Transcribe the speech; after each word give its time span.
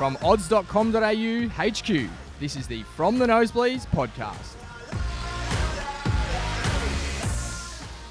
From 0.00 0.16
odds.com.au 0.22 1.48
HQ, 1.48 2.08
this 2.40 2.56
is 2.56 2.66
the 2.66 2.82
From 2.96 3.18
the 3.18 3.26
Nosebleeds 3.26 3.86
podcast. 3.88 4.54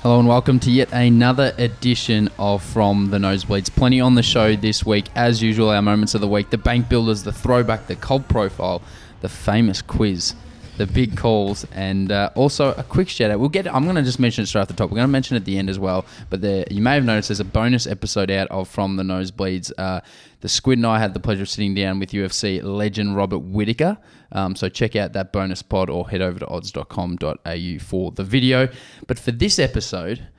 Hello 0.03 0.19
and 0.19 0.27
welcome 0.27 0.59
to 0.59 0.69
yet 0.69 0.93
another 0.93 1.51
edition 1.57 2.29
of 2.37 2.61
From 2.61 3.09
the 3.09 3.17
Nosebleeds. 3.17 3.71
Plenty 3.71 3.99
on 3.99 4.13
the 4.13 4.21
show 4.21 4.55
this 4.55 4.85
week. 4.85 5.07
As 5.15 5.41
usual, 5.41 5.71
our 5.71 5.81
moments 5.81 6.13
of 6.13 6.21
the 6.21 6.27
week, 6.27 6.51
the 6.51 6.59
bank 6.59 6.89
builders, 6.89 7.23
the 7.23 7.31
throwback, 7.31 7.87
the 7.87 7.95
cult 7.95 8.27
profile, 8.27 8.83
the 9.21 9.29
famous 9.29 9.81
quiz, 9.81 10.35
the 10.79 10.87
big 10.87 11.17
calls, 11.17 11.67
and 11.73 12.09
uh, 12.09 12.29
also 12.35 12.73
a 12.73 12.83
quick 12.83 13.09
shout 13.09 13.29
out. 13.29 13.39
We'll 13.39 13.49
get. 13.49 13.67
I'm 13.67 13.83
going 13.83 13.97
to 13.97 14.01
just 14.01 14.17
mention 14.17 14.45
it 14.45 14.47
straight 14.47 14.61
off 14.61 14.69
the 14.69 14.73
top. 14.73 14.89
We're 14.89 14.95
going 14.95 15.07
to 15.07 15.11
mention 15.11 15.35
it 15.35 15.41
at 15.41 15.45
the 15.45 15.57
end 15.57 15.69
as 15.69 15.77
well. 15.77 16.05
But 16.29 16.39
there, 16.39 16.63
you 16.71 16.81
may 16.81 16.95
have 16.95 17.03
noticed 17.03 17.27
there's 17.27 17.41
a 17.41 17.45
bonus 17.45 17.85
episode 17.85 18.31
out 18.31 18.47
of 18.47 18.69
From 18.69 18.95
the 18.95 19.03
Nosebleeds. 19.03 19.73
Uh, 19.77 19.99
the 20.39 20.47
Squid 20.47 20.77
and 20.77 20.87
I 20.87 20.99
had 20.99 21.13
the 21.13 21.19
pleasure 21.19 21.41
of 21.41 21.49
sitting 21.49 21.75
down 21.75 21.99
with 21.99 22.11
UFC 22.11 22.63
legend 22.63 23.17
Robert 23.17 23.39
Whitaker. 23.39 23.97
Um, 24.31 24.55
so 24.55 24.69
check 24.69 24.95
out 24.95 25.11
that 25.13 25.33
bonus 25.33 25.61
pod 25.61 25.89
or 25.89 26.09
head 26.09 26.21
over 26.21 26.39
to 26.39 26.47
odds.com.au 26.47 27.79
for 27.81 28.11
the 28.11 28.23
video. 28.23 28.69
But 29.05 29.19
for 29.19 29.31
this 29.31 29.59
episode, 29.59 30.29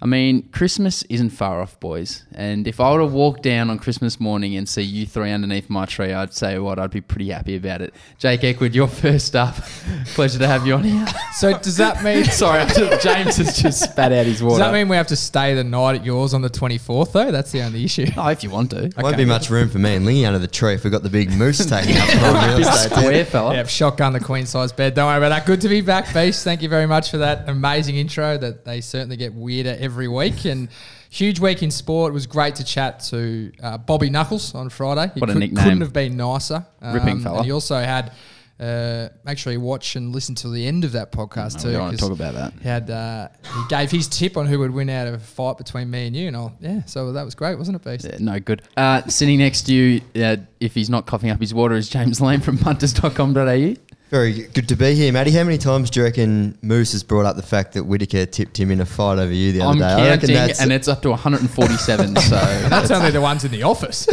I 0.00 0.06
mean, 0.06 0.48
Christmas 0.50 1.02
isn't 1.04 1.30
far 1.30 1.60
off, 1.60 1.80
boys. 1.80 2.22
And 2.32 2.68
if 2.68 2.78
I 2.78 2.92
were 2.92 2.98
to 3.00 3.06
walk 3.06 3.42
down 3.42 3.68
on 3.68 3.80
Christmas 3.80 4.20
morning 4.20 4.56
and 4.56 4.68
see 4.68 4.82
you 4.82 5.06
three 5.06 5.32
underneath 5.32 5.68
my 5.68 5.86
tree, 5.86 6.12
I'd 6.12 6.32
say 6.32 6.56
what 6.60 6.78
I'd 6.78 6.92
be 6.92 7.00
pretty 7.00 7.30
happy 7.30 7.56
about 7.56 7.82
it. 7.82 7.92
Jake 8.16 8.42
Eckwood, 8.42 8.74
you're 8.74 8.86
first 8.86 9.34
up. 9.34 9.56
Pleasure 10.14 10.38
to 10.38 10.46
have 10.46 10.64
you 10.64 10.74
on 10.74 10.84
here. 10.84 11.04
So 11.34 11.58
does 11.58 11.76
that 11.78 12.04
mean? 12.04 12.24
Sorry, 12.26 12.60
I'm 12.60 12.68
just- 12.74 13.02
James 13.02 13.36
has 13.38 13.58
just 13.60 13.82
spat 13.82 14.12
out 14.12 14.26
his 14.26 14.40
water. 14.40 14.58
Does 14.58 14.66
that 14.68 14.72
mean 14.72 14.88
we 14.88 14.96
have 14.96 15.08
to 15.08 15.16
stay 15.16 15.54
the 15.54 15.64
night 15.64 15.96
at 15.96 16.04
yours 16.04 16.32
on 16.32 16.42
the 16.42 16.50
24th 16.50 17.10
though? 17.10 17.32
That's 17.32 17.50
the 17.50 17.62
only 17.62 17.82
issue. 17.84 18.06
Oh, 18.16 18.28
if 18.28 18.44
you 18.44 18.50
want 18.50 18.70
to. 18.70 18.84
Okay. 18.84 19.02
Won't 19.02 19.16
be 19.16 19.24
much 19.24 19.50
room 19.50 19.68
for 19.68 19.78
me 19.80 19.96
and 19.96 20.06
Lingy 20.06 20.24
under 20.26 20.38
the 20.38 20.46
tree 20.46 20.74
if 20.74 20.84
we've 20.84 20.92
got 20.92 21.02
the 21.02 21.10
big 21.10 21.32
moose 21.32 21.66
taking 21.66 21.96
up 21.96 22.08
prime 22.08 22.48
real 22.50 22.58
Big 22.58 22.66
estate. 22.68 22.90
square 22.92 23.24
fella. 23.24 23.54
Yeah, 23.54 23.64
shotgun 23.64 24.12
the 24.12 24.20
queen 24.20 24.46
size 24.46 24.70
bed. 24.70 24.94
Don't 24.94 25.06
worry 25.08 25.16
about 25.18 25.30
that. 25.30 25.44
Good 25.44 25.60
to 25.62 25.68
be 25.68 25.80
back, 25.80 26.14
Beast. 26.14 26.44
Thank 26.44 26.62
you 26.62 26.68
very 26.68 26.86
much 26.86 27.10
for 27.10 27.18
that 27.18 27.48
amazing 27.48 27.96
intro. 27.96 28.38
That 28.38 28.64
they 28.64 28.80
certainly 28.80 29.16
get 29.16 29.34
weirder 29.34 29.76
every 29.88 30.08
week 30.08 30.44
and. 30.44 30.68
Huge 31.10 31.40
week 31.40 31.62
in 31.62 31.70
sport. 31.70 32.10
It 32.10 32.12
was 32.12 32.26
great 32.26 32.56
to 32.56 32.64
chat 32.64 33.00
to 33.04 33.50
uh, 33.62 33.78
Bobby 33.78 34.10
Knuckles 34.10 34.54
on 34.54 34.68
Friday. 34.68 35.10
He 35.14 35.20
What 35.20 35.30
a 35.30 35.32
could, 35.32 35.38
nickname. 35.40 35.64
Couldn't 35.64 35.80
have 35.80 35.92
been 35.94 36.18
nicer. 36.18 36.66
Ripping 36.82 37.20
fella. 37.20 37.38
And 37.38 37.46
he 37.46 37.50
also 37.50 37.76
had. 37.76 38.12
Uh, 38.60 39.08
make 39.24 39.38
sure 39.38 39.50
you 39.52 39.60
watch 39.60 39.94
and 39.96 40.12
listen 40.12 40.34
to 40.34 40.50
the 40.50 40.66
end 40.66 40.84
of 40.84 40.92
that 40.92 41.10
podcast 41.12 41.54
we 41.54 41.60
too. 41.62 41.72
don't 41.72 41.80
wanna 41.80 41.92
'cause 41.96 42.00
talk 42.00 42.10
about 42.12 42.34
that. 42.34 42.52
He 42.60 42.68
had 42.68 42.90
uh, 42.90 43.28
he 43.42 43.60
gave 43.70 43.90
his 43.90 44.06
tip 44.08 44.36
on 44.36 44.46
who 44.46 44.58
would 44.58 44.72
win 44.72 44.90
out 44.90 45.06
of 45.06 45.14
a 45.14 45.18
fight 45.18 45.56
between 45.58 45.88
me 45.90 46.08
and 46.08 46.14
you, 46.16 46.26
and 46.26 46.36
I'll, 46.36 46.52
yeah, 46.60 46.84
so 46.84 47.12
that 47.12 47.24
was 47.24 47.34
great, 47.36 47.56
wasn't 47.56 47.76
it, 47.76 47.84
Beast? 47.84 48.04
Yeah, 48.04 48.16
no 48.20 48.38
good. 48.40 48.60
Uh, 48.76 49.02
sitting 49.06 49.38
next 49.38 49.62
to 49.62 49.72
you, 49.72 50.00
uh, 50.22 50.36
if 50.60 50.74
he's 50.74 50.90
not 50.90 51.06
coughing 51.06 51.30
up 51.30 51.40
his 51.40 51.54
water, 51.54 51.76
is 51.76 51.88
James 51.88 52.20
Lane 52.20 52.40
from 52.40 52.58
punters.com.au. 52.58 53.74
Very 54.10 54.44
good 54.48 54.68
to 54.68 54.76
be 54.76 54.94
here, 54.94 55.12
Matty. 55.12 55.30
How 55.30 55.44
many 55.44 55.58
times 55.58 55.90
do 55.90 56.00
you 56.00 56.06
reckon 56.06 56.56
Moose 56.62 56.92
has 56.92 57.02
brought 57.02 57.26
up 57.26 57.36
the 57.36 57.42
fact 57.42 57.74
that 57.74 57.84
Whitaker 57.84 58.24
tipped 58.24 58.58
him 58.58 58.70
in 58.70 58.80
a 58.80 58.86
fight 58.86 59.18
over 59.18 59.32
you 59.32 59.52
the 59.52 59.60
other 59.60 59.72
I'm 59.72 59.78
day? 59.78 59.84
I 59.84 60.08
reckon 60.08 60.28
counting, 60.28 60.34
that's 60.34 60.60
and 60.62 60.72
it's 60.72 60.88
up 60.88 61.02
to 61.02 61.10
147. 61.10 62.16
so 62.16 62.30
That's 62.70 62.90
only 62.90 63.10
the 63.10 63.20
ones 63.20 63.44
in 63.44 63.50
the 63.50 63.64
office. 63.64 64.08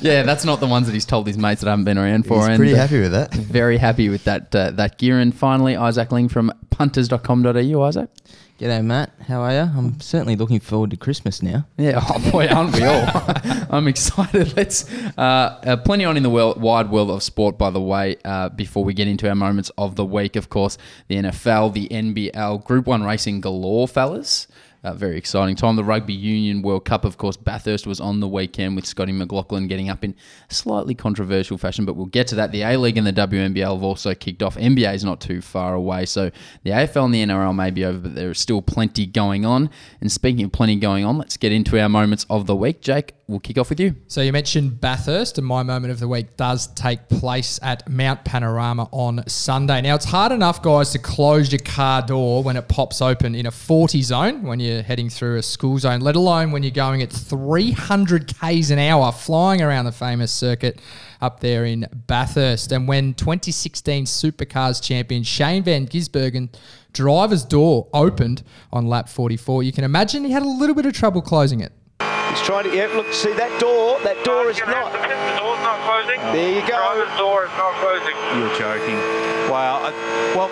yeah, 0.00 0.22
that's 0.22 0.46
not 0.46 0.60
the 0.60 0.66
ones 0.66 0.86
that 0.86 0.94
he's 0.94 1.04
told 1.04 1.26
his 1.26 1.36
mates 1.36 1.60
that 1.60 1.68
I 1.68 1.72
haven't 1.72 1.84
been 1.84 1.98
around 1.98 2.26
for. 2.26 2.36
he's 2.36 2.46
and, 2.46 2.56
pretty 2.56 2.74
happy 2.74 3.00
with 3.00 3.12
that. 3.12 3.34
Very 3.34 3.76
happy 3.76 4.08
with 4.08 4.24
that 4.24 4.54
uh, 4.54 4.70
that 4.72 4.96
gear. 4.96 5.18
And 5.18 5.34
finally, 5.34 5.76
Isaac 5.76 6.10
Ling 6.10 6.30
from 6.30 6.50
punters.com.au. 6.70 7.82
Isaac. 7.82 8.08
G'day, 8.62 8.84
Matt. 8.84 9.10
How 9.26 9.40
are 9.40 9.52
you? 9.52 9.58
I'm 9.76 9.98
certainly 9.98 10.36
looking 10.36 10.60
forward 10.60 10.90
to 10.90 10.96
Christmas 10.96 11.42
now. 11.42 11.66
Yeah, 11.76 12.00
oh 12.08 12.30
boy, 12.30 12.46
aren't 12.46 12.72
we 12.72 12.84
all? 12.84 13.04
I'm 13.70 13.88
excited. 13.88 14.52
Let's 14.56 14.88
uh, 15.18 15.58
uh, 15.66 15.76
plenty 15.78 16.04
on 16.04 16.16
in 16.16 16.22
the 16.22 16.30
world, 16.30 16.62
wide 16.62 16.88
world 16.88 17.10
of 17.10 17.24
sport. 17.24 17.58
By 17.58 17.70
the 17.70 17.80
way, 17.80 18.18
uh, 18.24 18.50
before 18.50 18.84
we 18.84 18.94
get 18.94 19.08
into 19.08 19.28
our 19.28 19.34
moments 19.34 19.72
of 19.76 19.96
the 19.96 20.04
week, 20.04 20.36
of 20.36 20.48
course, 20.48 20.78
the 21.08 21.16
NFL, 21.16 21.72
the 21.72 21.88
NBL, 21.88 22.62
Group 22.62 22.86
One 22.86 23.02
racing 23.02 23.40
galore, 23.40 23.88
fellas. 23.88 24.46
Uh, 24.84 24.92
very 24.92 25.16
exciting 25.16 25.54
time. 25.54 25.76
The 25.76 25.84
Rugby 25.84 26.12
Union 26.12 26.60
World 26.60 26.84
Cup, 26.84 27.04
of 27.04 27.16
course, 27.16 27.36
Bathurst 27.36 27.86
was 27.86 28.00
on 28.00 28.18
the 28.18 28.26
weekend 28.26 28.74
with 28.74 28.84
Scotty 28.84 29.12
McLaughlin 29.12 29.68
getting 29.68 29.88
up 29.88 30.02
in 30.02 30.16
slightly 30.48 30.92
controversial 30.92 31.56
fashion, 31.56 31.84
but 31.84 31.94
we'll 31.94 32.06
get 32.06 32.26
to 32.28 32.34
that. 32.34 32.50
The 32.50 32.62
A 32.62 32.76
League 32.76 32.96
and 32.96 33.06
the 33.06 33.12
WNBL 33.12 33.74
have 33.74 33.84
also 33.84 34.12
kicked 34.12 34.42
off. 34.42 34.56
NBA 34.56 34.92
is 34.92 35.04
not 35.04 35.20
too 35.20 35.40
far 35.40 35.74
away, 35.74 36.04
so 36.04 36.32
the 36.64 36.70
AFL 36.70 37.04
and 37.04 37.14
the 37.14 37.24
NRL 37.24 37.54
may 37.54 37.70
be 37.70 37.84
over, 37.84 37.98
but 37.98 38.16
there 38.16 38.32
is 38.32 38.40
still 38.40 38.60
plenty 38.60 39.06
going 39.06 39.46
on. 39.46 39.70
And 40.00 40.10
speaking 40.10 40.44
of 40.46 40.50
plenty 40.50 40.74
going 40.74 41.04
on, 41.04 41.16
let's 41.16 41.36
get 41.36 41.52
into 41.52 41.80
our 41.80 41.88
moments 41.88 42.26
of 42.28 42.48
the 42.48 42.56
week. 42.56 42.80
Jake, 42.80 43.14
we'll 43.32 43.40
kick 43.40 43.58
off 43.58 43.70
with 43.70 43.80
you. 43.80 43.96
so 44.06 44.20
you 44.20 44.32
mentioned 44.32 44.80
Bathurst, 44.80 45.38
and 45.38 45.46
my 45.46 45.62
moment 45.62 45.90
of 45.90 45.98
the 45.98 46.06
week 46.06 46.36
does 46.36 46.68
take 46.68 47.08
place 47.08 47.58
at 47.62 47.88
Mount 47.88 48.24
Panorama 48.24 48.88
on 48.92 49.26
Sunday. 49.26 49.80
Now 49.80 49.96
it's 49.96 50.04
hard 50.04 50.30
enough, 50.30 50.62
guys, 50.62 50.90
to 50.90 50.98
close 50.98 51.50
your 51.50 51.60
car 51.60 52.02
door 52.02 52.42
when 52.44 52.56
it 52.56 52.68
pops 52.68 53.02
open 53.02 53.34
in 53.34 53.46
a 53.46 53.50
40 53.50 54.02
zone 54.02 54.42
when 54.42 54.60
you're 54.60 54.82
heading 54.82 55.08
through 55.08 55.38
a 55.38 55.42
school 55.42 55.78
zone, 55.78 56.00
let 56.00 56.14
alone 56.14 56.52
when 56.52 56.62
you're 56.62 56.70
going 56.70 57.02
at 57.02 57.10
300 57.10 58.38
k's 58.38 58.70
an 58.70 58.78
hour 58.78 59.10
flying 59.10 59.62
around 59.62 59.86
the 59.86 59.92
famous 59.92 60.32
circuit 60.32 60.80
up 61.20 61.40
there 61.40 61.64
in 61.64 61.86
Bathurst. 62.06 62.72
And 62.72 62.86
when 62.86 63.14
2016 63.14 64.04
Supercars 64.04 64.82
champion 64.82 65.22
Shane 65.22 65.62
Van 65.62 65.86
Gisbergen 65.86 66.54
driver's 66.92 67.44
door 67.44 67.88
opened 67.94 68.42
on 68.72 68.86
lap 68.86 69.08
44, 69.08 69.62
you 69.62 69.72
can 69.72 69.84
imagine 69.84 70.24
he 70.24 70.32
had 70.32 70.42
a 70.42 70.48
little 70.48 70.74
bit 70.74 70.84
of 70.84 70.92
trouble 70.92 71.22
closing 71.22 71.60
it. 71.60 71.72
He's 72.32 72.40
trying 72.40 72.64
to, 72.64 72.74
yeah, 72.74 72.86
look, 72.96 73.12
see 73.12 73.32
that 73.34 73.60
door? 73.60 74.00
That 74.00 74.24
door 74.24 74.46
oh, 74.46 74.48
is 74.48 74.56
You're 74.58 74.66
gonna 74.66 74.88
have 74.88 74.92
not. 74.92 75.02
to- 75.02 75.08
The 75.08 75.38
door's 75.38 75.60
not 75.60 75.78
closing. 75.84 76.20
There 76.32 76.48
you 76.48 76.60
go. 76.62 76.66
The 76.66 76.72
driver's 76.72 77.18
door 77.18 77.44
is 77.44 77.50
not 77.60 77.74
closing. 77.76 78.16
You're 78.40 78.56
joking. 78.58 78.96
Wow. 79.50 79.82
I, 79.84 79.90
well, 80.34 80.50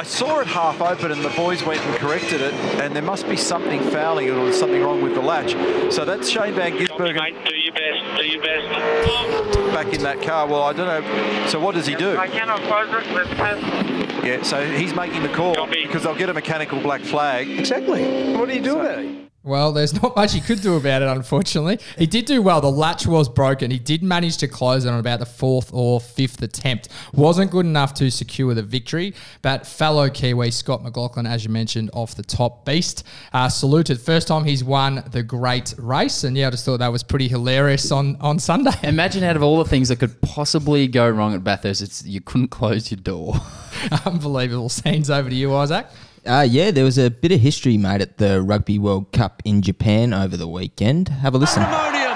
I 0.00 0.04
saw 0.04 0.40
it 0.40 0.46
half 0.46 0.80
open 0.80 1.12
and 1.12 1.22
the 1.22 1.28
boys 1.30 1.62
went 1.64 1.82
and 1.82 1.94
corrected 1.96 2.40
it, 2.40 2.54
and 2.80 2.96
there 2.96 3.02
must 3.02 3.28
be 3.28 3.36
something 3.36 3.80
fouling 3.90 4.28
it 4.28 4.30
or 4.30 4.52
something 4.54 4.80
wrong 4.82 5.02
with 5.02 5.14
the 5.14 5.20
latch. 5.20 5.52
So 5.92 6.06
that's 6.06 6.30
Shane 6.30 6.54
Van 6.54 6.72
Copy, 6.72 6.86
Gisbergen 6.86 7.16
mate. 7.16 7.44
Do 7.44 7.54
your 7.56 7.74
best. 7.74 8.16
Do 8.16 8.24
your 8.26 8.42
best. 8.42 9.74
back 9.74 9.92
in 9.92 10.02
that 10.02 10.22
car. 10.22 10.46
Well, 10.46 10.62
I 10.62 10.72
don't 10.72 10.86
know. 10.86 11.46
So 11.48 11.60
what 11.60 11.74
does 11.74 11.86
he 11.86 11.94
do? 11.94 12.16
I 12.16 12.26
cannot 12.26 12.60
close 12.62 12.88
it. 12.88 13.12
Let's 13.12 13.28
test. 13.30 14.24
Yeah, 14.24 14.42
so 14.42 14.64
he's 14.64 14.94
making 14.94 15.22
the 15.22 15.28
call 15.28 15.54
Copy. 15.56 15.84
because 15.84 16.04
they'll 16.04 16.14
get 16.14 16.30
a 16.30 16.34
mechanical 16.34 16.80
black 16.80 17.02
flag. 17.02 17.50
Exactly. 17.50 18.34
What 18.36 18.48
do 18.48 18.54
you 18.54 18.62
do 18.62 18.78
about 18.80 18.98
it? 19.00 19.31
Well, 19.44 19.72
there's 19.72 20.00
not 20.00 20.14
much 20.14 20.34
he 20.34 20.40
could 20.40 20.60
do 20.60 20.76
about 20.76 21.02
it, 21.02 21.08
unfortunately. 21.08 21.80
He 21.98 22.06
did 22.06 22.26
do 22.26 22.40
well. 22.40 22.60
The 22.60 22.70
latch 22.70 23.08
was 23.08 23.28
broken. 23.28 23.72
He 23.72 23.78
did 23.80 24.00
manage 24.00 24.36
to 24.36 24.46
close 24.46 24.84
it 24.84 24.88
on 24.88 25.00
about 25.00 25.18
the 25.18 25.26
fourth 25.26 25.70
or 25.72 26.00
fifth 26.00 26.40
attempt. 26.42 26.88
Wasn't 27.12 27.50
good 27.50 27.66
enough 27.66 27.92
to 27.94 28.08
secure 28.08 28.54
the 28.54 28.62
victory, 28.62 29.14
but 29.42 29.66
fellow 29.66 30.08
Kiwi 30.08 30.52
Scott 30.52 30.84
McLaughlin, 30.84 31.26
as 31.26 31.44
you 31.44 31.50
mentioned, 31.50 31.90
off 31.92 32.14
the 32.14 32.22
top 32.22 32.64
beast, 32.64 33.04
uh, 33.32 33.48
saluted. 33.48 34.00
First 34.00 34.28
time 34.28 34.44
he's 34.44 34.62
won 34.62 35.02
the 35.10 35.24
great 35.24 35.74
race, 35.76 36.22
and 36.22 36.36
yeah, 36.36 36.46
I 36.46 36.50
just 36.50 36.64
thought 36.64 36.78
that 36.78 36.92
was 36.92 37.02
pretty 37.02 37.26
hilarious 37.26 37.90
on, 37.90 38.14
on 38.20 38.38
Sunday. 38.38 38.70
Imagine 38.84 39.24
out 39.24 39.34
of 39.34 39.42
all 39.42 39.58
the 39.58 39.68
things 39.68 39.88
that 39.88 39.98
could 39.98 40.20
possibly 40.20 40.86
go 40.86 41.10
wrong 41.10 41.34
at 41.34 41.42
Bathurst, 41.42 41.82
it's 41.82 42.04
you 42.04 42.20
couldn't 42.20 42.48
close 42.48 42.92
your 42.92 43.00
door. 43.00 43.34
Unbelievable 44.06 44.68
scenes 44.68 45.10
over 45.10 45.28
to 45.28 45.34
you, 45.34 45.52
Isaac. 45.52 45.88
Uh, 46.24 46.46
yeah, 46.48 46.70
there 46.70 46.84
was 46.84 46.98
a 46.98 47.10
bit 47.10 47.32
of 47.32 47.40
history 47.40 47.76
made 47.76 48.00
at 48.00 48.18
the 48.18 48.40
Rugby 48.40 48.78
World 48.78 49.10
Cup 49.10 49.42
in 49.44 49.60
Japan 49.60 50.14
over 50.14 50.36
the 50.36 50.46
weekend. 50.46 51.08
Have 51.08 51.34
a 51.34 51.38
listen. 51.38 51.64
Pandemonium. 51.64 52.14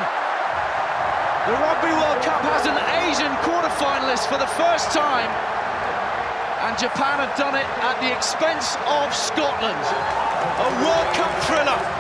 The 1.47 1.59
Rugby 1.59 1.91
World 1.91 2.23
Cup 2.23 2.41
has 2.47 2.67
an 2.71 2.79
Asian 3.03 3.35
quarter-finalist 3.43 4.31
for 4.31 4.39
the 4.39 4.47
first 4.55 4.93
time. 4.95 5.27
And 6.63 6.79
Japan 6.79 7.19
have 7.19 7.37
done 7.37 7.57
it 7.57 7.67
at 7.83 7.99
the 8.01 8.15
expense 8.15 8.77
of 8.87 9.13
Scotland. 9.13 9.75
A 9.75 10.71
World 10.87 11.11
Cup 11.15 11.33
thriller. 11.43 11.97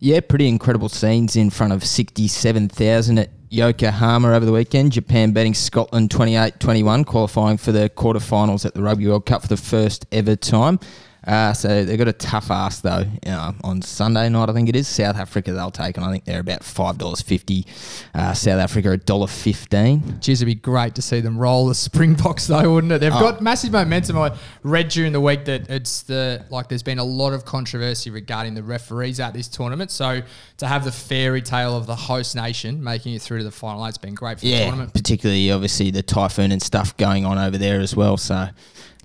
Yeah, 0.00 0.20
pretty 0.20 0.48
incredible 0.48 0.88
scenes 0.88 1.36
in 1.36 1.50
front 1.50 1.74
of 1.74 1.84
67,000 1.84 3.18
at 3.18 3.33
Yokohama 3.54 4.32
over 4.32 4.44
the 4.44 4.52
weekend. 4.52 4.92
Japan 4.92 5.32
beating 5.32 5.54
Scotland 5.54 6.10
28 6.10 6.58
21, 6.58 7.04
qualifying 7.04 7.56
for 7.56 7.70
the 7.70 7.88
quarterfinals 7.88 8.66
at 8.66 8.74
the 8.74 8.82
Rugby 8.82 9.06
World 9.06 9.26
Cup 9.26 9.42
for 9.42 9.48
the 9.48 9.56
first 9.56 10.06
ever 10.10 10.34
time. 10.34 10.80
Uh, 11.26 11.52
so 11.54 11.84
they've 11.84 11.96
got 11.98 12.08
a 12.08 12.12
tough 12.12 12.50
ask 12.50 12.82
though. 12.82 13.04
You 13.24 13.30
know, 13.32 13.54
on 13.64 13.80
Sunday 13.82 14.28
night, 14.28 14.50
I 14.50 14.52
think 14.52 14.68
it 14.68 14.76
is 14.76 14.86
South 14.86 15.16
Africa. 15.16 15.52
They'll 15.52 15.70
take, 15.70 15.96
and 15.96 16.04
I 16.04 16.10
think 16.12 16.24
they're 16.24 16.40
about 16.40 16.62
five 16.62 16.98
dollars 16.98 17.22
fifty. 17.22 17.66
Uh, 18.14 18.34
South 18.34 18.60
Africa 18.60 18.90
a 18.92 18.96
dollar 18.96 19.26
fifteen. 19.26 20.20
Geez, 20.20 20.42
it'd 20.42 20.46
be 20.46 20.54
great 20.60 20.94
to 20.96 21.02
see 21.02 21.20
them 21.20 21.38
roll 21.38 21.66
the 21.66 21.74
Springboks 21.74 22.46
though, 22.48 22.74
wouldn't 22.74 22.92
it? 22.92 22.98
They've 23.00 23.12
Oh. 23.14 23.20
got 23.20 23.40
massive 23.40 23.72
momentum. 23.72 24.18
I 24.18 24.32
read 24.62 24.88
during 24.88 25.12
the 25.12 25.20
week 25.20 25.44
that 25.46 25.70
it's 25.70 26.02
the 26.02 26.44
like 26.50 26.68
there's 26.68 26.82
been 26.82 26.98
a 26.98 27.04
lot 27.04 27.32
of 27.32 27.44
controversy 27.44 28.10
regarding 28.10 28.54
the 28.54 28.62
referees 28.62 29.18
at 29.20 29.32
this 29.32 29.48
tournament. 29.48 29.90
So 29.90 30.20
to 30.58 30.66
have 30.66 30.84
the 30.84 30.92
fairy 30.92 31.40
tale 31.42 31.76
of 31.76 31.86
the 31.86 31.96
host 31.96 32.36
nation 32.36 32.82
making 32.84 33.14
it 33.14 33.22
through 33.22 33.38
to 33.38 33.44
the 33.44 33.50
final 33.50 33.86
eight's 33.86 33.98
been 33.98 34.14
great 34.14 34.38
for 34.40 34.44
the 34.46 34.58
tournament. 34.58 34.92
particularly 34.92 35.50
obviously 35.50 35.90
the 35.90 36.02
typhoon 36.02 36.52
and 36.52 36.62
stuff 36.62 36.96
going 36.96 37.24
on 37.24 37.38
over 37.38 37.56
there 37.56 37.80
as 37.80 37.96
well. 37.96 38.16
So, 38.16 38.48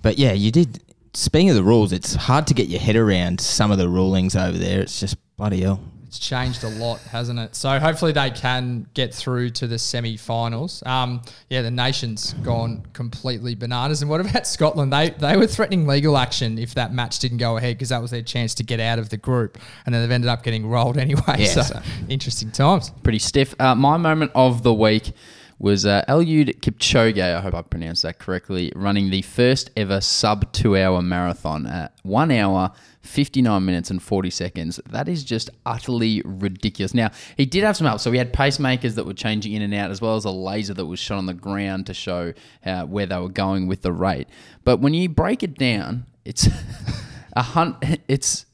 but 0.02 0.18
yeah, 0.18 0.32
you 0.32 0.50
did. 0.50 0.80
Speaking 1.12 1.50
of 1.50 1.56
the 1.56 1.64
rules, 1.64 1.92
it's 1.92 2.14
hard 2.14 2.46
to 2.48 2.54
get 2.54 2.68
your 2.68 2.80
head 2.80 2.96
around 2.96 3.40
some 3.40 3.70
of 3.70 3.78
the 3.78 3.88
rulings 3.88 4.36
over 4.36 4.56
there. 4.56 4.80
It's 4.80 5.00
just 5.00 5.16
bloody 5.36 5.62
hell. 5.62 5.80
It's 6.06 6.18
changed 6.18 6.64
a 6.64 6.68
lot, 6.68 6.98
hasn't 7.02 7.38
it? 7.38 7.54
So 7.54 7.78
hopefully 7.78 8.10
they 8.10 8.30
can 8.30 8.86
get 8.94 9.14
through 9.14 9.50
to 9.50 9.68
the 9.68 9.78
semi-finals. 9.78 10.82
Um, 10.84 11.22
yeah, 11.48 11.62
the 11.62 11.70
nation's 11.70 12.32
gone 12.32 12.84
completely 12.94 13.54
bananas. 13.54 14.02
And 14.02 14.10
what 14.10 14.20
about 14.20 14.44
Scotland? 14.48 14.92
They 14.92 15.10
they 15.10 15.36
were 15.36 15.46
threatening 15.46 15.86
legal 15.86 16.16
action 16.18 16.58
if 16.58 16.74
that 16.74 16.92
match 16.92 17.20
didn't 17.20 17.38
go 17.38 17.56
ahead 17.56 17.76
because 17.76 17.90
that 17.90 18.02
was 18.02 18.10
their 18.10 18.22
chance 18.22 18.54
to 18.56 18.64
get 18.64 18.80
out 18.80 18.98
of 18.98 19.10
the 19.10 19.16
group, 19.18 19.56
and 19.86 19.94
then 19.94 20.02
they've 20.02 20.10
ended 20.10 20.28
up 20.30 20.42
getting 20.42 20.66
rolled 20.66 20.96
anyway. 21.06 21.22
Yeah, 21.38 21.46
so, 21.46 21.62
so- 21.62 21.82
interesting 22.08 22.50
times. 22.50 22.90
pretty 23.04 23.20
stiff. 23.20 23.54
Uh, 23.60 23.76
my 23.76 23.96
moment 23.96 24.32
of 24.34 24.64
the 24.64 24.74
week 24.74 25.12
was 25.60 25.84
uh, 25.84 26.02
Eliud 26.08 26.58
Kipchoge, 26.60 27.20
I 27.20 27.38
hope 27.38 27.54
I 27.54 27.60
pronounced 27.60 28.02
that 28.02 28.18
correctly, 28.18 28.72
running 28.74 29.10
the 29.10 29.20
first 29.20 29.70
ever 29.76 30.00
sub 30.00 30.50
two 30.52 30.74
hour 30.74 31.02
marathon 31.02 31.66
at 31.66 31.94
one 32.02 32.30
hour, 32.30 32.72
59 33.02 33.62
minutes, 33.62 33.90
and 33.90 34.02
40 34.02 34.30
seconds. 34.30 34.80
That 34.88 35.06
is 35.06 35.22
just 35.22 35.50
utterly 35.66 36.22
ridiculous. 36.24 36.94
Now, 36.94 37.10
he 37.36 37.44
did 37.44 37.62
have 37.62 37.76
some 37.76 37.86
help. 37.86 38.00
So 38.00 38.10
we 38.10 38.16
had 38.16 38.32
pacemakers 38.32 38.94
that 38.94 39.04
were 39.04 39.12
changing 39.12 39.52
in 39.52 39.60
and 39.60 39.74
out, 39.74 39.90
as 39.90 40.00
well 40.00 40.16
as 40.16 40.24
a 40.24 40.30
laser 40.30 40.72
that 40.72 40.86
was 40.86 40.98
shot 40.98 41.18
on 41.18 41.26
the 41.26 41.34
ground 41.34 41.86
to 41.86 41.94
show 41.94 42.32
uh, 42.64 42.86
where 42.86 43.04
they 43.04 43.18
were 43.18 43.28
going 43.28 43.66
with 43.66 43.82
the 43.82 43.92
rate. 43.92 44.28
But 44.64 44.78
when 44.78 44.94
you 44.94 45.10
break 45.10 45.42
it 45.42 45.58
down, 45.58 46.06
it's 46.24 46.48
a 47.34 47.42
hun- 47.42 47.76
it's 48.08 48.46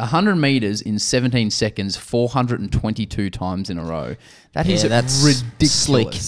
100 0.00 0.36
meters 0.36 0.80
in 0.82 0.98
17 0.98 1.50
seconds, 1.50 1.96
422 1.96 3.30
times 3.30 3.70
in 3.70 3.78
a 3.78 3.84
row. 3.84 4.16
That 4.52 4.68
is 4.68 4.82
yeah, 4.82 4.88
that's 4.88 5.22
ridiculous. 5.24 5.72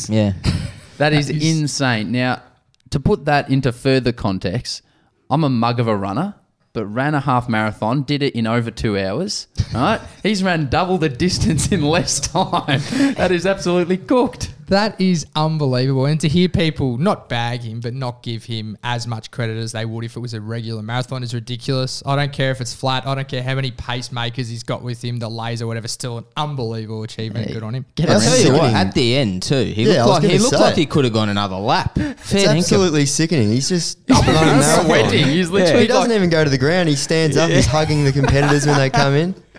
slick. 0.05 0.15
Yeah. 0.17 0.33
That 0.99 1.13
is, 1.15 1.31
is- 1.31 1.59
insane. 1.59 2.13
Now, 2.13 2.43
to 2.91 3.01
put 3.01 3.25
that 3.25 3.51
into 3.51 3.73
further 3.73 4.13
context, 4.13 4.83
I'm 5.31 5.43
a 5.43 5.49
mug 5.49 5.81
of 5.81 5.89
a 5.89 5.97
runner, 5.97 6.35
but 6.75 6.87
ran 6.87 7.15
a 7.15 7.21
half 7.21 7.49
marathon, 7.49 8.03
did 8.03 8.23
it 8.23 8.35
in 8.37 8.47
over 8.47 8.71
two 8.71 8.97
hours. 8.99 9.49
Right? 9.75 10.01
He's 10.23 10.43
ran 10.45 10.69
double 10.69 10.99
the 10.99 11.09
distance 11.09 11.73
in 11.73 11.81
less 11.81 12.21
time. 12.29 12.83
That 13.15 13.33
is 13.33 13.47
absolutely 13.47 13.97
cooked. 13.97 14.53
That 14.73 14.99
is 14.99 15.27
unbelievable. 15.37 16.07
And 16.07 16.19
to 16.23 16.29
hear 16.29 16.49
people 16.49 16.97
not 16.97 17.29
bag 17.29 17.61
him, 17.61 17.81
but 17.81 17.93
not 17.93 18.23
give 18.23 18.45
him 18.45 18.79
as 18.83 19.07
much 19.07 19.31
credit 19.31 19.59
as 19.59 19.73
they 19.73 19.85
would 19.85 20.03
if 20.03 20.17
it 20.17 20.21
was 20.21 20.33
a 20.33 20.41
regular 20.41 20.81
marathon 20.83 21.23
is 21.23 21.35
ridiculous. 21.35 22.03
I 22.07 22.17
don't 22.17 22.33
care 22.33 22.51
if 22.53 22.61
it's 22.63 22.73
flat. 22.73 23.07
I 23.07 23.15
don't 23.15 23.29
care 23.29 23.43
how 23.43 23.55
many 23.55 23.71
pacemakers 23.71 24.49
he's 24.49 24.63
got 24.63 24.83
with 24.83 25.05
him, 25.05 25.19
the 25.19 25.29
laser, 25.29 25.67
whatever. 25.67 25.89
Still 25.89 26.17
an 26.17 26.25
unbelievable 26.39 27.03
achievement. 27.03 27.53
Good 27.53 27.63
on 27.63 27.75
him. 27.75 27.85
Get 27.97 28.09
I'll 28.09 28.19
tell 28.19 28.39
you 28.39 28.53
what, 28.55 28.73
at 28.73 28.95
the 28.95 29.15
end 29.15 29.43
too, 29.43 29.63
he 29.63 29.93
Yeah, 29.93 30.05
looked 30.07 30.23
like 30.23 30.33
he 30.33 30.39
looked 30.39 30.55
like 30.55 30.75
he 30.75 30.87
could 30.87 31.05
have 31.05 31.13
gone 31.13 31.29
another 31.29 31.57
lap. 31.57 31.95
Fair 31.97 32.13
It's 32.13 32.33
dinkum. 32.33 32.57
absolutely 32.57 33.05
sickening. 33.05 33.51
He's 33.51 33.69
just 33.69 33.99
running 34.09 34.31
a 34.31 34.35
marathon. 34.35 34.85
sweating. 34.87 35.27
He's 35.27 35.51
He 35.51 35.59
doesn't 35.87 35.91
like, 35.91 36.11
even 36.17 36.31
go 36.31 36.45
to 36.45 36.51
the 36.51 36.57
ground. 36.57 36.89
He 36.89 36.97
stands 36.97 37.37
up. 37.37 37.51
He's 37.51 37.67
hugging 37.67 38.05
the 38.05 38.13
competitors 38.13 38.65
when 38.67 38.79
they 38.79 38.89
come 38.89 39.13
in. 39.15 39.35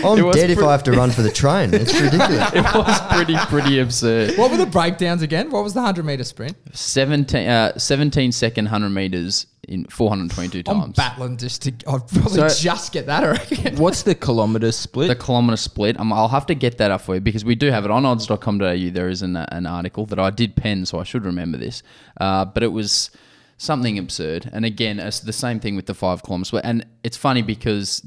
It 0.00 0.04
I'm 0.18 0.24
was 0.24 0.36
dead 0.36 0.50
if 0.50 0.58
pre- 0.58 0.66
I 0.66 0.72
have 0.72 0.82
to 0.84 0.92
run 0.92 1.10
for 1.10 1.22
the 1.22 1.30
train. 1.30 1.72
It's 1.74 1.92
ridiculous. 2.00 2.52
it 2.54 2.62
was 2.74 3.00
pretty, 3.12 3.36
pretty 3.46 3.78
absurd. 3.78 4.36
What 4.38 4.50
were 4.50 4.56
the 4.56 4.66
breakdowns 4.66 5.22
again? 5.22 5.50
What 5.50 5.62
was 5.64 5.74
the 5.74 5.80
100 5.80 6.04
meter 6.04 6.24
sprint? 6.24 6.56
17, 6.72 7.48
uh, 7.48 7.78
17 7.78 8.32
second 8.32 8.64
100 8.66 8.88
meters 8.90 9.46
in 9.68 9.84
422 9.86 10.62
times. 10.62 10.74
I'm 10.76 10.82
times. 10.84 10.96
battling 10.96 11.36
just 11.36 11.62
to. 11.62 11.70
I'd 11.70 12.08
probably 12.08 12.48
So- 12.48 12.48
just 12.48 12.92
get 12.92 13.06
that, 13.06 13.22
I 13.24 13.30
reckon. 13.32 13.76
What's 13.76 14.02
the 14.02 14.14
kilometre 14.14 14.72
split? 14.72 15.08
the 15.08 15.14
kilometre 15.14 15.56
split. 15.56 15.98
Um, 16.00 16.12
I'll 16.12 16.28
have 16.28 16.46
to 16.46 16.54
get 16.54 16.78
that 16.78 16.90
up 16.90 17.02
for 17.02 17.14
you 17.14 17.20
because 17.20 17.44
we 17.44 17.54
do 17.54 17.70
have 17.70 17.84
it 17.84 17.90
on 17.90 18.04
odds.com.au. 18.04 18.90
There 18.90 19.08
is 19.08 19.22
an, 19.22 19.36
an 19.36 19.66
article 19.66 20.06
that 20.06 20.18
I 20.18 20.30
did 20.30 20.56
pen, 20.56 20.86
so 20.86 20.98
I 20.98 21.04
should 21.04 21.24
remember 21.24 21.58
this. 21.58 21.82
Uh, 22.20 22.44
but 22.46 22.62
it 22.62 22.72
was 22.72 23.10
something 23.58 23.98
absurd. 23.98 24.48
And 24.52 24.64
again, 24.64 24.98
it's 24.98 25.20
the 25.20 25.32
same 25.34 25.60
thing 25.60 25.76
with 25.76 25.84
the 25.86 25.94
five 25.94 26.22
kilometre 26.22 26.46
split. 26.46 26.64
And 26.64 26.86
it's 27.04 27.16
funny 27.18 27.42
because 27.42 28.02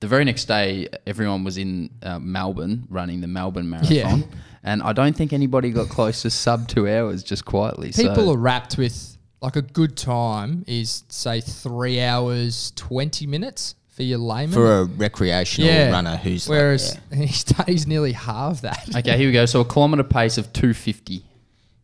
the 0.00 0.06
very 0.06 0.24
next 0.24 0.46
day, 0.46 0.88
everyone 1.06 1.44
was 1.44 1.58
in 1.58 1.90
uh, 2.02 2.18
Melbourne 2.18 2.86
running 2.90 3.20
the 3.20 3.26
Melbourne 3.26 3.68
Marathon. 3.70 3.94
Yeah. 3.94 4.18
And 4.62 4.82
I 4.82 4.92
don't 4.92 5.16
think 5.16 5.32
anybody 5.32 5.70
got 5.70 5.88
close 5.88 6.22
to 6.22 6.30
sub 6.30 6.68
two 6.68 6.88
hours 6.88 7.22
just 7.22 7.44
quietly. 7.44 7.92
People 7.92 8.14
so. 8.26 8.32
are 8.32 8.36
wrapped 8.36 8.76
with 8.76 9.16
like 9.40 9.56
a 9.56 9.62
good 9.62 9.96
time 9.96 10.64
is 10.66 11.04
say 11.08 11.40
three 11.40 12.00
hours 12.00 12.72
twenty 12.74 13.26
minutes 13.26 13.74
for 13.88 14.02
your 14.02 14.18
layman 14.18 14.52
for 14.52 14.80
a 14.80 14.84
recreational 14.84 15.70
yeah. 15.70 15.90
runner 15.90 16.16
who's 16.16 16.48
whereas 16.48 16.98
like, 17.10 17.20
he's, 17.20 17.44
he's 17.66 17.86
nearly 17.86 18.12
half 18.12 18.60
that. 18.60 18.94
Okay, 18.94 19.16
here 19.16 19.28
we 19.28 19.32
go. 19.32 19.46
So 19.46 19.60
a 19.60 19.64
kilometre 19.64 20.04
pace 20.04 20.36
of 20.36 20.52
250. 20.52 21.14
yeah, 21.14 21.20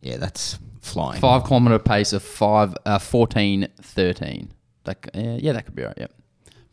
yeah, 0.01 0.17
that's 0.17 0.59
flying. 0.81 1.19
Five 1.19 1.45
kilometre 1.45 1.79
pace 1.79 2.13
of 2.13 2.21
five, 2.21 2.75
uh, 2.85 2.99
14, 2.99 3.67
13. 3.81 4.53
That, 4.83 5.09
uh, 5.15 5.19
yeah, 5.39 5.53
that 5.53 5.65
could 5.65 5.75
be 5.75 5.83
right. 5.83 5.97
Yep. 5.97 6.13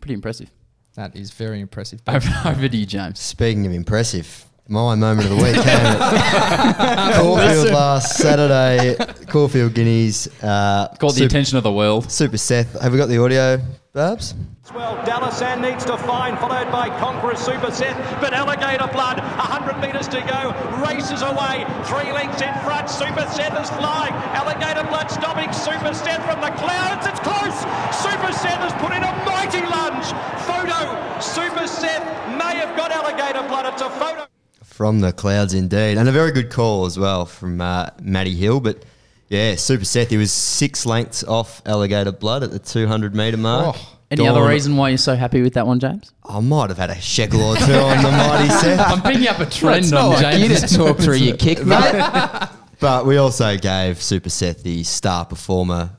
Pretty 0.01 0.15
impressive. 0.15 0.51
That 0.97 1.15
is 1.17 1.31
very 1.31 1.61
impressive. 1.61 2.01
Over, 2.07 2.29
over 2.47 2.69
to 2.69 2.77
you, 2.77 2.87
James. 2.87 3.21
Speaking 3.21 3.67
of 3.67 3.73
impressive, 3.73 4.45
my 4.69 4.95
moment 4.95 5.29
of 5.31 5.37
the 5.37 5.43
week 5.43 5.55
came 5.55 5.65
at 5.67 7.17
Caulfield 7.21 7.71
last 7.71 8.17
Saturday. 8.17 8.97
Caulfield 9.27 9.75
Guineas. 9.75 10.29
Uh, 10.43 10.89
Caught 10.99 11.13
the 11.13 11.19
Super- 11.19 11.27
attention 11.27 11.59
of 11.59 11.65
the 11.65 11.73
world. 11.73 12.11
Super 12.11 12.37
Seth. 12.39 12.81
Have 12.81 12.93
we 12.93 12.99
got 12.99 13.09
the 13.09 13.19
audio, 13.23 13.61
Babs? 13.93 14.35
Well, 14.73 14.97
Dalasan 15.03 15.63
needs 15.63 15.85
to 15.87 15.99
find, 15.99 16.39
followed 16.39 16.71
by 16.71 16.91
Conqueror 17.01 17.35
Super 17.35 17.73
Seth, 17.73 17.99
but 18.21 18.33
Alligator 18.33 18.87
Blood, 18.87 19.19
100 19.19 19.81
metres 19.83 20.07
to 20.07 20.21
go, 20.23 20.55
races 20.79 21.23
away, 21.23 21.67
three 21.91 22.13
lengths 22.13 22.41
in 22.41 22.55
front, 22.63 22.89
Super 22.89 23.27
Seth 23.35 23.59
is 23.59 23.69
flying, 23.71 24.15
Alligator 24.31 24.87
Blood 24.87 25.11
stopping 25.11 25.53
Super 25.53 25.93
Seth 25.93 26.23
from 26.23 26.41
the 26.41 26.55
clouds, 26.55 27.05
it's 27.05 27.19
close, 27.19 27.59
Super 27.99 28.31
Seth 28.31 28.63
has 28.63 28.73
put 28.79 28.95
in 28.95 29.03
a 29.03 29.11
mighty 29.27 29.67
lunge, 29.67 30.07
photo, 30.47 30.87
Super 31.19 31.67
Seth 31.67 32.07
may 32.39 32.55
have 32.55 32.77
got 32.77 32.93
Alligator 32.93 33.43
Blood, 33.49 33.73
it's 33.73 33.83
a 33.83 33.91
photo. 33.91 34.27
From 34.63 35.01
the 35.01 35.13
clouds, 35.13 35.53
indeed. 35.53 35.99
And 35.99 36.09
a 36.09 36.13
very 36.13 36.31
good 36.31 36.49
call 36.49 36.87
as 36.87 36.97
well 36.97 37.27
from 37.27 37.61
uh, 37.61 37.91
Matty 38.01 38.37
Hill. 38.37 38.61
But 38.61 38.85
yeah, 39.29 39.57
Super 39.57 39.85
Seth, 39.85 40.11
he 40.11 40.17
was 40.17 40.33
six 40.33 40.87
lengths 40.87 41.25
off 41.25 41.61
Alligator 41.67 42.13
Blood 42.13 42.45
at 42.45 42.53
the 42.53 42.61
200 42.61 43.15
metre 43.15 43.37
mark. 43.37 43.77
Oh. 43.77 44.00
Any 44.11 44.25
Gone- 44.25 44.37
other 44.37 44.49
reason 44.49 44.77
why 44.77 44.89
you're 44.89 44.99
so 44.99 45.15
happy 45.15 45.41
with 45.41 45.55
that 45.55 45.67
one, 45.67 45.79
James? 45.79 46.13
I 46.25 46.41
might 46.41 46.69
have 46.71 46.79
had 46.79 46.91
a 46.91 47.01
shekel 47.01 47.41
or 47.43 47.57
two 47.57 47.73
on 47.75 48.03
the 48.03 48.11
mighty 48.11 48.49
Seth. 48.61 48.81
I'm 48.81 49.03
picking 49.03 49.29
up 49.29 49.39
a 49.39 49.47
trend 49.47 49.85
It's 49.85 49.93
on 49.93 50.11
like 50.21 50.39
you 50.39 50.49
James. 50.49 50.63
to 50.73 50.77
talk 50.77 50.99
through 50.99 51.17
your 51.17 51.37
kick, 51.37 51.65
mate. 51.65 52.49
But 52.81 53.07
we 53.07 53.19
also 53.19 53.57
gave 53.57 54.03
Super 54.03 54.31
Seth 54.31 54.63
the 54.65 54.83
star 54.83 55.25
performer 55.27 55.91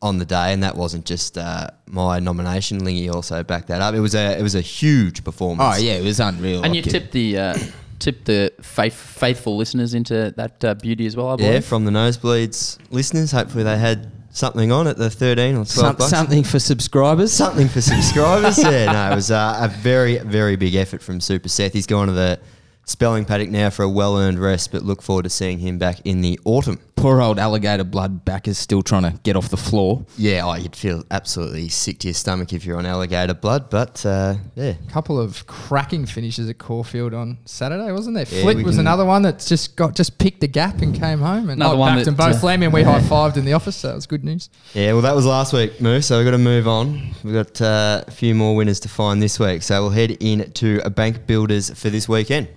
on 0.00 0.16
the 0.16 0.24
day, 0.24 0.54
and 0.54 0.62
that 0.62 0.76
wasn't 0.76 1.04
just 1.04 1.36
uh, 1.36 1.66
my 1.86 2.20
nomination. 2.20 2.82
Lingy 2.84 3.10
also 3.10 3.42
backed 3.42 3.68
that 3.68 3.82
up. 3.82 3.94
It 3.94 4.00
was 4.00 4.14
a 4.14 4.38
it 4.38 4.42
was 4.42 4.54
a 4.54 4.60
huge 4.62 5.22
performance. 5.22 5.76
oh 5.76 5.78
yeah, 5.78 5.92
it 5.94 6.04
was 6.04 6.20
unreal. 6.20 6.62
and 6.64 6.74
you 6.74 6.80
Like 6.80 6.86
it- 6.86 6.90
tipped 6.90 7.12
the 7.12 7.36
uh, 7.38 7.58
tipped 7.98 8.24
the 8.24 8.50
faith, 8.62 8.94
faithful 8.94 9.58
listeners 9.58 9.92
into 9.92 10.32
that 10.38 10.64
uh, 10.64 10.72
beauty 10.74 11.04
as 11.04 11.16
well, 11.16 11.28
I 11.28 11.36
believe. 11.36 11.52
yeah, 11.52 11.60
from 11.60 11.84
the 11.84 11.90
nosebleeds 11.90 12.78
listeners. 12.90 13.30
Hopefully 13.32 13.64
they 13.64 13.76
had 13.76 14.10
something 14.30 14.72
on 14.72 14.86
at 14.86 14.96
the 14.96 15.10
thirteen 15.10 15.54
or 15.54 15.64
twelve 15.64 15.68
some, 15.68 15.96
bucks. 15.96 16.10
something 16.10 16.44
for 16.44 16.58
subscribers. 16.58 17.32
Something 17.32 17.68
for 17.68 17.80
subscribers. 17.80 18.58
yeah, 18.62 18.92
no, 18.92 19.12
it 19.12 19.14
was 19.14 19.30
uh, 19.30 19.58
a 19.60 19.68
very 19.68 20.18
very 20.18 20.56
big 20.56 20.74
effort 20.74 21.02
from 21.02 21.20
Super 21.20 21.48
Seth. 21.48 21.72
He's 21.72 21.86
gone 21.86 22.06
to 22.08 22.12
the 22.12 22.40
spelling 22.84 23.24
paddock 23.24 23.50
now 23.50 23.70
for 23.70 23.82
a 23.84 23.88
well 23.88 24.16
earned 24.18 24.38
rest, 24.38 24.72
but 24.72 24.82
look 24.82 25.02
forward 25.02 25.22
to 25.22 25.30
seeing 25.30 25.58
him 25.58 25.78
back 25.78 26.00
in 26.04 26.20
the 26.20 26.38
autumn. 26.44 26.80
Poor 27.00 27.22
old 27.22 27.38
alligator 27.38 27.82
blood 27.82 28.26
back 28.26 28.46
is 28.46 28.58
still 28.58 28.82
trying 28.82 29.04
to 29.04 29.18
get 29.22 29.34
off 29.34 29.48
the 29.48 29.56
floor. 29.56 30.04
Yeah, 30.18 30.42
oh, 30.44 30.54
you'd 30.54 30.76
feel 30.76 31.02
absolutely 31.10 31.70
sick 31.70 31.98
to 32.00 32.08
your 32.08 32.14
stomach 32.14 32.52
if 32.52 32.66
you're 32.66 32.76
on 32.76 32.84
alligator 32.84 33.32
blood, 33.32 33.70
but 33.70 34.04
uh, 34.04 34.34
yeah, 34.54 34.74
couple 34.90 35.18
of 35.18 35.46
cracking 35.46 36.04
finishes 36.04 36.50
at 36.50 36.58
Caulfield 36.58 37.14
on 37.14 37.38
Saturday, 37.46 37.90
wasn't 37.90 38.16
there? 38.16 38.26
Yeah, 38.28 38.42
Flick 38.42 38.66
was 38.66 38.76
another 38.76 39.06
one 39.06 39.22
that's 39.22 39.48
just 39.48 39.76
got 39.76 39.94
just 39.94 40.18
picked 40.18 40.42
the 40.42 40.46
gap 40.46 40.82
and 40.82 40.94
came 40.94 41.20
home 41.20 41.48
and 41.48 41.62
Another 41.62 41.78
one 41.78 41.94
backed 41.94 42.04
them 42.04 42.16
that, 42.16 42.32
both. 42.32 42.44
uh, 42.44 42.46
Lammy 42.46 42.66
and 42.66 42.74
we 42.74 42.82
high 42.82 43.00
fived 43.00 43.38
in 43.38 43.46
the 43.46 43.54
office, 43.54 43.76
so 43.76 43.88
that 43.88 43.94
was 43.94 44.06
good 44.06 44.22
news. 44.22 44.50
Yeah, 44.74 44.92
well, 44.92 45.00
that 45.02 45.16
was 45.16 45.24
last 45.24 45.54
week, 45.54 45.80
Moose. 45.80 46.06
So 46.06 46.18
we've 46.18 46.26
got 46.26 46.32
to 46.32 46.38
move 46.38 46.68
on. 46.68 47.14
We've 47.24 47.32
got 47.32 47.62
uh, 47.62 48.04
a 48.06 48.10
few 48.10 48.34
more 48.34 48.54
winners 48.54 48.78
to 48.80 48.90
find 48.90 49.22
this 49.22 49.40
week. 49.40 49.62
So 49.62 49.80
we'll 49.80 49.90
head 49.92 50.18
in 50.20 50.52
to 50.52 50.82
a 50.84 50.90
bank 50.90 51.26
builders 51.26 51.70
for 51.70 51.88
this 51.88 52.10
weekend. 52.10 52.48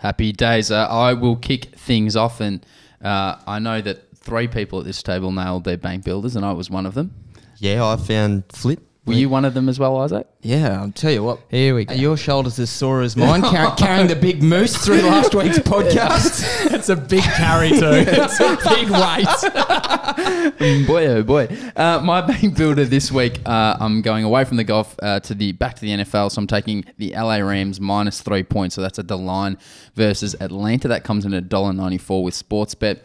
Happy 0.00 0.32
days. 0.32 0.70
Uh, 0.70 0.86
I 0.90 1.14
will 1.14 1.36
kick 1.36 1.76
things 1.76 2.16
off, 2.16 2.40
and 2.40 2.64
uh, 3.04 3.36
I 3.46 3.58
know 3.58 3.80
that 3.80 4.16
three 4.16 4.48
people 4.48 4.80
at 4.80 4.84
this 4.84 5.02
table 5.02 5.30
nailed 5.30 5.64
their 5.64 5.76
bank 5.76 6.04
builders, 6.04 6.34
and 6.36 6.44
I 6.44 6.52
was 6.52 6.70
one 6.70 6.86
of 6.86 6.94
them. 6.94 7.14
Yeah, 7.58 7.86
I 7.86 7.96
found 7.96 8.44
Flip. 8.50 8.80
Were 9.06 9.12
you 9.12 9.28
one 9.28 9.44
of 9.44 9.52
them 9.52 9.68
as 9.68 9.78
well, 9.78 9.98
Isaac? 9.98 10.26
Yeah, 10.40 10.80
I'll 10.80 10.90
tell 10.90 11.10
you 11.10 11.22
what. 11.22 11.40
Here 11.50 11.74
we 11.74 11.84
go. 11.84 11.92
Are 11.92 11.96
your 11.96 12.16
shoulders 12.16 12.58
as 12.58 12.70
sore 12.70 13.02
as 13.02 13.16
mine, 13.16 13.42
car- 13.42 13.76
carrying 13.76 14.06
the 14.06 14.16
big 14.16 14.42
moose 14.42 14.82
through 14.82 15.02
last 15.02 15.34
week's 15.34 15.58
podcast? 15.58 16.72
it's 16.72 16.88
a 16.88 16.96
big 16.96 17.22
carry 17.22 17.68
too. 17.68 17.80
it's 17.82 18.40
a 18.40 18.56
big 18.64 18.88
weight. 18.88 20.86
boy, 20.86 21.06
oh 21.06 21.22
boy. 21.22 21.48
Uh, 21.76 22.00
my 22.02 22.22
bank 22.22 22.56
builder 22.56 22.86
this 22.86 23.12
week, 23.12 23.40
uh, 23.44 23.76
I'm 23.78 24.00
going 24.00 24.24
away 24.24 24.44
from 24.44 24.56
the 24.56 24.64
golf 24.64 24.96
uh, 25.02 25.20
to 25.20 25.34
the 25.34 25.52
back 25.52 25.74
to 25.74 25.80
the 25.82 25.90
NFL. 25.90 26.30
So 26.32 26.40
I'm 26.40 26.46
taking 26.46 26.86
the 26.96 27.10
LA 27.14 27.36
Rams 27.38 27.80
minus 27.80 28.22
three 28.22 28.42
points. 28.42 28.74
So 28.74 28.80
that's 28.80 28.98
at 28.98 29.08
the 29.08 29.18
line 29.18 29.58
versus 29.94 30.34
Atlanta. 30.40 30.88
That 30.88 31.04
comes 31.04 31.26
in 31.26 31.34
at 31.34 31.50
$1.94 31.50 32.24
with 32.24 32.34
Sportsbet. 32.34 33.00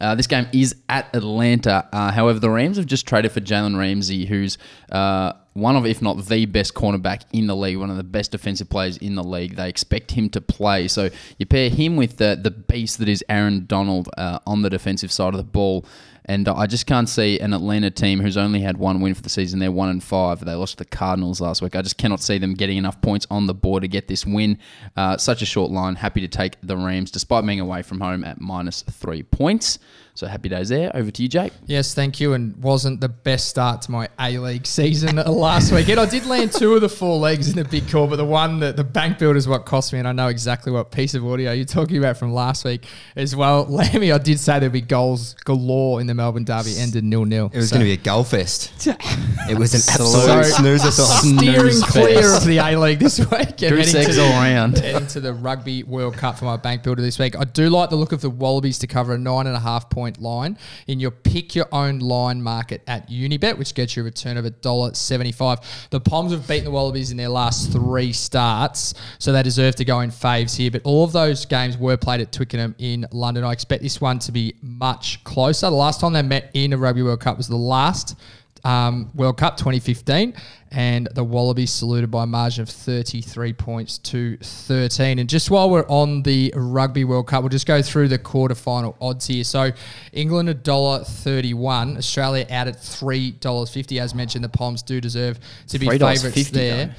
Uh, 0.00 0.16
this 0.16 0.26
game 0.26 0.48
is 0.52 0.74
at 0.88 1.14
Atlanta. 1.14 1.88
Uh, 1.92 2.10
however, 2.10 2.40
the 2.40 2.50
Rams 2.50 2.76
have 2.76 2.86
just 2.86 3.06
traded 3.06 3.30
for 3.30 3.40
Jalen 3.40 3.78
Ramsey, 3.78 4.26
who's 4.26 4.58
uh, 4.90 5.34
one 5.54 5.76
of, 5.76 5.84
if 5.84 6.00
not 6.00 6.26
the 6.26 6.46
best 6.46 6.74
cornerback 6.74 7.22
in 7.32 7.46
the 7.46 7.56
league, 7.56 7.76
one 7.76 7.90
of 7.90 7.96
the 7.96 8.04
best 8.04 8.32
defensive 8.32 8.70
players 8.70 8.96
in 8.96 9.14
the 9.14 9.24
league. 9.24 9.56
They 9.56 9.68
expect 9.68 10.12
him 10.12 10.30
to 10.30 10.40
play. 10.40 10.88
So 10.88 11.10
you 11.38 11.46
pair 11.46 11.68
him 11.68 11.96
with 11.96 12.16
the 12.16 12.38
the 12.40 12.50
beast 12.50 12.98
that 12.98 13.08
is 13.08 13.24
Aaron 13.28 13.66
Donald 13.66 14.08
uh, 14.16 14.38
on 14.46 14.62
the 14.62 14.70
defensive 14.70 15.12
side 15.12 15.34
of 15.34 15.38
the 15.38 15.44
ball. 15.44 15.84
And 16.24 16.48
I 16.48 16.66
just 16.66 16.86
can't 16.86 17.08
see 17.08 17.40
an 17.40 17.52
Atlanta 17.52 17.90
team 17.90 18.20
who's 18.20 18.36
only 18.36 18.60
had 18.60 18.76
one 18.76 19.00
win 19.00 19.12
for 19.12 19.22
the 19.22 19.28
season. 19.28 19.58
They're 19.58 19.72
one 19.72 19.88
and 19.88 20.02
five. 20.02 20.44
They 20.44 20.54
lost 20.54 20.78
to 20.78 20.84
the 20.84 20.88
Cardinals 20.88 21.40
last 21.40 21.62
week. 21.62 21.74
I 21.74 21.82
just 21.82 21.98
cannot 21.98 22.20
see 22.20 22.38
them 22.38 22.54
getting 22.54 22.76
enough 22.76 23.00
points 23.00 23.26
on 23.28 23.46
the 23.46 23.54
board 23.54 23.82
to 23.82 23.88
get 23.88 24.06
this 24.06 24.24
win. 24.24 24.58
Uh, 24.96 25.16
such 25.16 25.42
a 25.42 25.46
short 25.46 25.72
line. 25.72 25.96
Happy 25.96 26.20
to 26.20 26.28
take 26.28 26.58
the 26.62 26.76
Rams, 26.76 27.10
despite 27.10 27.44
being 27.44 27.58
away 27.58 27.82
from 27.82 28.00
home 28.00 28.22
at 28.22 28.40
minus 28.40 28.82
three 28.82 29.24
points. 29.24 29.80
So 30.14 30.26
happy 30.26 30.50
days 30.50 30.68
there. 30.68 30.94
Over 30.94 31.10
to 31.10 31.22
you, 31.22 31.28
Jake. 31.28 31.54
Yes, 31.64 31.94
thank 31.94 32.20
you. 32.20 32.34
And 32.34 32.54
wasn't 32.62 33.00
the 33.00 33.08
best 33.08 33.48
start 33.48 33.80
to 33.82 33.90
my 33.90 34.10
A 34.20 34.36
League 34.36 34.66
season 34.66 35.16
last 35.26 35.72
weekend. 35.72 35.98
I 35.98 36.04
did 36.04 36.26
land 36.26 36.52
two 36.52 36.74
of 36.74 36.82
the 36.82 36.88
four 36.90 37.18
legs 37.18 37.48
in 37.48 37.56
the 37.56 37.64
big 37.64 37.88
call, 37.88 38.06
but 38.06 38.16
the 38.16 38.24
one 38.26 38.60
that 38.60 38.76
the 38.76 38.84
bank 38.84 39.18
builder 39.18 39.38
is 39.38 39.48
what 39.48 39.64
cost 39.64 39.90
me, 39.90 40.00
and 40.00 40.06
I 40.06 40.12
know 40.12 40.28
exactly 40.28 40.70
what 40.70 40.90
piece 40.90 41.14
of 41.14 41.24
audio 41.26 41.52
you're 41.52 41.64
talking 41.64 41.96
about 41.96 42.18
from 42.18 42.34
last 42.34 42.62
week 42.66 42.84
as 43.16 43.34
well. 43.34 43.64
Lammy, 43.70 44.12
I 44.12 44.18
did 44.18 44.38
say 44.38 44.58
there'd 44.58 44.70
be 44.70 44.82
goals 44.82 45.32
galore 45.44 45.98
in 46.02 46.06
the 46.06 46.12
Melbourne 46.14 46.44
Derby, 46.44 46.74
ended 46.76 47.04
nil 47.04 47.24
nil. 47.24 47.50
It 47.50 47.56
was 47.56 47.70
going 47.70 47.80
to 47.80 47.86
be 47.86 47.92
a 47.92 47.96
goal 47.96 48.22
fest. 48.22 48.86
it 49.48 49.58
was 49.58 49.72
an 49.72 49.80
So- 49.80 50.30
absolute 50.30 50.44
snoozer 50.44 50.90
steering 50.90 51.80
clear 51.84 52.36
of 52.36 52.44
the 52.44 52.58
A 52.58 52.76
League 52.76 52.98
this 52.98 53.18
week. 53.18 53.30
and 53.32 53.56
Drew 53.56 53.68
heading 53.78 53.84
sex 53.84 54.16
to- 54.16 54.22
all 54.22 54.30
round. 54.42 54.76
heading 54.76 55.06
to 55.08 55.20
the 55.20 55.32
Rugby 55.32 55.84
World 55.84 56.18
Cup 56.18 56.38
for 56.38 56.44
my 56.44 56.58
bank 56.58 56.82
builder 56.82 57.00
this 57.00 57.18
week. 57.18 57.34
I 57.34 57.44
do 57.44 57.70
like 57.70 57.88
the 57.88 57.96
look 57.96 58.12
of 58.12 58.20
the 58.20 58.28
Wallabies 58.28 58.78
to 58.80 58.86
cover 58.86 59.14
a 59.14 59.18
nine 59.18 59.46
and 59.46 59.56
a 59.56 59.60
half 59.60 59.88
point 59.88 60.01
line 60.10 60.58
in 60.86 61.00
your 61.00 61.10
pick 61.10 61.54
your 61.54 61.66
own 61.72 61.98
line 61.98 62.42
market 62.42 62.82
at 62.86 63.08
Unibet, 63.08 63.58
which 63.58 63.74
gets 63.74 63.96
you 63.96 64.02
a 64.02 64.04
return 64.04 64.36
of 64.36 64.44
$1.75. 64.44 65.88
The 65.90 66.00
Poms 66.00 66.32
have 66.32 66.46
beaten 66.46 66.64
the 66.64 66.70
Wallabies 66.70 67.10
in 67.10 67.16
their 67.16 67.28
last 67.28 67.72
three 67.72 68.12
starts, 68.12 68.94
so 69.18 69.32
they 69.32 69.42
deserve 69.42 69.76
to 69.76 69.84
go 69.84 70.00
in 70.00 70.10
faves 70.10 70.56
here. 70.56 70.70
But 70.70 70.82
all 70.84 71.04
of 71.04 71.12
those 71.12 71.44
games 71.46 71.76
were 71.76 71.96
played 71.96 72.20
at 72.20 72.32
Twickenham 72.32 72.74
in 72.78 73.06
London. 73.12 73.44
I 73.44 73.52
expect 73.52 73.82
this 73.82 74.00
one 74.00 74.18
to 74.20 74.32
be 74.32 74.54
much 74.62 75.22
closer. 75.24 75.66
The 75.66 75.76
last 75.76 76.00
time 76.00 76.12
they 76.12 76.22
met 76.22 76.50
in 76.54 76.72
a 76.72 76.76
Rugby 76.76 77.02
World 77.02 77.20
Cup 77.20 77.36
was 77.36 77.48
the 77.48 77.56
last 77.56 78.16
um, 78.64 79.10
World 79.14 79.38
Cup 79.38 79.56
2015, 79.56 80.34
and 80.70 81.08
the 81.14 81.24
Wallabies 81.24 81.70
saluted 81.70 82.10
by 82.10 82.24
a 82.24 82.26
margin 82.26 82.62
of 82.62 82.68
33 82.68 83.52
points 83.52 83.98
to 83.98 84.36
13. 84.38 85.18
And 85.18 85.28
just 85.28 85.50
while 85.50 85.68
we're 85.68 85.86
on 85.88 86.22
the 86.22 86.52
Rugby 86.56 87.04
World 87.04 87.26
Cup, 87.26 87.42
we'll 87.42 87.50
just 87.50 87.66
go 87.66 87.82
through 87.82 88.08
the 88.08 88.18
quarterfinal 88.18 88.96
odds 89.00 89.26
here. 89.26 89.44
So 89.44 89.72
England 90.12 90.48
$1.31, 90.48 91.98
Australia 91.98 92.46
out 92.50 92.68
at 92.68 92.76
$3.50. 92.76 94.00
As 94.00 94.14
mentioned, 94.14 94.44
the 94.44 94.48
Poms 94.48 94.82
do 94.82 95.00
deserve 95.00 95.38
to 95.68 95.78
be 95.78 95.88
favourites 95.88 96.50
there. 96.50 96.86
though. 96.86 96.92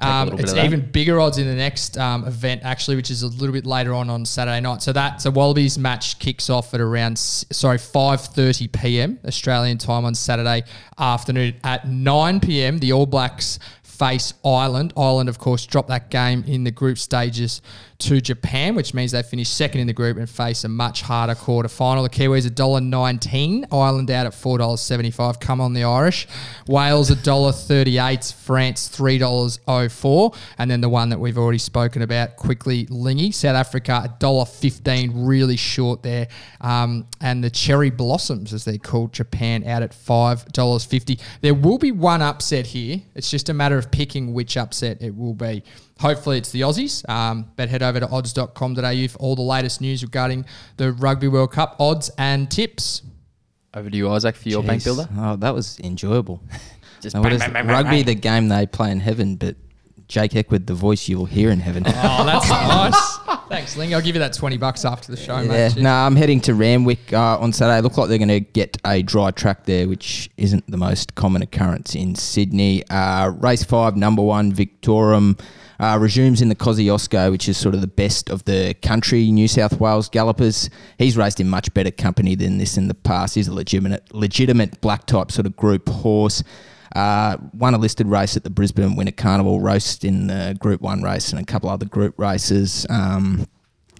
Um, 0.00 0.38
it's 0.38 0.54
even 0.54 0.90
bigger 0.90 1.20
odds 1.20 1.38
in 1.38 1.46
the 1.46 1.54
next 1.54 1.98
um, 1.98 2.24
event, 2.24 2.62
actually, 2.62 2.96
which 2.96 3.10
is 3.10 3.22
a 3.22 3.26
little 3.26 3.52
bit 3.52 3.66
later 3.66 3.92
on 3.92 4.08
on 4.10 4.24
Saturday 4.24 4.60
night. 4.60 4.80
So 4.82 4.92
that 4.92 5.20
so 5.20 5.30
Wallabies 5.30 5.76
match 5.76 6.18
kicks 6.18 6.48
off 6.48 6.72
at 6.72 6.80
around 6.80 7.18
sorry 7.18 7.78
five 7.78 8.20
thirty 8.20 8.68
p.m. 8.68 9.18
Australian 9.24 9.78
time 9.78 10.04
on 10.04 10.14
Saturday 10.14 10.64
afternoon. 10.98 11.56
At 11.64 11.88
nine 11.88 12.38
p.m., 12.38 12.78
the 12.78 12.92
All 12.92 13.06
Blacks 13.06 13.58
face 13.98 14.32
Ireland. 14.44 14.92
Ireland, 14.96 15.28
of 15.28 15.38
course, 15.38 15.66
dropped 15.66 15.88
that 15.88 16.10
game 16.10 16.44
in 16.46 16.64
the 16.64 16.70
group 16.70 16.98
stages 16.98 17.60
to 17.98 18.20
Japan, 18.20 18.76
which 18.76 18.94
means 18.94 19.10
they 19.10 19.22
finished 19.24 19.56
second 19.56 19.80
in 19.80 19.88
the 19.88 19.92
group 19.92 20.18
and 20.18 20.30
face 20.30 20.62
a 20.62 20.68
much 20.68 21.02
harder 21.02 21.34
quarter 21.34 21.68
final. 21.68 22.04
The 22.04 22.10
Kiwis 22.10 22.48
$1.19, 22.48 23.64
Ireland 23.72 24.10
out 24.12 24.26
at 24.26 24.32
$4.75. 24.32 25.40
Come 25.40 25.60
on, 25.60 25.72
the 25.72 25.82
Irish. 25.82 26.28
Wales 26.68 27.10
$1.38, 27.10 28.32
France 28.34 28.88
$3.04. 28.88 30.36
And 30.58 30.70
then 30.70 30.80
the 30.80 30.88
one 30.88 31.08
that 31.08 31.18
we've 31.18 31.36
already 31.36 31.58
spoken 31.58 32.02
about 32.02 32.36
quickly, 32.36 32.86
Lingy, 32.86 33.32
South 33.32 33.56
Africa 33.56 34.16
$1.15, 34.20 35.10
really 35.14 35.56
short 35.56 36.04
there. 36.04 36.28
Um, 36.60 37.06
and 37.20 37.42
the 37.42 37.50
Cherry 37.50 37.90
Blossoms, 37.90 38.52
as 38.52 38.64
they're 38.64 38.78
called, 38.78 39.12
Japan 39.12 39.64
out 39.64 39.82
at 39.82 39.90
$5.50. 39.90 41.20
There 41.40 41.54
will 41.54 41.78
be 41.78 41.90
one 41.90 42.22
upset 42.22 42.66
here. 42.66 43.02
It's 43.16 43.28
just 43.30 43.48
a 43.48 43.54
matter 43.54 43.76
of 43.76 43.87
picking 43.88 44.32
which 44.34 44.56
upset 44.56 45.02
it 45.02 45.16
will 45.16 45.34
be. 45.34 45.62
Hopefully 46.00 46.38
it's 46.38 46.52
the 46.52 46.60
Aussies, 46.60 47.08
um, 47.08 47.50
but 47.56 47.68
head 47.68 47.82
over 47.82 47.98
to 48.00 48.08
odds.com.au 48.08 49.08
for 49.08 49.18
all 49.18 49.34
the 49.34 49.42
latest 49.42 49.80
news 49.80 50.02
regarding 50.02 50.44
the 50.76 50.92
Rugby 50.92 51.28
World 51.28 51.52
Cup 51.52 51.76
odds 51.80 52.10
and 52.18 52.50
tips. 52.50 53.02
Over 53.74 53.90
to 53.90 53.96
you, 53.96 54.08
Isaac, 54.10 54.36
for 54.36 54.48
your 54.48 54.62
bank 54.62 54.84
builder. 54.84 55.08
Oh, 55.16 55.36
that 55.36 55.54
was 55.54 55.78
enjoyable. 55.80 56.42
Just 57.00 57.14
Now, 57.14 57.22
bang, 57.22 57.32
is 57.32 57.40
bang, 57.40 57.52
bang, 57.52 57.66
bang, 57.66 57.74
rugby, 57.76 57.90
bang. 57.98 58.04
the 58.06 58.14
game 58.14 58.48
they 58.48 58.66
play 58.66 58.90
in 58.90 59.00
heaven, 59.00 59.36
but 59.36 59.56
Jake 60.08 60.32
Eckwood, 60.32 60.66
the 60.66 60.74
voice 60.74 61.06
you 61.08 61.18
will 61.18 61.26
hear 61.26 61.50
in 61.50 61.60
heaven. 61.60 61.84
Oh, 62.00 62.24
that's 62.24 62.48
nice. 63.28 63.38
Thanks, 63.48 63.76
Ling. 63.76 63.94
I'll 63.94 64.00
give 64.00 64.14
you 64.14 64.20
that 64.20 64.32
20 64.32 64.56
bucks 64.56 64.84
after 64.84 65.10
the 65.12 65.16
show, 65.18 65.40
Yeah, 65.40 65.68
mate. 65.68 65.76
No, 65.76 65.90
I'm 65.90 66.16
heading 66.16 66.40
to 66.42 66.54
Randwick 66.54 67.12
uh, 67.12 67.38
on 67.38 67.52
Saturday. 67.52 67.80
Look 67.82 67.96
like 67.96 68.08
they're 68.08 68.18
going 68.18 68.28
to 68.28 68.40
get 68.40 68.76
a 68.86 69.02
dry 69.02 69.30
track 69.30 69.64
there, 69.64 69.88
which 69.88 70.30
isn't 70.36 70.70
the 70.70 70.76
most 70.76 71.14
common 71.14 71.42
occurrence 71.42 71.94
in 71.94 72.14
Sydney. 72.14 72.86
Uh, 72.88 73.30
race 73.30 73.64
five, 73.64 73.96
number 73.96 74.22
one, 74.22 74.52
Victorum. 74.52 75.38
Uh, 75.80 75.96
resumes 76.00 76.42
in 76.42 76.48
the 76.48 76.56
Kosciuszko, 76.56 77.30
which 77.30 77.48
is 77.48 77.56
sort 77.56 77.72
of 77.74 77.80
the 77.80 77.86
best 77.86 78.30
of 78.30 78.44
the 78.46 78.74
country, 78.82 79.30
New 79.30 79.46
South 79.46 79.78
Wales 79.78 80.08
gallopers. 80.08 80.68
He's 80.98 81.16
raced 81.16 81.38
in 81.38 81.48
much 81.48 81.72
better 81.72 81.92
company 81.92 82.34
than 82.34 82.58
this 82.58 82.76
in 82.76 82.88
the 82.88 82.94
past. 82.94 83.36
He's 83.36 83.46
a 83.46 83.54
legitimate, 83.54 84.12
legitimate 84.12 84.80
black 84.80 85.06
type 85.06 85.30
sort 85.30 85.46
of 85.46 85.54
group 85.56 85.88
horse. 85.88 86.42
Uh, 86.94 87.36
won 87.52 87.74
a 87.74 87.78
listed 87.78 88.06
race 88.06 88.36
at 88.36 88.44
the 88.44 88.50
Brisbane 88.50 88.96
Winter 88.96 89.12
Carnival, 89.12 89.60
roast 89.60 90.04
in 90.04 90.26
the 90.28 90.56
Group 90.58 90.80
One 90.80 91.02
race 91.02 91.32
and 91.32 91.40
a 91.40 91.44
couple 91.44 91.68
other 91.68 91.86
group 91.86 92.18
races. 92.18 92.86
Um, 92.88 93.46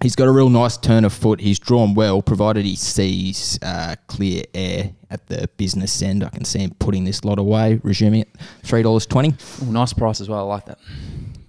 He's 0.00 0.14
got 0.14 0.28
a 0.28 0.30
real 0.30 0.48
nice 0.48 0.76
turn 0.76 1.04
of 1.04 1.12
foot. 1.12 1.40
He's 1.40 1.58
drawn 1.58 1.92
well, 1.92 2.22
provided 2.22 2.64
he 2.64 2.76
sees 2.76 3.58
uh, 3.62 3.96
clear 4.06 4.44
air 4.54 4.92
at 5.10 5.26
the 5.26 5.50
business 5.56 6.00
end. 6.02 6.22
I 6.22 6.28
can 6.28 6.44
see 6.44 6.60
him 6.60 6.70
putting 6.78 7.02
this 7.02 7.24
lot 7.24 7.40
away, 7.40 7.80
resuming 7.82 8.20
at 8.20 8.28
three 8.62 8.82
dollars 8.82 9.06
twenty. 9.06 9.34
Ooh, 9.64 9.72
nice 9.72 9.92
price 9.92 10.20
as 10.20 10.28
well. 10.28 10.38
I 10.38 10.54
like 10.54 10.66
that. 10.66 10.78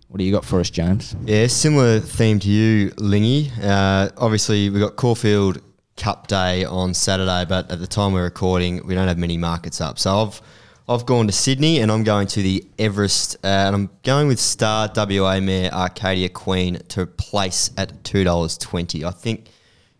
What 0.08 0.18
do 0.18 0.24
you 0.24 0.32
got 0.32 0.44
for 0.44 0.60
us, 0.60 0.72
James? 0.72 1.16
Yeah, 1.26 1.46
similar 1.46 2.00
theme 2.00 2.40
to 2.40 2.50
you, 2.50 2.92
Lingy. 2.98 3.52
Uh, 3.62 4.10
obviously, 4.18 4.72
we've 4.72 4.82
got 4.82 4.96
Caulfield 4.96 5.62
Cup 5.96 6.26
Day 6.26 6.66
on 6.66 6.96
Saturday, 6.96 7.46
but 7.48 7.70
at 7.70 7.80
the 7.80 7.86
time 7.86 8.14
we're 8.14 8.24
recording, 8.24 8.84
we 8.84 8.96
don't 8.96 9.08
have 9.08 9.20
many 9.20 9.38
markets 9.38 9.80
up. 9.80 10.00
So 10.00 10.24
I've 10.24 10.42
I've 10.90 11.06
gone 11.06 11.28
to 11.28 11.32
Sydney 11.32 11.82
and 11.82 11.92
I'm 11.92 12.04
going 12.04 12.26
to 12.30 12.42
the 12.42 12.66
Everest, 12.80 13.36
uh, 13.44 13.48
and 13.48 13.76
I'm 13.76 13.90
going 14.02 14.28
with 14.28 14.40
Star 14.40 14.92
WA 14.96 15.40
Mare 15.40 15.72
Arcadia 15.72 16.30
Queen 16.30 16.80
to 16.88 17.06
place 17.06 17.70
at 17.78 18.04
two 18.04 18.24
dollars 18.24 18.58
twenty. 18.58 19.06
I 19.06 19.12
think 19.12 19.50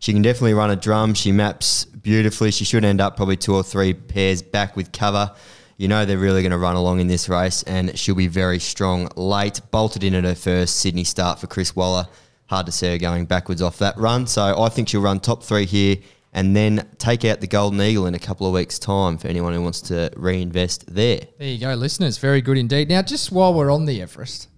she 0.00 0.12
can 0.12 0.20
definitely 0.20 0.54
run 0.54 0.68
a 0.68 0.74
drum. 0.74 1.14
She 1.14 1.30
maps 1.30 1.84
beautifully. 1.84 2.50
She 2.50 2.64
should 2.64 2.84
end 2.84 3.00
up 3.00 3.14
probably 3.14 3.36
two 3.36 3.54
or 3.54 3.62
three 3.62 3.94
pairs 3.94 4.42
back 4.42 4.74
with 4.74 4.90
cover. 4.90 5.30
You 5.76 5.86
know 5.86 6.04
they're 6.04 6.18
really 6.18 6.42
going 6.42 6.50
to 6.50 6.58
run 6.58 6.74
along 6.74 6.98
in 6.98 7.06
this 7.06 7.28
race, 7.28 7.62
and 7.62 7.96
she'll 7.96 8.16
be 8.16 8.26
very 8.26 8.58
strong 8.58 9.10
late. 9.14 9.60
Bolted 9.70 10.02
in 10.02 10.16
at 10.16 10.24
her 10.24 10.34
first 10.34 10.80
Sydney 10.80 11.04
start 11.04 11.38
for 11.38 11.46
Chris 11.46 11.76
Waller. 11.76 12.08
Hard 12.46 12.66
to 12.66 12.72
see 12.72 12.88
her 12.88 12.98
going 12.98 13.26
backwards 13.26 13.62
off 13.62 13.78
that 13.78 13.96
run. 13.96 14.26
So 14.26 14.60
I 14.60 14.68
think 14.68 14.88
she'll 14.88 15.02
run 15.02 15.20
top 15.20 15.44
three 15.44 15.66
here 15.66 15.98
and 16.32 16.54
then 16.54 16.88
take 16.98 17.24
out 17.24 17.40
the 17.40 17.46
Golden 17.46 17.80
Eagle 17.80 18.06
in 18.06 18.14
a 18.14 18.18
couple 18.18 18.46
of 18.46 18.52
weeks' 18.52 18.78
time 18.78 19.18
for 19.18 19.28
anyone 19.28 19.52
who 19.52 19.62
wants 19.62 19.80
to 19.82 20.10
reinvest 20.16 20.92
there. 20.94 21.20
There 21.38 21.48
you 21.48 21.58
go, 21.58 21.74
listeners. 21.74 22.18
Very 22.18 22.40
good 22.40 22.56
indeed. 22.58 22.88
Now, 22.88 23.02
just 23.02 23.32
while 23.32 23.52
we're 23.54 23.70
on 23.72 23.84
the 23.86 24.00
Everest, 24.00 24.48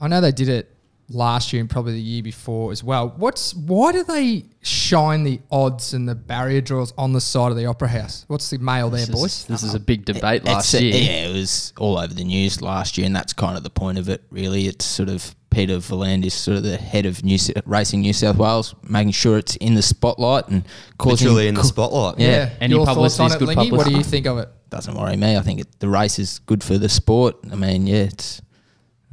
I 0.00 0.08
know 0.08 0.20
they 0.20 0.32
did 0.32 0.48
it 0.48 0.70
last 1.10 1.52
year 1.52 1.60
and 1.60 1.68
probably 1.68 1.92
the 1.92 2.00
year 2.00 2.22
before 2.22 2.72
as 2.72 2.82
well. 2.82 3.12
What's 3.18 3.52
why 3.54 3.92
do 3.92 4.02
they 4.04 4.46
shine 4.62 5.22
the 5.22 5.38
odds 5.50 5.92
and 5.92 6.08
the 6.08 6.14
barrier 6.14 6.62
draws 6.62 6.94
on 6.96 7.12
the 7.12 7.20
side 7.20 7.50
of 7.50 7.56
the 7.58 7.66
Opera 7.66 7.88
House? 7.88 8.24
What's 8.26 8.48
the 8.50 8.56
mail 8.58 8.88
there, 8.88 9.00
This 9.00 9.10
is, 9.10 9.14
boys? 9.20 9.44
this 9.44 9.62
is 9.62 9.74
a 9.74 9.80
big 9.80 10.06
debate 10.06 10.44
last 10.46 10.72
It's 10.72 10.82
a- 10.82 10.84
year. 10.84 10.94
yeah, 10.94 11.28
it 11.28 11.34
was 11.34 11.72
all 11.78 11.98
over 11.98 12.12
the 12.14 12.24
news 12.24 12.62
last 12.62 12.96
year, 12.96 13.06
and 13.06 13.14
that's 13.14 13.34
kind 13.34 13.56
of 13.56 13.62
the 13.62 13.70
point 13.70 13.98
of 13.98 14.08
it. 14.08 14.24
Really, 14.30 14.66
it's 14.66 14.86
sort 14.86 15.10
of 15.10 15.34
Peter 15.54 15.76
V'landys 15.78 16.26
is 16.26 16.34
sort 16.34 16.56
of 16.56 16.62
the 16.64 16.76
head 16.76 17.06
of 17.06 17.24
New 17.24 17.38
Sou- 17.38 17.52
Racing 17.64 18.00
New 18.00 18.12
South 18.12 18.36
Wales, 18.36 18.74
making 18.88 19.12
sure 19.12 19.38
it's 19.38 19.56
in 19.56 19.74
the 19.74 19.82
spotlight 19.82 20.48
and 20.48 20.64
causing 20.98 21.28
Literally 21.28 21.48
in 21.48 21.54
the 21.54 21.62
spotlight. 21.64 22.18
Yeah. 22.18 22.50
Any 22.60 22.74
Your 22.74 22.84
thoughts 22.84 22.94
publicity 22.96 23.22
on 23.24 23.30
is 23.30 23.36
good 23.36 23.48
Lingy? 23.48 23.70
What 23.72 23.86
do 23.86 23.92
you 23.94 24.02
think 24.02 24.26
of 24.26 24.38
it? 24.38 24.48
doesn't 24.70 24.94
worry 24.96 25.16
me. 25.16 25.36
I 25.36 25.40
think 25.40 25.60
it, 25.60 25.78
the 25.78 25.88
race 25.88 26.18
is 26.18 26.40
good 26.40 26.64
for 26.64 26.76
the 26.78 26.88
sport. 26.88 27.36
I 27.52 27.54
mean, 27.54 27.86
yeah, 27.86 27.98
it's 28.04 28.42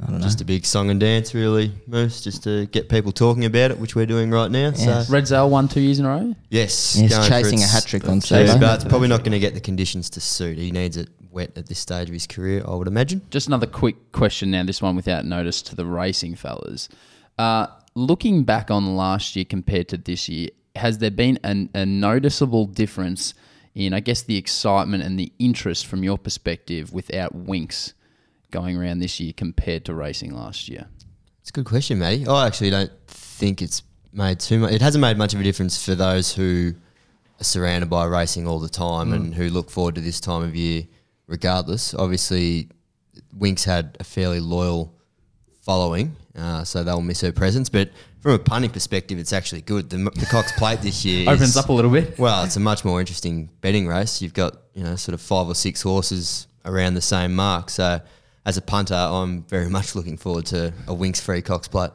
I 0.00 0.06
don't 0.06 0.18
know. 0.18 0.24
Just 0.24 0.40
a 0.40 0.44
big 0.44 0.66
song 0.66 0.90
and 0.90 0.98
dance, 0.98 1.32
really, 1.32 1.70
Moose, 1.86 2.20
just 2.22 2.42
to 2.42 2.66
get 2.66 2.88
people 2.88 3.12
talking 3.12 3.44
about 3.44 3.70
it, 3.70 3.78
which 3.78 3.94
we're 3.94 4.06
doing 4.06 4.28
right 4.32 4.50
now. 4.50 4.72
Yeah. 4.74 5.02
So 5.04 5.12
Redzel 5.12 5.48
won 5.48 5.68
two 5.68 5.80
years 5.80 6.00
in 6.00 6.06
a 6.06 6.08
row. 6.08 6.34
yes, 6.50 6.96
Yes, 7.00 7.12
going 7.12 7.22
for 7.22 7.28
chasing 7.28 7.62
a 7.62 7.66
hat-trick 7.68 8.08
on 8.08 8.14
Yeah, 8.16 8.20
Saturday. 8.20 8.58
but 8.58 8.74
it's 8.80 8.84
probably 8.88 9.06
not 9.06 9.20
going 9.20 9.30
to 9.32 9.38
get 9.38 9.54
the 9.54 9.60
conditions 9.60 10.10
to 10.10 10.20
suit. 10.20 10.58
He 10.58 10.72
needs 10.72 10.96
it 10.96 11.08
wet 11.32 11.56
at 11.56 11.66
this 11.66 11.78
stage 11.78 12.08
of 12.08 12.12
his 12.12 12.26
career, 12.26 12.62
I 12.66 12.74
would 12.74 12.88
imagine. 12.88 13.22
Just 13.30 13.46
another 13.46 13.66
quick 13.66 14.12
question 14.12 14.50
now. 14.50 14.62
This 14.64 14.82
one 14.82 14.96
without 14.96 15.24
notice 15.24 15.62
to 15.62 15.74
the 15.74 15.86
racing 15.86 16.34
fellas. 16.36 16.88
Uh, 17.38 17.66
looking 17.94 18.44
back 18.44 18.70
on 18.70 18.96
last 18.96 19.34
year 19.36 19.44
compared 19.44 19.88
to 19.88 19.96
this 19.96 20.28
year, 20.28 20.50
has 20.76 20.98
there 20.98 21.10
been 21.10 21.38
an, 21.44 21.68
a 21.74 21.84
noticeable 21.86 22.66
difference 22.66 23.34
in, 23.74 23.92
I 23.94 24.00
guess, 24.00 24.22
the 24.22 24.36
excitement 24.36 25.02
and 25.02 25.18
the 25.18 25.32
interest 25.38 25.86
from 25.86 26.02
your 26.04 26.18
perspective 26.18 26.92
without 26.92 27.34
Winks? 27.34 27.94
going 28.50 28.76
around 28.76 28.98
this 28.98 29.18
year 29.18 29.32
compared 29.34 29.82
to 29.86 29.94
racing 29.94 30.30
last 30.34 30.68
year? 30.68 30.86
It's 31.40 31.48
a 31.48 31.52
good 31.54 31.64
question, 31.64 31.98
Matty. 31.98 32.26
I 32.26 32.46
actually 32.46 32.68
don't 32.68 32.92
think 33.08 33.62
it's 33.62 33.82
made 34.12 34.38
too 34.38 34.58
much. 34.60 34.72
It 34.72 34.82
hasn't 34.82 35.00
made 35.00 35.16
much 35.16 35.32
of 35.32 35.40
a 35.40 35.42
difference 35.42 35.82
for 35.82 35.94
those 35.94 36.34
who 36.34 36.74
are 37.40 37.44
surrounded 37.44 37.88
by 37.88 38.04
racing 38.04 38.46
all 38.46 38.58
the 38.60 38.68
time 38.68 39.08
Mm. 39.10 39.14
and 39.14 39.34
who 39.34 39.48
look 39.48 39.70
forward 39.70 39.94
to 39.94 40.02
this 40.02 40.20
time 40.20 40.42
of 40.42 40.54
year, 40.54 40.84
regardless. 41.32 41.94
Obviously, 41.94 42.68
Winks 43.36 43.64
had 43.64 43.96
a 43.98 44.04
fairly 44.04 44.38
loyal 44.38 44.94
following, 45.62 46.14
uh, 46.36 46.62
so 46.62 46.84
they'll 46.84 47.00
miss 47.00 47.20
her 47.22 47.32
presence. 47.32 47.68
But 47.68 47.90
from 48.20 48.32
a 48.32 48.38
punting 48.38 48.70
perspective, 48.70 49.18
it's 49.18 49.32
actually 49.32 49.62
good. 49.62 49.90
The, 49.90 49.96
the 49.96 50.26
Cox 50.26 50.52
Plate 50.52 50.80
this 50.82 51.04
year 51.04 51.28
Opens 51.28 51.50
is- 51.50 51.56
up 51.56 51.68
a 51.70 51.72
little 51.72 51.90
bit. 51.90 52.18
Well, 52.18 52.44
it's 52.44 52.56
a 52.56 52.60
much 52.60 52.84
more 52.84 53.00
interesting 53.00 53.48
betting 53.62 53.88
race. 53.88 54.22
You've 54.22 54.34
got 54.34 54.56
you 54.74 54.84
know 54.84 54.94
sort 54.94 55.14
of 55.14 55.20
five 55.20 55.48
or 55.48 55.54
six 55.56 55.82
horses 55.82 56.46
around 56.64 56.94
the 56.94 57.00
same 57.02 57.34
mark. 57.34 57.70
So 57.70 58.00
as 58.46 58.56
a 58.56 58.62
punter, 58.62 58.94
I'm 58.94 59.42
very 59.44 59.68
much 59.78 59.96
looking 59.96 60.16
forward 60.18 60.46
to 60.46 60.72
a 60.86 60.94
Winks 60.94 61.20
free 61.20 61.42
Cox 61.42 61.66
Plate. 61.66 61.90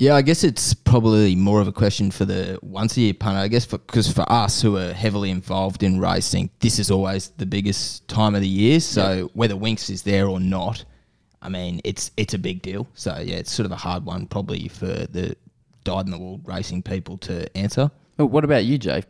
Yeah, 0.00 0.14
I 0.14 0.22
guess 0.22 0.44
it's 0.44 0.74
probably 0.74 1.34
more 1.34 1.60
of 1.60 1.66
a 1.66 1.72
question 1.72 2.12
for 2.12 2.24
the 2.24 2.56
once 2.62 2.96
a 2.96 3.00
year 3.00 3.14
punter. 3.14 3.40
I 3.40 3.48
guess 3.48 3.66
because 3.66 4.10
for, 4.10 4.24
us 4.30 4.62
who 4.62 4.76
are 4.76 4.92
heavily 4.92 5.28
involved 5.28 5.82
in 5.82 5.98
racing, 5.98 6.50
this 6.60 6.78
is 6.78 6.88
always 6.88 7.30
the 7.30 7.46
biggest 7.46 8.06
time 8.06 8.36
of 8.36 8.40
the 8.40 8.48
year. 8.48 8.78
So 8.78 9.28
whether 9.34 9.56
Winks 9.56 9.90
is 9.90 10.02
there 10.02 10.28
or 10.28 10.38
not, 10.38 10.84
I 11.42 11.48
mean, 11.48 11.80
it's 11.82 12.12
it's 12.16 12.32
a 12.32 12.38
big 12.38 12.62
deal. 12.62 12.86
So 12.94 13.18
yeah, 13.18 13.38
it's 13.38 13.50
sort 13.50 13.66
of 13.66 13.72
a 13.72 13.76
hard 13.76 14.04
one 14.04 14.28
probably 14.28 14.68
for 14.68 14.86
the 14.86 15.34
dyed 15.82 16.04
in 16.04 16.12
the 16.12 16.18
wool 16.18 16.40
racing 16.44 16.84
people 16.84 17.18
to 17.18 17.56
answer. 17.56 17.90
But 18.16 18.26
what 18.26 18.44
about 18.44 18.64
you, 18.64 18.78
Jay? 18.78 19.02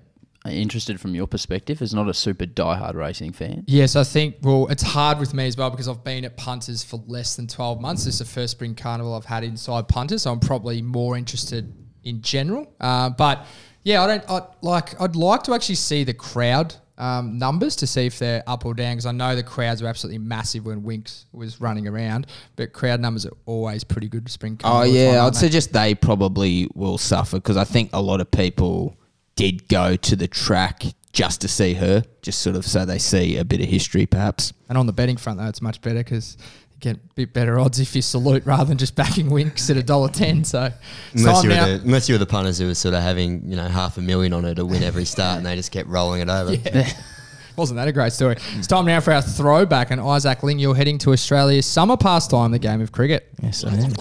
Interested 0.52 1.00
from 1.00 1.14
your 1.14 1.26
perspective, 1.26 1.82
as 1.82 1.94
not 1.94 2.08
a 2.08 2.14
super 2.14 2.46
diehard 2.46 2.94
racing 2.94 3.32
fan. 3.32 3.64
Yes, 3.66 3.96
I 3.96 4.04
think, 4.04 4.36
well, 4.42 4.66
it's 4.68 4.82
hard 4.82 5.18
with 5.18 5.34
me 5.34 5.46
as 5.46 5.56
well 5.56 5.70
because 5.70 5.88
I've 5.88 6.04
been 6.04 6.24
at 6.24 6.36
punters 6.36 6.82
for 6.82 7.02
less 7.06 7.36
than 7.36 7.46
12 7.46 7.80
months. 7.80 8.04
This 8.04 8.14
is 8.14 8.18
the 8.20 8.24
first 8.24 8.52
spring 8.52 8.74
carnival 8.74 9.14
I've 9.14 9.24
had 9.24 9.44
inside 9.44 9.88
punters, 9.88 10.22
so 10.22 10.32
I'm 10.32 10.40
probably 10.40 10.82
more 10.82 11.16
interested 11.16 11.72
in 12.04 12.22
general. 12.22 12.72
Uh, 12.80 13.10
but 13.10 13.46
yeah, 13.82 14.02
I 14.02 14.06
don't 14.06 14.30
I, 14.30 14.46
like, 14.60 15.00
I'd 15.00 15.16
like 15.16 15.42
to 15.44 15.54
actually 15.54 15.76
see 15.76 16.04
the 16.04 16.14
crowd 16.14 16.74
um, 16.98 17.38
numbers 17.38 17.76
to 17.76 17.86
see 17.86 18.06
if 18.06 18.18
they're 18.18 18.42
up 18.46 18.66
or 18.66 18.74
down 18.74 18.94
because 18.94 19.06
I 19.06 19.12
know 19.12 19.36
the 19.36 19.42
crowds 19.42 19.82
were 19.82 19.88
absolutely 19.88 20.18
massive 20.18 20.66
when 20.66 20.82
Winks 20.82 21.26
was 21.32 21.60
running 21.60 21.86
around, 21.86 22.26
but 22.56 22.72
crowd 22.72 23.00
numbers 23.00 23.24
are 23.24 23.36
always 23.46 23.84
pretty 23.84 24.08
good 24.08 24.26
to 24.26 24.32
spring 24.32 24.58
Oh 24.64 24.82
yeah, 24.82 25.12
time, 25.12 25.26
I'd 25.26 25.36
suggest 25.36 25.72
they 25.72 25.94
probably 25.94 26.68
will 26.74 26.98
suffer 26.98 27.36
because 27.36 27.56
I 27.56 27.64
think 27.64 27.90
a 27.92 28.02
lot 28.02 28.20
of 28.20 28.30
people 28.30 28.96
did 29.38 29.68
go 29.68 29.94
to 29.94 30.16
the 30.16 30.26
track 30.26 30.82
just 31.12 31.40
to 31.42 31.48
see 31.48 31.74
her, 31.74 32.02
just 32.22 32.40
sort 32.40 32.56
of 32.56 32.66
so 32.66 32.84
they 32.84 32.98
see 32.98 33.36
a 33.36 33.44
bit 33.44 33.60
of 33.60 33.68
history, 33.68 34.04
perhaps. 34.04 34.52
And 34.68 34.76
on 34.76 34.86
the 34.86 34.92
betting 34.92 35.16
front, 35.16 35.38
though, 35.38 35.46
it's 35.46 35.62
much 35.62 35.80
better 35.80 36.00
because 36.00 36.36
you 36.72 36.80
get 36.80 36.96
a 36.96 37.00
bit 37.14 37.32
better 37.32 37.56
odds 37.56 37.78
if 37.78 37.94
you 37.94 38.02
salute 38.02 38.44
rather 38.44 38.64
than 38.64 38.78
just 38.78 38.96
backing 38.96 39.30
Winks 39.30 39.70
at 39.70 39.76
a 39.76 39.82
dollar 39.82 40.08
ten. 40.08 40.42
So 40.42 40.72
Unless 41.14 41.44
you, 41.44 41.50
were 41.50 41.54
the, 41.54 41.80
unless 41.84 42.08
you 42.08 42.16
were 42.16 42.18
the 42.18 42.26
punters 42.26 42.58
who 42.58 42.66
were 42.66 42.74
sort 42.74 42.96
of 42.96 43.02
having 43.02 43.48
you 43.48 43.54
know 43.54 43.68
half 43.68 43.96
a 43.96 44.00
million 44.00 44.32
on 44.32 44.42
her 44.42 44.56
to 44.56 44.66
win 44.66 44.82
every 44.82 45.04
start, 45.04 45.36
and 45.36 45.46
they 45.46 45.54
just 45.54 45.70
kept 45.70 45.88
rolling 45.88 46.20
it 46.20 46.28
over. 46.28 46.56
Wasn't 47.56 47.76
that 47.76 47.86
a 47.86 47.92
great 47.92 48.12
story? 48.12 48.36
It's 48.56 48.66
time 48.66 48.86
now 48.86 48.98
for 48.98 49.12
our 49.12 49.22
throwback. 49.22 49.92
And 49.92 50.00
Isaac 50.00 50.42
Ling, 50.42 50.58
you're 50.58 50.74
heading 50.74 50.98
to 50.98 51.12
Australia's 51.12 51.66
summer 51.66 51.96
pastime, 51.96 52.50
the 52.50 52.58
game 52.58 52.80
of 52.80 52.90
cricket. 52.90 53.28
Yes, 53.40 53.62
I 53.64 53.74
am. 53.74 53.92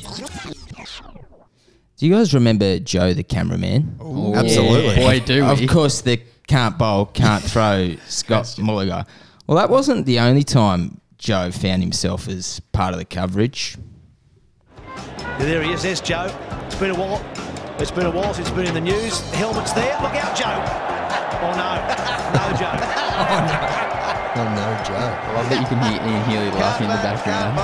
Do 1.97 2.05
you 2.05 2.13
guys 2.13 2.31
remember 2.33 2.77
Joe, 2.77 3.13
the 3.13 3.23
cameraman? 3.23 3.97
Absolutely. 4.35 4.95
Boy, 4.97 5.19
do 5.19 5.43
we. 5.43 5.63
Of 5.63 5.67
course, 5.67 6.01
the 6.01 6.21
can't 6.47 6.77
bowl, 6.77 7.07
can't 7.07 7.43
throw 7.51 7.95
Scott 8.07 8.55
Muller. 8.59 9.03
Well, 9.47 9.57
that 9.57 9.69
wasn't 9.71 10.05
the 10.05 10.19
only 10.19 10.43
time 10.43 11.01
Joe 11.17 11.49
found 11.51 11.81
himself 11.81 12.27
as 12.27 12.59
part 12.71 12.93
of 12.93 12.99
the 12.99 13.05
coverage. 13.05 13.77
There 15.39 15.63
he 15.63 15.71
is, 15.71 15.81
there's 15.81 15.99
Joe. 16.01 16.29
It's 16.65 16.75
been 16.75 16.91
a 16.91 16.95
while. 16.95 17.23
It's 17.79 17.91
been 17.91 18.05
a 18.05 18.11
while 18.11 18.33
since 18.33 18.47
it's 18.47 18.55
been 18.55 18.67
in 18.67 18.75
the 18.75 18.81
news. 18.81 19.19
The 19.31 19.37
helmet's 19.37 19.73
there. 19.73 19.97
Look 20.01 20.13
out, 20.13 20.35
Joe. 20.37 20.53
Oh 21.41 21.53
no. 21.57 21.69
No, 22.37 22.57
Joe. 22.57 22.93
Oh, 24.37 24.39
oh 24.39 24.53
no, 24.53 24.83
Joe. 24.85 24.93
I 24.93 25.33
love 25.33 25.49
that 25.49 25.59
you 25.59 25.65
can 25.65 25.81
hear 25.81 25.97
Ian 26.05 26.23
Healy 26.29 26.51
laughing 26.61 26.85
in 26.85 26.91
the 26.95 27.01
background. 27.01 27.57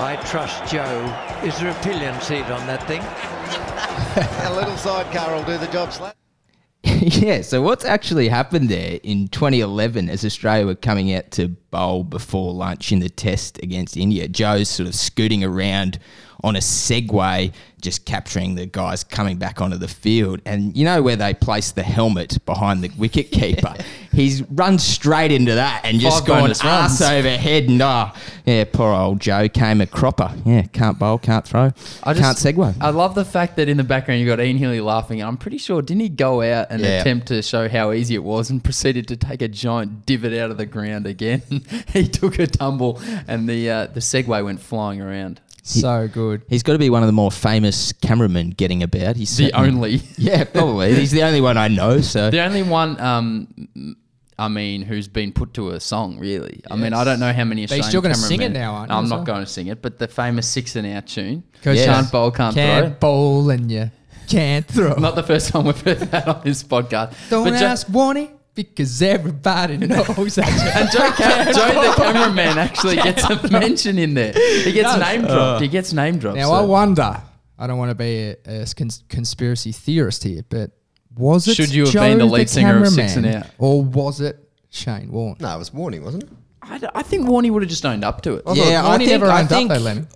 I 0.00 0.14
trust 0.26 0.70
Joe. 0.70 1.04
Is 1.42 1.58
there 1.58 1.70
a 1.70 1.82
pillion 1.82 2.20
seat 2.20 2.44
on 2.44 2.64
that 2.68 2.86
thing? 2.86 3.02
A 4.46 4.54
little 4.54 4.76
sidecar 4.76 5.34
will 5.34 5.42
do 5.42 5.58
the 5.58 5.66
job, 5.72 5.92
Slap. 5.92 6.16
yeah, 6.84 7.40
so 7.42 7.60
what's 7.62 7.84
actually 7.84 8.28
happened 8.28 8.68
there 8.68 9.00
in 9.02 9.26
2011 9.26 10.08
as 10.08 10.24
Australia 10.24 10.66
were 10.66 10.76
coming 10.76 11.12
out 11.12 11.32
to 11.32 11.48
bowl 11.48 12.04
before 12.04 12.52
lunch 12.52 12.92
in 12.92 13.00
the 13.00 13.08
test 13.08 13.58
against 13.60 13.96
India? 13.96 14.28
Joe's 14.28 14.68
sort 14.68 14.88
of 14.88 14.94
scooting 14.94 15.42
around 15.42 15.98
on 16.44 16.54
a 16.56 16.60
Segway, 16.60 17.52
just 17.80 18.04
capturing 18.04 18.54
the 18.54 18.64
guys 18.66 19.02
coming 19.04 19.36
back 19.38 19.60
onto 19.60 19.76
the 19.76 19.88
field. 19.88 20.40
And 20.46 20.76
you 20.76 20.84
know 20.84 21.02
where 21.02 21.16
they 21.16 21.34
place 21.34 21.72
the 21.72 21.82
helmet 21.82 22.38
behind 22.46 22.82
the 22.82 22.90
wicket 22.96 23.30
keeper? 23.32 23.74
He's 24.12 24.42
run 24.50 24.78
straight 24.78 25.32
into 25.32 25.54
that 25.56 25.82
and 25.84 25.98
just 26.00 26.20
Five 26.20 26.26
gone 26.26 26.50
ass 26.50 26.64
runs. 26.64 27.02
over 27.02 27.28
head. 27.36 27.64
And 27.64 27.82
oh, 27.82 28.12
yeah, 28.46 28.64
poor 28.72 28.92
old 28.92 29.20
Joe 29.20 29.48
came 29.48 29.80
a 29.80 29.86
cropper. 29.86 30.32
Yeah, 30.44 30.62
can't 30.62 30.98
bowl, 30.98 31.18
can't 31.18 31.46
throw, 31.46 31.72
I 32.04 32.14
can't 32.14 32.36
just- 32.38 32.44
Segway. 32.44 32.74
I 32.80 32.90
love 32.90 33.14
the 33.14 33.24
fact 33.24 33.56
that 33.56 33.68
in 33.68 33.76
the 33.76 33.84
background 33.84 34.20
you've 34.20 34.28
got 34.28 34.40
Ian 34.40 34.58
Healy 34.58 34.80
laughing. 34.80 35.20
I'm 35.22 35.36
pretty 35.36 35.58
sure 35.58 35.82
didn't 35.82 36.00
he 36.02 36.08
go 36.08 36.40
out 36.42 36.68
and 36.70 36.80
Yeah. 36.82 37.00
attempt 37.00 37.28
to 37.28 37.42
show 37.42 37.68
how 37.68 37.92
easy 37.92 38.14
it 38.14 38.22
was 38.24 38.50
and 38.50 38.62
proceeded 38.62 39.08
to 39.08 39.16
take 39.16 39.42
a 39.42 39.48
giant 39.48 40.06
divot 40.06 40.32
out 40.34 40.50
of 40.50 40.56
the 40.56 40.66
ground 40.66 41.06
again. 41.06 41.42
he 41.92 42.06
took 42.08 42.38
a 42.38 42.46
tumble 42.46 43.00
and 43.26 43.48
the 43.48 43.68
uh, 43.70 43.86
the 43.86 44.00
Segway 44.00 44.44
went 44.44 44.60
flying 44.60 45.00
around. 45.00 45.40
So 45.68 46.08
good. 46.08 46.42
He's 46.48 46.62
got 46.62 46.72
to 46.74 46.78
be 46.78 46.90
one 46.90 47.02
of 47.02 47.06
the 47.08 47.12
more 47.12 47.30
famous 47.30 47.92
cameramen 47.92 48.50
getting 48.50 48.82
about. 48.82 49.16
He's 49.16 49.36
The 49.36 49.52
only. 49.52 50.02
Yeah, 50.16 50.44
probably. 50.44 50.94
He's 50.94 51.10
the 51.10 51.22
only 51.22 51.40
one 51.40 51.56
I 51.56 51.68
know. 51.68 52.00
So 52.00 52.30
The 52.30 52.40
only 52.40 52.62
one, 52.62 52.98
um, 53.00 53.96
I 54.38 54.48
mean, 54.48 54.82
who's 54.82 55.08
been 55.08 55.32
put 55.32 55.54
to 55.54 55.70
a 55.70 55.80
song, 55.80 56.18
really. 56.18 56.62
I 56.70 56.76
mean, 56.76 56.92
I 56.92 57.02
don't 57.04 57.18
know 57.20 57.32
how 57.32 57.44
many 57.44 57.66
But 57.66 57.76
you're 57.76 57.82
still 57.84 58.00
gonna 58.00 58.14
sing 58.14 58.40
it 58.40 58.52
cameramen- 58.52 58.52
now, 58.60 58.74
aren't 58.74 58.90
you, 58.90 58.96
I'm 58.96 59.04
as 59.04 59.10
not 59.10 59.16
well? 59.16 59.24
going 59.26 59.44
to 59.44 59.50
sing 59.50 59.66
it, 59.66 59.82
but 59.82 59.98
the 59.98 60.08
famous 60.08 60.46
Six 60.48 60.76
and 60.76 60.86
Out 60.86 61.06
tune. 61.06 61.42
Coach 61.62 61.76
Can't 61.78 62.10
bowl, 62.12 62.30
can't, 62.30 62.54
Can't 62.54 62.86
throw. 62.86 62.94
bowl 62.98 63.50
and 63.50 63.70
you 63.70 63.90
can't 64.28 64.64
throw. 64.66 64.94
Not 64.94 65.16
the 65.16 65.22
first 65.22 65.48
time 65.50 65.64
we've 65.64 65.80
heard 65.80 65.98
that 65.98 66.28
on 66.28 66.40
this 66.44 66.62
podcast. 66.62 67.14
Don't 67.30 67.44
But 67.44 67.54
ask 67.54 67.86
Warnie 67.88 68.30
because 68.64 69.00
everybody 69.02 69.76
knows 69.76 70.34
that. 70.36 70.48
And 70.76 70.90
Joe, 70.90 71.10
Cam- 71.12 71.46
Joe 71.54 71.82
the 71.82 71.94
cameraman 72.02 72.58
actually 72.58 72.96
gets 72.96 73.24
a 73.24 73.48
mention 73.50 73.98
in 73.98 74.14
there. 74.14 74.32
He 74.32 74.72
gets 74.72 74.94
does. 74.94 75.00
name 75.00 75.20
dropped. 75.22 75.34
Uh. 75.34 75.58
He 75.60 75.68
gets 75.68 75.92
name 75.92 76.18
dropped. 76.18 76.36
Now 76.38 76.48
so- 76.48 76.54
I 76.54 76.60
wonder. 76.62 77.22
I 77.58 77.66
don't 77.66 77.78
want 77.78 77.90
to 77.90 77.94
be 77.96 78.36
a, 78.46 78.62
a 78.62 78.66
cons- 78.76 79.02
conspiracy 79.08 79.72
theorist 79.72 80.22
here, 80.22 80.42
but 80.48 80.70
was 81.16 81.48
it 81.48 81.56
Should 81.56 81.74
you 81.74 81.84
have 81.84 81.92
Joe 81.92 82.00
been 82.02 82.18
the 82.18 82.24
lead 82.26 82.48
singer 82.48 82.78
of 82.82 82.88
Six 82.88 83.16
and 83.16 83.24
cameraman, 83.24 83.42
Out? 83.42 83.50
or 83.58 83.82
was 83.82 84.20
it 84.20 84.48
Shane 84.70 85.10
Warne? 85.10 85.36
No, 85.40 85.56
it 85.56 85.58
was 85.58 85.70
Warnie, 85.70 86.00
wasn't 86.00 86.22
it? 86.22 86.28
I, 86.62 86.78
d- 86.78 86.86
I 86.94 87.02
think 87.02 87.26
Warney 87.28 87.50
would 87.50 87.62
have 87.62 87.70
just 87.70 87.84
owned 87.84 88.04
up 88.04 88.20
to 88.22 88.34
it. 88.34 88.42
yeah, 88.54 88.86
I 88.86 88.94
Warnie 88.94 88.98
think, 88.98 89.10
never 89.10 89.26
I 89.26 89.40
owned 89.40 89.52
up 89.52 89.68
though, 89.68 89.78
Lemmy. 89.82 90.06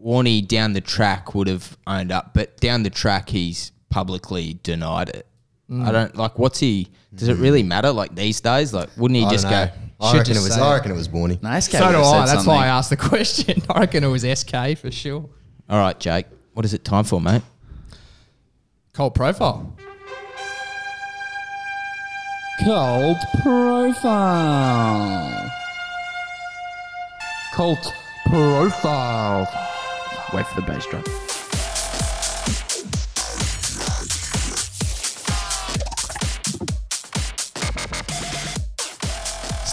Warney 0.00 0.46
down 0.46 0.74
the 0.74 0.80
track 0.80 1.34
would 1.34 1.48
have 1.48 1.76
owned 1.86 2.12
up, 2.12 2.34
but 2.34 2.56
down 2.58 2.82
the 2.84 2.90
track 2.90 3.30
he's 3.30 3.72
publicly 3.88 4.60
denied 4.62 5.08
it. 5.08 5.26
Mm. 5.70 5.84
I 5.86 5.92
don't 5.92 6.16
like. 6.16 6.38
What's 6.38 6.58
he? 6.60 6.88
Does 7.14 7.28
it 7.28 7.36
really 7.38 7.62
matter? 7.62 7.90
Like 7.92 8.14
these 8.14 8.40
days, 8.40 8.72
like 8.74 8.88
wouldn't 8.96 9.18
he 9.18 9.24
I 9.26 9.30
just 9.30 9.44
don't 9.44 9.52
know. 9.52 9.66
go? 9.66 9.72
I 9.98 10.10
should 10.10 10.18
reckon 10.18 10.30
it 10.32 10.34
just 10.34 10.46
was. 10.48 10.54
say 10.54 10.60
I 10.60 10.70
it. 10.70 10.74
reckon 10.74 10.92
it 10.92 10.96
was 10.96 11.08
Warnie. 11.08 11.42
No, 11.42 11.58
SK 11.58 11.72
So 11.72 11.78
do 11.78 11.84
I. 11.84 11.90
That's 12.18 12.30
something. 12.32 12.46
why 12.52 12.64
I 12.64 12.68
asked 12.68 12.90
the 12.90 12.96
question. 12.96 13.62
I 13.70 13.80
reckon 13.80 14.04
it 14.04 14.08
was 14.08 14.22
SK 14.22 14.76
for 14.78 14.90
sure. 14.90 15.28
All 15.68 15.78
right, 15.78 15.98
Jake. 15.98 16.26
What 16.52 16.64
is 16.64 16.74
it 16.74 16.84
time 16.84 17.04
for, 17.04 17.20
mate? 17.20 17.42
Cold 18.92 19.14
profile. 19.14 19.74
Cold 22.64 23.16
profile. 23.42 24.22
Cult 27.54 27.92
profile. 28.26 29.48
Wait 30.32 30.46
for 30.46 30.60
the 30.60 30.66
bass 30.66 30.86
drum. 30.86 31.04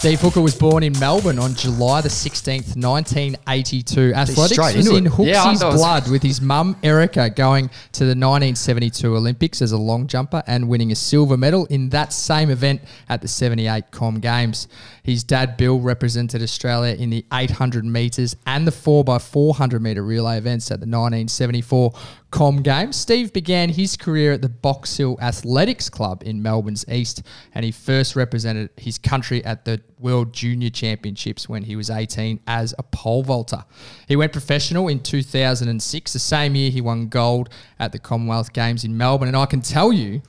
Steve 0.04 0.20
Hooker 0.20 0.42
was 0.42 0.54
born 0.54 0.82
in 0.82 0.92
Melbourne 1.00 1.38
on 1.38 1.54
July 1.54 2.02
the 2.02 2.10
16th, 2.10 2.76
1982. 2.76 4.12
Athletics 4.12 4.52
straight 4.52 4.76
was 4.76 4.86
into 4.86 4.98
in 4.98 5.06
it. 5.06 5.12
Hooksy's 5.14 5.26
Yeah, 5.28 5.44
I 5.44 5.70
was- 5.70 5.80
blood 5.80 6.10
with 6.10 6.22
his 6.22 6.42
mum 6.42 6.76
Erica 6.82 7.30
going 7.30 7.70
to 7.92 8.00
the 8.04 8.14
1972 8.14 9.16
Olympics 9.16 9.62
as 9.62 9.72
a 9.72 9.78
long 9.78 10.06
jumper 10.06 10.42
and 10.46 10.68
winning 10.68 10.92
a 10.92 10.94
silver 10.94 11.38
medal 11.38 11.64
in 11.70 11.88
that 11.88 12.12
same 12.12 12.50
event 12.50 12.82
at 13.08 13.22
the 13.22 13.28
78 13.28 13.92
Com 13.92 14.20
Games. 14.20 14.68
His 15.04 15.22
dad, 15.22 15.58
Bill, 15.58 15.78
represented 15.78 16.42
Australia 16.42 16.94
in 16.94 17.10
the 17.10 17.26
800 17.30 17.84
metres 17.84 18.34
and 18.46 18.66
the 18.66 18.70
4x400 18.70 19.78
metre 19.78 20.02
relay 20.02 20.38
events 20.38 20.70
at 20.70 20.80
the 20.80 20.86
1974 20.86 21.92
Com 22.30 22.62
Games. 22.62 22.96
Steve 22.96 23.30
began 23.32 23.68
his 23.68 23.98
career 23.98 24.32
at 24.32 24.40
the 24.40 24.48
Box 24.48 24.96
Hill 24.96 25.18
Athletics 25.20 25.90
Club 25.90 26.22
in 26.24 26.42
Melbourne's 26.42 26.86
East, 26.88 27.22
and 27.54 27.66
he 27.66 27.70
first 27.70 28.16
represented 28.16 28.70
his 28.78 28.96
country 28.96 29.44
at 29.44 29.66
the 29.66 29.82
World 30.00 30.32
Junior 30.32 30.70
Championships 30.70 31.50
when 31.50 31.64
he 31.64 31.76
was 31.76 31.90
18 31.90 32.40
as 32.46 32.74
a 32.78 32.82
pole 32.82 33.22
vaulter. 33.22 33.64
He 34.08 34.16
went 34.16 34.32
professional 34.32 34.88
in 34.88 35.00
2006, 35.00 36.12
the 36.14 36.18
same 36.18 36.54
year 36.54 36.70
he 36.70 36.80
won 36.80 37.08
gold 37.08 37.50
at 37.78 37.92
the 37.92 37.98
Commonwealth 37.98 38.54
Games 38.54 38.84
in 38.84 38.96
Melbourne. 38.96 39.28
And 39.28 39.36
I 39.36 39.46
can 39.46 39.60
tell 39.60 39.92
you, 39.92 40.22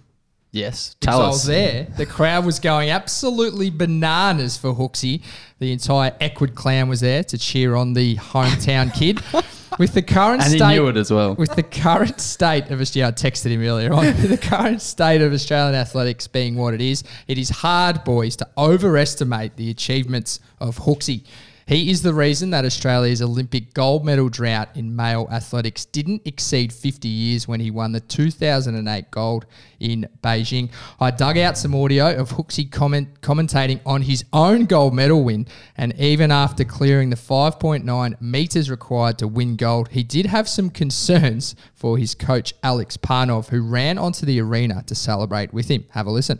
Yes, 0.55 0.95
tell 1.01 1.21
I 1.21 1.25
us. 1.25 1.33
was 1.33 1.45
there, 1.47 1.83
the 1.97 2.05
crowd 2.05 2.45
was 2.45 2.59
going 2.59 2.89
absolutely 2.89 3.69
bananas 3.69 4.55
for 4.55 4.73
Hooksy. 4.73 5.21
The 5.59 5.73
entire 5.73 6.11
Equid 6.21 6.55
clan 6.55 6.87
was 6.87 7.01
there 7.01 7.25
to 7.25 7.37
cheer 7.37 7.75
on 7.75 7.93
the 7.93 8.15
hometown 8.15 8.93
kid. 8.93 9.19
With 9.77 9.93
the 9.93 10.01
current 10.01 10.41
And 10.41 10.53
he 10.53 10.57
state, 10.57 10.75
knew 10.75 10.87
it 10.87 10.95
as 10.95 11.11
well. 11.11 11.35
With 11.35 11.53
the 11.57 11.63
current 11.63 12.21
state 12.21 12.71
of 12.71 12.79
Australia, 12.79 13.09
I 13.09 13.11
texted 13.11 13.51
him 13.51 13.61
earlier 13.61 13.91
on. 13.91 14.05
with 14.21 14.29
the 14.29 14.37
current 14.37 14.81
state 14.81 15.21
of 15.21 15.33
Australian 15.33 15.75
athletics 15.75 16.27
being 16.27 16.55
what 16.55 16.73
it 16.73 16.79
is, 16.79 17.03
it 17.27 17.37
is 17.37 17.49
hard, 17.49 18.05
boys, 18.05 18.37
to 18.37 18.47
overestimate 18.57 19.57
the 19.57 19.69
achievements 19.69 20.39
of 20.61 20.77
Hooksy. 20.77 21.23
He 21.67 21.89
is 21.89 22.03
the 22.03 22.13
reason 22.13 22.51
that 22.51 22.63
Australia's 22.63 23.23
Olympic 23.23 23.73
gold 23.73 24.05
medal 24.05 24.29
drought 24.29 24.69
in 24.75 24.95
male 24.95 25.27
athletics 25.31 25.83
didn't 25.83 26.21
exceed 26.23 26.71
50 26.71 27.07
years 27.07 27.47
when 27.47 27.59
he 27.59 27.71
won 27.71 27.91
the 27.91 28.01
2008 28.01 29.09
gold 29.09 29.47
in 29.79 30.07
Beijing. 30.23 30.69
I 30.99 31.09
dug 31.09 31.39
out 31.39 31.57
some 31.57 31.73
audio 31.73 32.15
of 32.15 32.33
Hooksy 32.33 32.71
comment, 32.71 33.19
commentating 33.21 33.81
on 33.83 34.03
his 34.03 34.25
own 34.31 34.65
gold 34.65 34.93
medal 34.93 35.23
win, 35.23 35.47
and 35.75 35.99
even 35.99 36.29
after 36.29 36.63
clearing 36.63 37.09
the 37.09 37.15
5.9 37.15 38.21
metres 38.21 38.69
required 38.69 39.17
to 39.17 39.27
win 39.27 39.55
gold, 39.55 39.89
he 39.89 40.03
did 40.03 40.27
have 40.27 40.47
some 40.47 40.69
concerns 40.69 41.55
for 41.73 41.97
his 41.97 42.13
coach 42.13 42.53
Alex 42.61 42.95
Parnov, 42.95 43.49
who 43.49 43.61
ran 43.63 43.97
onto 43.97 44.27
the 44.27 44.39
arena 44.39 44.83
to 44.85 44.93
celebrate 44.93 45.51
with 45.51 45.69
him. 45.69 45.85
Have 45.89 46.05
a 46.05 46.11
listen. 46.11 46.39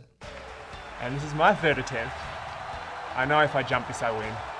And 1.02 1.16
this 1.16 1.24
is 1.24 1.34
my 1.34 1.56
third 1.56 1.80
attempt. 1.80 2.14
I 3.16 3.26
know 3.26 3.40
if 3.40 3.56
I 3.56 3.64
jump 3.64 3.88
this, 3.88 4.04
I 4.04 4.12
win. 4.12 4.55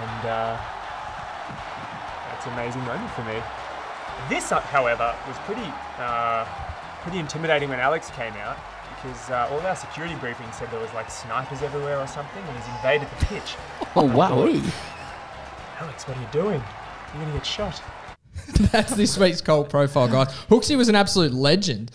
And 0.00 0.26
uh, 0.26 0.58
that's 2.30 2.46
an 2.46 2.52
amazing 2.54 2.82
moment 2.84 3.10
for 3.12 3.22
me. 3.24 3.42
This, 4.28 4.52
uh, 4.52 4.60
however, 4.60 5.14
was 5.28 5.36
pretty, 5.44 5.68
uh, 5.98 6.44
pretty 7.02 7.18
intimidating 7.18 7.68
when 7.68 7.80
Alex 7.80 8.10
came 8.10 8.32
out 8.34 8.56
because 9.02 9.30
uh, 9.30 9.48
all 9.50 9.60
our 9.60 9.76
security 9.76 10.14
briefings 10.16 10.54
said 10.54 10.70
there 10.70 10.80
was 10.80 10.92
like 10.92 11.10
snipers 11.10 11.62
everywhere 11.62 11.98
or 11.98 12.06
something, 12.06 12.42
and 12.42 12.56
he's 12.56 12.68
invaded 12.76 13.08
the 13.18 13.26
pitch. 13.26 13.56
Oh, 13.96 14.04
wow. 14.04 14.38
Alex, 14.38 16.06
what 16.06 16.16
are 16.16 16.20
you 16.20 16.28
doing? 16.30 16.62
You're 17.12 17.24
gonna 17.24 17.32
get 17.32 17.44
shot. 17.44 17.82
That's 18.70 18.94
this 18.94 19.18
week's 19.18 19.40
Cult 19.40 19.68
Profile, 19.68 20.06
guys. 20.06 20.28
Hooksy 20.48 20.76
was 20.76 20.88
an 20.88 20.94
absolute 20.94 21.32
legend, 21.32 21.90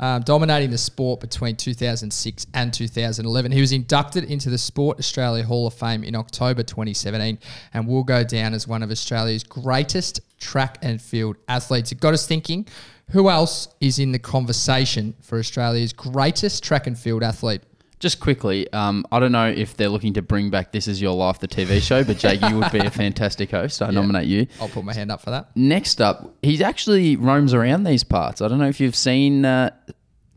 um, 0.00 0.22
dominating 0.22 0.70
the 0.70 0.78
sport 0.78 1.20
between 1.20 1.54
2006 1.54 2.46
and 2.54 2.74
2011. 2.74 3.52
He 3.52 3.60
was 3.60 3.70
inducted 3.70 4.24
into 4.24 4.50
the 4.50 4.58
Sport 4.58 4.98
Australia 4.98 5.44
Hall 5.44 5.66
of 5.66 5.74
Fame 5.74 6.02
in 6.02 6.16
October 6.16 6.62
2017 6.62 7.38
and 7.74 7.86
will 7.86 8.02
go 8.02 8.24
down 8.24 8.54
as 8.54 8.66
one 8.66 8.82
of 8.82 8.90
Australia's 8.90 9.44
greatest 9.44 10.20
track 10.40 10.78
and 10.82 11.00
field 11.00 11.36
athletes. 11.48 11.92
It 11.92 12.00
got 12.00 12.14
us 12.14 12.26
thinking 12.26 12.66
who 13.10 13.28
else 13.28 13.68
is 13.80 13.98
in 13.98 14.12
the 14.12 14.18
conversation 14.18 15.14
for 15.20 15.38
Australia's 15.38 15.92
greatest 15.92 16.64
track 16.64 16.86
and 16.86 16.98
field 16.98 17.22
athlete? 17.22 17.62
Just 18.00 18.18
quickly, 18.18 18.66
um, 18.72 19.04
I 19.12 19.20
don't 19.20 19.30
know 19.30 19.46
if 19.48 19.76
they're 19.76 19.90
looking 19.90 20.14
to 20.14 20.22
bring 20.22 20.48
back 20.48 20.72
This 20.72 20.88
Is 20.88 21.02
Your 21.02 21.14
Life, 21.14 21.38
the 21.38 21.46
TV 21.48 21.82
show, 21.82 22.02
but 22.02 22.16
Jake, 22.16 22.40
you 22.40 22.58
would 22.58 22.72
be 22.72 22.78
a 22.78 22.90
fantastic 23.04 23.50
host. 23.50 23.82
I 23.82 23.90
nominate 23.90 24.26
you. 24.26 24.46
I'll 24.58 24.70
put 24.70 24.84
my 24.84 24.94
hand 24.94 25.12
up 25.12 25.20
for 25.20 25.28
that. 25.30 25.54
Next 25.54 26.00
up, 26.00 26.34
he 26.40 26.64
actually 26.64 27.16
roams 27.16 27.52
around 27.52 27.84
these 27.84 28.02
parts. 28.02 28.40
I 28.40 28.48
don't 28.48 28.58
know 28.58 28.68
if 28.68 28.80
you've 28.80 28.96
seen 28.96 29.44
uh, 29.44 29.70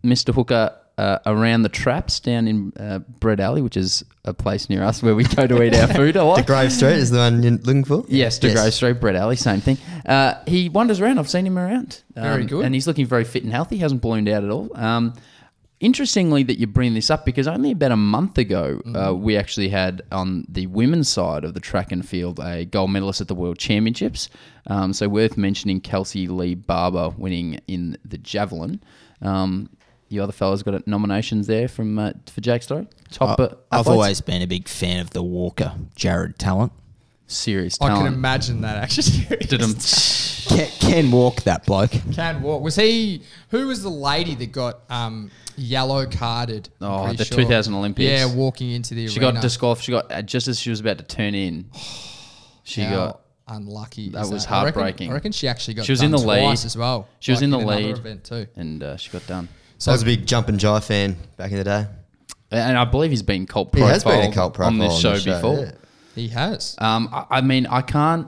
Mr. 0.03 0.33
Hooker 0.35 0.75
uh, 0.97 1.19
around 1.25 1.61
the 1.61 1.69
traps 1.69 2.19
down 2.19 2.49
in 2.49 2.73
uh, 2.77 2.99
Bread 2.99 3.39
Alley, 3.39 3.61
which 3.61 3.77
is 3.77 4.03
a 4.25 4.33
place 4.33 4.69
near 4.69 4.83
us 4.83 5.01
where 5.01 5.15
we 5.15 5.23
go 5.23 5.47
to 5.47 5.63
eat 5.63 5.73
our 5.73 5.87
food 5.95 6.17
a 6.17 6.23
lot. 6.25 6.35
The 6.35 6.43
Grove 6.43 6.69
Street 6.69 6.97
is 6.97 7.11
the 7.11 7.19
one 7.19 7.41
you're 7.43 7.53
looking 7.53 7.85
for? 7.85 8.03
Yes, 8.09 8.39
to 8.39 8.51
Grove 8.51 8.73
Street, 8.73 8.99
Bread 8.99 9.15
Alley, 9.15 9.37
same 9.37 9.61
thing. 9.61 9.77
Uh, 10.05 10.33
he 10.47 10.67
wanders 10.67 10.99
around. 10.99 11.17
I've 11.17 11.29
seen 11.29 11.47
him 11.47 11.57
around. 11.57 12.01
Very 12.13 12.41
Um, 12.41 12.47
good. 12.47 12.65
And 12.65 12.75
he's 12.75 12.87
looking 12.87 13.05
very 13.05 13.23
fit 13.23 13.43
and 13.43 13.53
healthy. 13.53 13.77
He 13.77 13.81
Hasn't 13.81 14.01
ballooned 14.01 14.27
out 14.27 14.43
at 14.43 14.49
all. 14.49 14.69
Um, 14.75 15.13
interestingly, 15.83 16.43
that 16.43 16.59
you 16.59 16.65
bring 16.67 16.93
this 16.93 17.09
up 17.11 17.25
because 17.25 17.47
only 17.47 17.71
about 17.71 17.91
a 17.91 17.97
month 17.97 18.37
ago, 18.37 18.81
uh, 18.85 18.89
Mm-hmm. 18.89 19.21
we 19.23 19.37
actually 19.37 19.69
had 19.69 20.01
on 20.11 20.45
the 20.49 20.65
women's 20.67 21.09
side 21.09 21.43
of 21.43 21.53
the 21.53 21.59
track 21.59 21.91
and 21.91 22.07
field 22.07 22.39
a 22.39 22.65
gold 22.65 22.89
medalist 22.91 23.21
at 23.21 23.27
the 23.27 23.35
World 23.35 23.57
Championships. 23.59 24.29
Um, 24.67 24.93
so 24.93 25.07
worth 25.09 25.37
mentioning 25.37 25.81
Kelsey 25.81 26.27
Lee 26.27 26.55
Barber 26.55 27.09
winning 27.17 27.59
in 27.67 27.97
the 28.05 28.17
javelin. 28.17 28.81
Um, 29.21 29.69
you 30.09 30.21
other 30.23 30.31
fellas 30.31 30.61
got 30.63 30.85
nominations 30.87 31.47
there 31.47 31.67
from 31.67 31.97
uh, 31.97 32.13
for 32.27 32.39
Jake's 32.41 32.65
story. 32.65 32.87
Top. 33.09 33.39
Uh, 33.39 33.49
I've 33.71 33.87
always 33.87 34.21
been 34.21 34.41
a 34.41 34.47
big 34.47 34.67
fan 34.67 34.99
of 34.99 35.09
the 35.09 35.23
Walker, 35.23 35.73
Jared 35.95 36.37
Tallent. 36.37 36.71
Serious 37.27 37.77
I 37.81 37.87
talent. 37.87 38.05
can 38.05 38.13
imagine 38.13 38.61
that 38.61 38.77
actually. 38.77 39.35
Did-em. 39.47 39.73
Can, 40.47 40.67
can 40.79 41.11
walk 41.11 41.41
that 41.43 41.65
bloke. 41.65 41.91
Can 42.13 42.41
walk. 42.41 42.61
Was 42.61 42.75
he? 42.75 43.21
Who 43.49 43.67
was 43.67 43.81
the 43.81 43.89
lady 43.89 44.35
that 44.35 44.51
got 44.51 44.81
um, 44.89 45.31
yellow 45.55 46.05
carded? 46.05 46.69
I'm 46.81 46.87
Oh, 46.91 47.03
pretty 47.03 47.17
the 47.17 47.25
sure. 47.25 47.37
2000 47.37 47.73
Olympics. 47.73 48.05
Yeah, 48.09 48.33
walking 48.33 48.71
into 48.71 48.93
the 48.93 49.07
She 49.07 49.19
arena. 49.19 49.33
got 49.33 49.41
disqualified. 49.41 49.83
She 49.85 49.91
got 49.93 50.11
uh, 50.11 50.21
just 50.21 50.47
as 50.47 50.59
she 50.59 50.69
was 50.69 50.79
about 50.81 50.97
to 50.97 51.03
turn 51.05 51.33
in. 51.35 51.69
She 52.65 52.79
How 52.81 52.95
got 53.07 53.21
unlucky. 53.49 54.07
that 54.11 54.21
is 54.21 54.31
was 54.31 54.45
I 54.47 54.63
reckon- 54.63 54.81
heartbreaking. 54.81 55.09
I 55.11 55.13
reckon 55.15 55.31
she 55.33 55.49
actually 55.49 55.73
got 55.73 55.85
She 55.85 55.91
was 55.91 56.01
in 56.01 56.11
the 56.11 56.17
done 56.17 56.27
lead 56.27 56.53
as 56.53 56.77
well, 56.77 57.09
She 57.19 57.31
was 57.33 57.39
like 57.41 57.43
in 57.43 57.49
the 57.49 57.57
in 57.59 57.63
another 57.63 57.81
lead 57.81 57.97
event 57.97 58.23
too. 58.23 58.47
and 58.55 58.81
uh, 58.81 58.95
she 58.95 59.09
got 59.11 59.27
done. 59.27 59.49
So 59.79 59.91
I 59.91 59.95
was 59.95 60.01
a 60.01 60.05
big 60.05 60.25
jump 60.25 60.47
and 60.47 60.57
jive 60.57 60.85
fan 60.85 61.17
back 61.35 61.51
in 61.51 61.57
the 61.57 61.65
day. 61.65 61.85
And 62.51 62.77
I 62.77 62.85
believe 62.85 63.09
he's 63.11 63.21
been 63.21 63.45
cult 63.45 63.75
He 63.75 63.81
profile 63.81 63.93
has 63.93 64.03
been 64.05 64.31
a 64.31 64.33
cult 64.33 64.57
on 64.61 64.77
this 64.77 64.97
show 64.97 65.09
on 65.09 65.15
the 65.15 65.19
show, 65.21 65.33
before. 65.35 65.59
yeah. 65.65 65.71
He 66.15 66.27
has. 66.29 66.75
Um, 66.79 67.09
I, 67.11 67.25
I 67.37 67.41
mean, 67.41 67.65
I 67.67 67.81
can't 67.81 68.27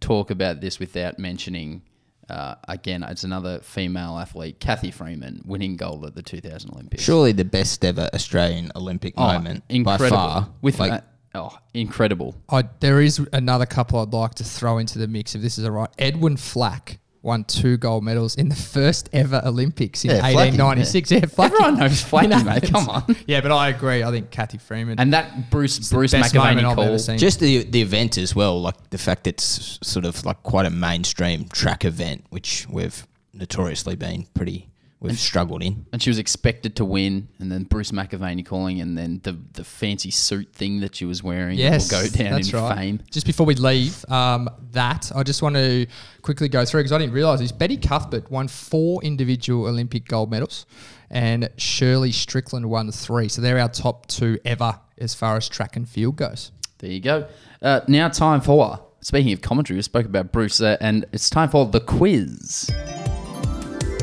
talk 0.00 0.30
about 0.30 0.60
this 0.60 0.78
without 0.78 1.18
mentioning. 1.18 1.82
Uh, 2.28 2.54
again, 2.68 3.02
it's 3.02 3.24
another 3.24 3.58
female 3.60 4.16
athlete, 4.16 4.60
Cathy 4.60 4.92
Freeman, 4.92 5.42
winning 5.44 5.76
gold 5.76 6.04
at 6.06 6.14
the 6.14 6.22
2000 6.22 6.70
Olympics. 6.70 7.02
Surely 7.02 7.32
the 7.32 7.44
best 7.44 7.84
ever 7.84 8.08
Australian 8.14 8.70
Olympic 8.76 9.14
Oh, 9.16 9.26
moment 9.26 9.64
incredible. 9.68 10.10
by 10.10 10.16
far. 10.16 10.48
With 10.62 10.78
like, 10.78 10.92
uh, 10.92 11.00
oh, 11.34 11.58
incredible. 11.74 12.36
I, 12.48 12.68
there 12.78 13.00
is 13.00 13.18
another 13.32 13.66
couple 13.66 13.98
I'd 13.98 14.12
like 14.12 14.36
to 14.36 14.44
throw 14.44 14.78
into 14.78 15.00
the 15.00 15.08
mix 15.08 15.34
if 15.34 15.42
this 15.42 15.58
is 15.58 15.64
all 15.64 15.72
right. 15.72 15.88
Edwin 15.98 16.36
Flack 16.36 16.99
won 17.22 17.44
two 17.44 17.76
gold 17.76 18.02
medals 18.02 18.34
in 18.36 18.48
the 18.48 18.54
first 18.56 19.08
ever 19.12 19.42
Olympics 19.44 20.04
in 20.04 20.10
Yeah, 20.10 20.20
Flacky, 20.20 20.34
1896. 20.58 21.10
Yeah, 21.10 21.20
Flacky. 21.20 21.44
Everyone 21.44 21.78
knows 21.78 22.02
Flacky, 22.10 22.40
In 22.40 22.46
mate. 22.46 22.62
Come 22.72 22.88
on. 22.88 23.16
Yeah, 23.26 23.40
but 23.42 23.52
I 23.52 23.68
agree. 23.68 24.02
I 24.02 24.10
think 24.10 24.30
Cathy 24.30 24.56
Freeman. 24.58 24.98
And 24.98 25.12
that 25.12 25.50
Bruce 25.50 25.76
It's 25.78 25.90
the 25.90 25.96
Bruce 25.96 26.12
best 26.12 26.34
moment 26.34 26.58
McAvaney 26.60 26.64
I've 26.64 26.78
ever 26.78 26.88
call. 26.88 26.98
seen. 26.98 27.18
just 27.18 27.40
the 27.40 27.64
the 27.64 27.82
event 27.82 28.16
as 28.16 28.34
well, 28.34 28.60
like 28.60 28.90
the 28.90 28.98
fact 28.98 29.24
that 29.24 29.30
it's 29.34 29.78
sort 29.82 30.06
of 30.06 30.24
like 30.24 30.42
quite 30.42 30.64
a 30.66 30.70
mainstream 30.70 31.46
track 31.48 31.84
event, 31.84 32.24
which 32.30 32.66
we've 32.70 33.06
notoriously 33.34 33.96
been 33.96 34.26
pretty 34.34 34.69
we've 35.00 35.18
struggled 35.18 35.62
in. 35.62 35.86
and 35.92 36.02
she 36.02 36.10
was 36.10 36.18
expected 36.18 36.76
to 36.76 36.84
win, 36.84 37.28
and 37.38 37.50
then 37.50 37.64
Bruce 37.64 37.90
McAvaney 37.90 38.44
calling, 38.44 38.80
and 38.80 38.96
then 38.96 39.20
the 39.22 39.36
the 39.54 39.64
fancy 39.64 40.10
suit 40.10 40.52
thing 40.52 40.80
that 40.80 40.94
she 40.94 41.04
was 41.04 41.22
wearing 41.22 41.58
Yes, 41.58 41.90
will 41.90 42.02
go 42.02 42.08
down 42.08 42.32
that's 42.32 42.52
in 42.52 42.58
right. 42.58 42.76
fame. 42.76 43.00
Just 43.10 43.26
before 43.26 43.46
we 43.46 43.54
leave, 43.54 44.04
um, 44.10 44.48
that 44.72 45.10
I 45.14 45.22
just 45.22 45.42
want 45.42 45.56
to 45.56 45.86
quickly 46.22 46.48
go 46.48 46.64
through 46.64 46.80
because 46.80 46.92
I 46.92 46.98
didn't 46.98 47.14
realise 47.14 47.40
this. 47.40 47.52
Betty 47.52 47.76
Cuthbert 47.76 48.30
won 48.30 48.48
four 48.48 49.02
individual 49.02 49.66
Olympic 49.66 50.06
gold 50.06 50.30
medals, 50.30 50.66
and 51.10 51.48
Shirley 51.56 52.12
Strickland 52.12 52.68
won 52.68 52.92
three. 52.92 53.28
So 53.28 53.42
they're 53.42 53.58
our 53.58 53.68
top 53.68 54.06
two 54.06 54.38
ever 54.44 54.78
as 54.98 55.14
far 55.14 55.36
as 55.36 55.48
track 55.48 55.76
and 55.76 55.88
field 55.88 56.16
goes. 56.16 56.52
There 56.78 56.90
you 56.90 57.00
go. 57.00 57.26
Uh, 57.62 57.80
now 57.88 58.08
time 58.08 58.40
for 58.40 58.80
speaking 59.00 59.32
of 59.32 59.40
commentary, 59.40 59.76
we 59.76 59.82
spoke 59.82 60.06
about 60.06 60.32
Bruce, 60.32 60.60
uh, 60.60 60.76
and 60.80 61.04
it's 61.12 61.30
time 61.30 61.48
for 61.48 61.66
the 61.66 61.80
quiz. 61.80 62.70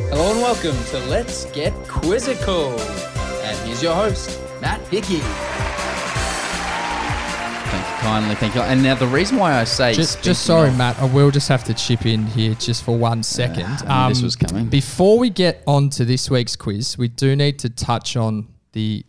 Hello 0.09 0.31
and 0.31 0.41
welcome 0.41 0.75
to 0.85 0.99
Let's 1.09 1.45
Get 1.51 1.73
Quizzical. 1.87 2.71
And 3.43 3.57
here's 3.67 3.83
your 3.83 3.93
host, 3.95 4.39
Matt 4.61 4.79
Hickey. 4.87 5.19
Thank 7.69 7.87
you 7.87 7.95
kindly, 8.01 8.35
thank 8.35 8.55
you. 8.55 8.61
And 8.61 8.81
now 8.81 8.95
the 8.95 9.07
reason 9.07 9.37
why 9.37 9.59
I 9.59 9.63
say 9.65 9.93
Just, 9.93 10.23
just 10.23 10.43
sorry, 10.45 10.69
of- 10.69 10.77
Matt. 10.77 10.97
I 10.99 11.05
will 11.05 11.31
just 11.31 11.47
have 11.49 11.63
to 11.65 11.73
chip 11.73 12.05
in 12.05 12.25
here 12.27 12.53
just 12.55 12.83
for 12.83 12.97
one 12.97 13.21
second. 13.23 13.65
Um, 13.65 13.87
I 13.87 14.07
knew 14.07 14.13
this 14.13 14.23
was 14.23 14.35
coming. 14.35 14.67
Before 14.67 15.19
we 15.19 15.29
get 15.29 15.61
on 15.67 15.89
to 15.91 16.05
this 16.05 16.29
week's 16.29 16.55
quiz, 16.55 16.97
we 16.97 17.09
do 17.09 17.35
need 17.35 17.59
to 17.59 17.69
touch 17.69 18.15
on 18.15 18.47
the 18.71 19.05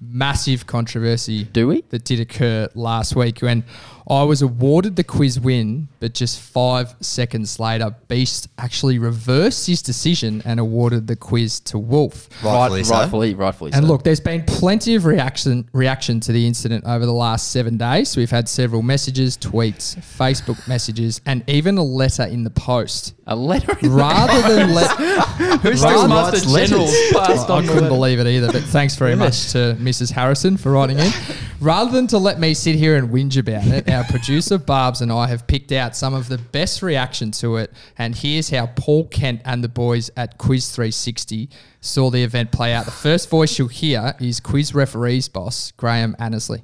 massive 0.00 0.66
controversy. 0.66 1.44
Do 1.44 1.66
we? 1.68 1.82
That 1.90 2.04
did 2.04 2.20
occur 2.20 2.68
last 2.74 3.14
week 3.16 3.40
when 3.40 3.64
I 4.10 4.22
was 4.22 4.40
awarded 4.40 4.96
the 4.96 5.04
quiz 5.04 5.38
win, 5.38 5.88
but 6.00 6.14
just 6.14 6.40
five 6.40 6.94
seconds 7.00 7.60
later, 7.60 7.94
Beast 8.08 8.48
actually 8.56 8.98
reversed 8.98 9.66
his 9.66 9.82
decision 9.82 10.40
and 10.46 10.58
awarded 10.58 11.06
the 11.06 11.14
quiz 11.16 11.60
to 11.60 11.78
Wolf. 11.78 12.28
Rightfully 12.42 12.84
so. 12.84 12.94
rightfully, 12.94 13.34
rightfully. 13.34 13.72
And 13.74 13.84
so. 13.84 13.92
look, 13.92 14.04
there's 14.04 14.20
been 14.20 14.44
plenty 14.46 14.94
of 14.94 15.04
reaction 15.04 15.68
reaction 15.74 16.20
to 16.20 16.32
the 16.32 16.46
incident 16.46 16.84
over 16.86 17.04
the 17.04 17.12
last 17.12 17.50
seven 17.52 17.76
days. 17.76 18.16
We've 18.16 18.30
had 18.30 18.48
several 18.48 18.80
messages, 18.80 19.36
tweets, 19.36 19.96
Facebook 19.98 20.66
messages, 20.66 21.20
and 21.26 21.44
even 21.46 21.76
a 21.76 21.84
letter 21.84 22.24
in 22.24 22.44
the 22.44 22.50
post. 22.50 23.14
a 23.26 23.36
letter. 23.36 23.72
in 23.82 23.90
the- 23.90 23.94
Rather 23.94 24.54
than 24.54 24.72
let 24.74 24.90
Who's 25.60 25.82
rather- 25.82 26.02
the 26.02 26.08
Master 26.08 26.40
General 26.66 26.86
passed 27.12 27.50
I 27.50 27.56
on 27.58 27.66
couldn't 27.66 27.88
believe 27.88 28.20
it 28.20 28.26
either, 28.26 28.50
but 28.50 28.62
thanks 28.62 28.94
very 28.96 29.16
much 29.16 29.52
to 29.52 29.76
Mrs. 29.78 30.12
Harrison 30.12 30.56
for 30.56 30.72
writing 30.72 30.98
in. 30.98 31.12
Rather 31.60 31.90
than 31.90 32.06
to 32.06 32.18
let 32.18 32.38
me 32.38 32.54
sit 32.54 32.76
here 32.76 32.94
and 32.94 33.10
whinge 33.10 33.36
about 33.36 33.66
it, 33.66 33.90
our 33.90 34.04
producer 34.10 34.58
Barbs 34.58 35.00
and 35.00 35.10
I 35.10 35.26
have 35.26 35.48
picked 35.48 35.72
out 35.72 35.96
some 35.96 36.14
of 36.14 36.28
the 36.28 36.38
best 36.38 36.82
reaction 36.82 37.32
to 37.32 37.56
it, 37.56 37.72
and 37.96 38.14
here's 38.14 38.50
how 38.50 38.66
Paul 38.66 39.08
Kent 39.08 39.40
and 39.44 39.64
the 39.64 39.68
boys 39.68 40.08
at 40.16 40.38
Quiz 40.38 40.70
360 40.70 41.50
saw 41.80 42.10
the 42.10 42.22
event 42.22 42.52
play 42.52 42.72
out. 42.72 42.84
The 42.84 42.92
first 42.92 43.28
voice 43.28 43.58
you'll 43.58 43.68
hear 43.68 44.14
is 44.20 44.38
quiz 44.38 44.72
referees 44.72 45.28
boss 45.28 45.72
Graham 45.72 46.14
Annesley. 46.20 46.62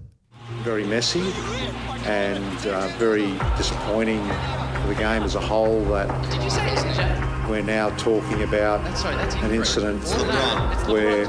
very 0.62 0.86
messy 0.86 1.32
and 2.04 2.66
uh, 2.66 2.86
very 2.96 3.32
disappointing 3.56 4.22
for 4.82 4.88
the 4.88 4.94
game 4.96 5.22
as 5.24 5.34
a 5.34 5.40
whole 5.40 5.84
that 5.86 6.08
we're 7.48 7.62
now 7.62 7.90
talking 7.96 8.42
about 8.42 8.80
an 9.44 9.50
incident 9.52 10.02
where 10.88 11.26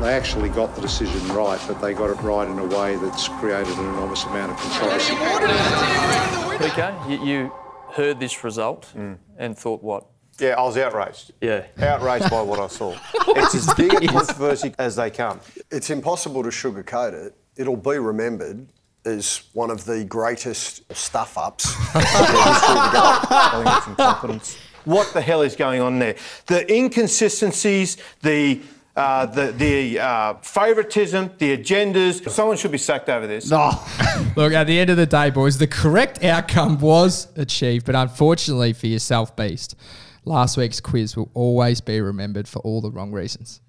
they 0.00 0.12
actually 0.12 0.48
got 0.48 0.74
the 0.74 0.80
decision 0.80 1.26
right, 1.28 1.60
but 1.66 1.80
they 1.80 1.94
got 1.94 2.10
it 2.10 2.20
right 2.22 2.48
in 2.48 2.58
a 2.58 2.64
way 2.64 2.96
that's 2.96 3.28
created 3.28 3.72
an 3.78 3.86
enormous 3.86 4.24
amount 4.24 4.52
of 4.52 4.58
controversy. 4.58 5.14
PK, 5.14 7.10
you, 7.10 7.24
you 7.24 7.52
heard 7.92 8.20
this 8.20 8.44
result 8.44 8.92
mm. 8.96 9.16
and 9.38 9.56
thought 9.56 9.82
what? 9.82 10.06
Yeah, 10.38 10.54
I 10.56 10.62
was 10.62 10.76
outraged. 10.76 11.32
Yeah. 11.40 11.66
Outraged 11.78 12.30
by 12.30 12.42
what 12.42 12.60
I 12.60 12.68
saw. 12.68 12.96
It's 13.30 13.54
as 13.54 13.72
big 13.74 13.92
a 13.92 14.06
controversy 14.06 14.74
as 14.78 14.96
they 14.96 15.10
come. 15.10 15.40
It's 15.70 15.90
impossible 15.90 16.42
to 16.42 16.48
sugarcoat 16.48 17.12
it. 17.12 17.34
It'll 17.56 17.76
be 17.76 17.98
remembered 17.98 18.66
as 19.04 19.42
one 19.52 19.70
of 19.70 19.84
the 19.84 20.04
greatest 20.04 20.82
stuff 20.94 21.36
ups 21.36 21.74
in 21.94 22.00
the 22.00 22.06
history 22.06 22.68
of 22.68 22.84
the 22.84 22.90
game. 22.92 23.26
I 23.30 23.62
think 23.64 23.76
it's 23.78 23.86
incompetence. 23.86 24.58
What 24.88 25.12
the 25.12 25.20
hell 25.20 25.42
is 25.42 25.54
going 25.54 25.82
on 25.82 25.98
there? 25.98 26.16
The 26.46 26.72
inconsistencies, 26.72 27.98
the 28.22 28.62
uh, 28.96 29.26
the 29.26 29.52
the 29.52 30.00
uh, 30.00 30.34
favouritism, 30.40 31.32
the 31.36 31.58
agendas. 31.58 32.26
Someone 32.30 32.56
should 32.56 32.72
be 32.72 32.78
sacked 32.78 33.10
over 33.10 33.26
this. 33.26 33.50
No. 33.50 33.70
Look, 34.36 34.54
at 34.54 34.66
the 34.66 34.80
end 34.80 34.88
of 34.88 34.96
the 34.96 35.04
day, 35.04 35.28
boys, 35.28 35.58
the 35.58 35.66
correct 35.66 36.24
outcome 36.24 36.78
was 36.78 37.28
achieved, 37.36 37.84
but 37.84 37.94
unfortunately 37.94 38.72
for 38.72 38.86
yourself, 38.86 39.36
Beast, 39.36 39.76
last 40.24 40.56
week's 40.56 40.80
quiz 40.80 41.18
will 41.18 41.30
always 41.34 41.82
be 41.82 42.00
remembered 42.00 42.48
for 42.48 42.60
all 42.60 42.80
the 42.80 42.90
wrong 42.90 43.12
reasons. 43.12 43.60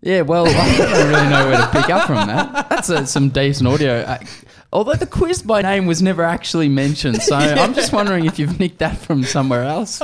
Yeah, 0.00 0.22
well, 0.22 0.46
I 0.48 0.76
don't 0.78 1.08
really 1.08 1.28
know 1.28 1.48
where 1.48 1.58
to 1.58 1.66
pick 1.72 1.90
up 1.90 2.06
from 2.06 2.28
that. 2.28 2.68
That's 2.70 2.88
uh, 2.88 3.04
some 3.04 3.30
decent 3.30 3.68
audio. 3.68 4.02
Uh, 4.02 4.18
although 4.72 4.94
the 4.94 5.06
quiz 5.06 5.42
by 5.42 5.62
name 5.62 5.86
was 5.86 6.00
never 6.02 6.22
actually 6.22 6.68
mentioned, 6.68 7.22
so 7.22 7.34
I'm 7.36 7.74
just 7.74 7.92
wondering 7.92 8.26
if 8.26 8.38
you've 8.38 8.58
nicked 8.60 8.78
that 8.78 8.96
from 8.96 9.24
somewhere 9.24 9.64
else. 9.64 10.00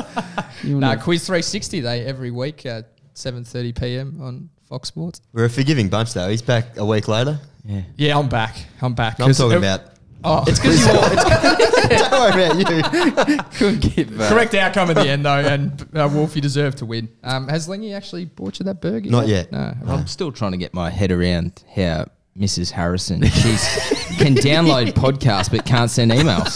You 0.63 0.79
No, 0.79 0.89
wanna- 0.89 1.01
Quiz 1.03 1.27
360, 1.27 1.81
they 1.81 2.05
every 2.05 2.31
week 2.31 2.67
at 2.67 2.91
7.30 3.15 3.81
p.m. 3.81 4.19
on 4.21 4.49
Fox 4.69 4.89
Sports. 4.89 5.21
We're 5.33 5.45
a 5.47 5.51
forgiving 5.51 5.89
bunch, 5.89 6.13
though. 6.15 6.29
He's 6.29 6.43
back 6.43 6.77
a 6.77 6.85
week 6.85 7.09
later. 7.09 7.39
Yeah. 7.65 7.83
Yeah, 7.97 8.19
I'm 8.19 8.29
back. 8.29 8.57
I'm 8.83 8.95
back. 8.95 9.21
I'm 9.21 9.27
'Cause 9.29 9.39
talking 9.39 9.59
about. 9.59 9.81
Oh, 10.25 10.43
It's 10.47 10.59
because 10.59 10.85
you 10.85 10.93
all, 10.93 11.05
it's 11.05 11.89
Don't 12.11 12.11
worry 12.11 12.45
about 12.45 13.29
you. 13.29 13.39
couldn't 13.59 13.81
give 13.95 14.09
correct 14.19 14.55
outcome 14.55 14.91
at 14.91 14.97
the 14.97 15.09
end, 15.09 15.25
though, 15.25 15.39
and 15.39 15.89
uh, 15.95 16.09
Wolf, 16.13 16.35
you 16.35 16.43
deserve 16.43 16.75
to 16.77 16.87
win. 16.87 17.09
Um, 17.23 17.47
has 17.49 17.69
Lingy 17.69 17.93
actually 17.93 18.25
bought 18.25 18.59
you 18.59 18.65
that 18.65 18.81
burger? 18.81 19.09
Not 19.09 19.29
yet. 19.29 19.53
No. 19.53 19.73
I'm 19.87 20.07
still 20.09 20.33
trying 20.33 20.53
to 20.53 20.59
get 20.59 20.75
my 20.75 20.91
head 20.91 21.13
around 21.13 21.63
how 21.77 22.07
Mrs. 22.39 22.71
Harrison 22.71 23.23
She 23.23 23.31
can 24.17 24.35
download 24.35 24.93
podcasts 24.93 25.51
but 25.51 25.65
can't 25.65 25.91
send 25.91 26.11
emails. 26.13 26.55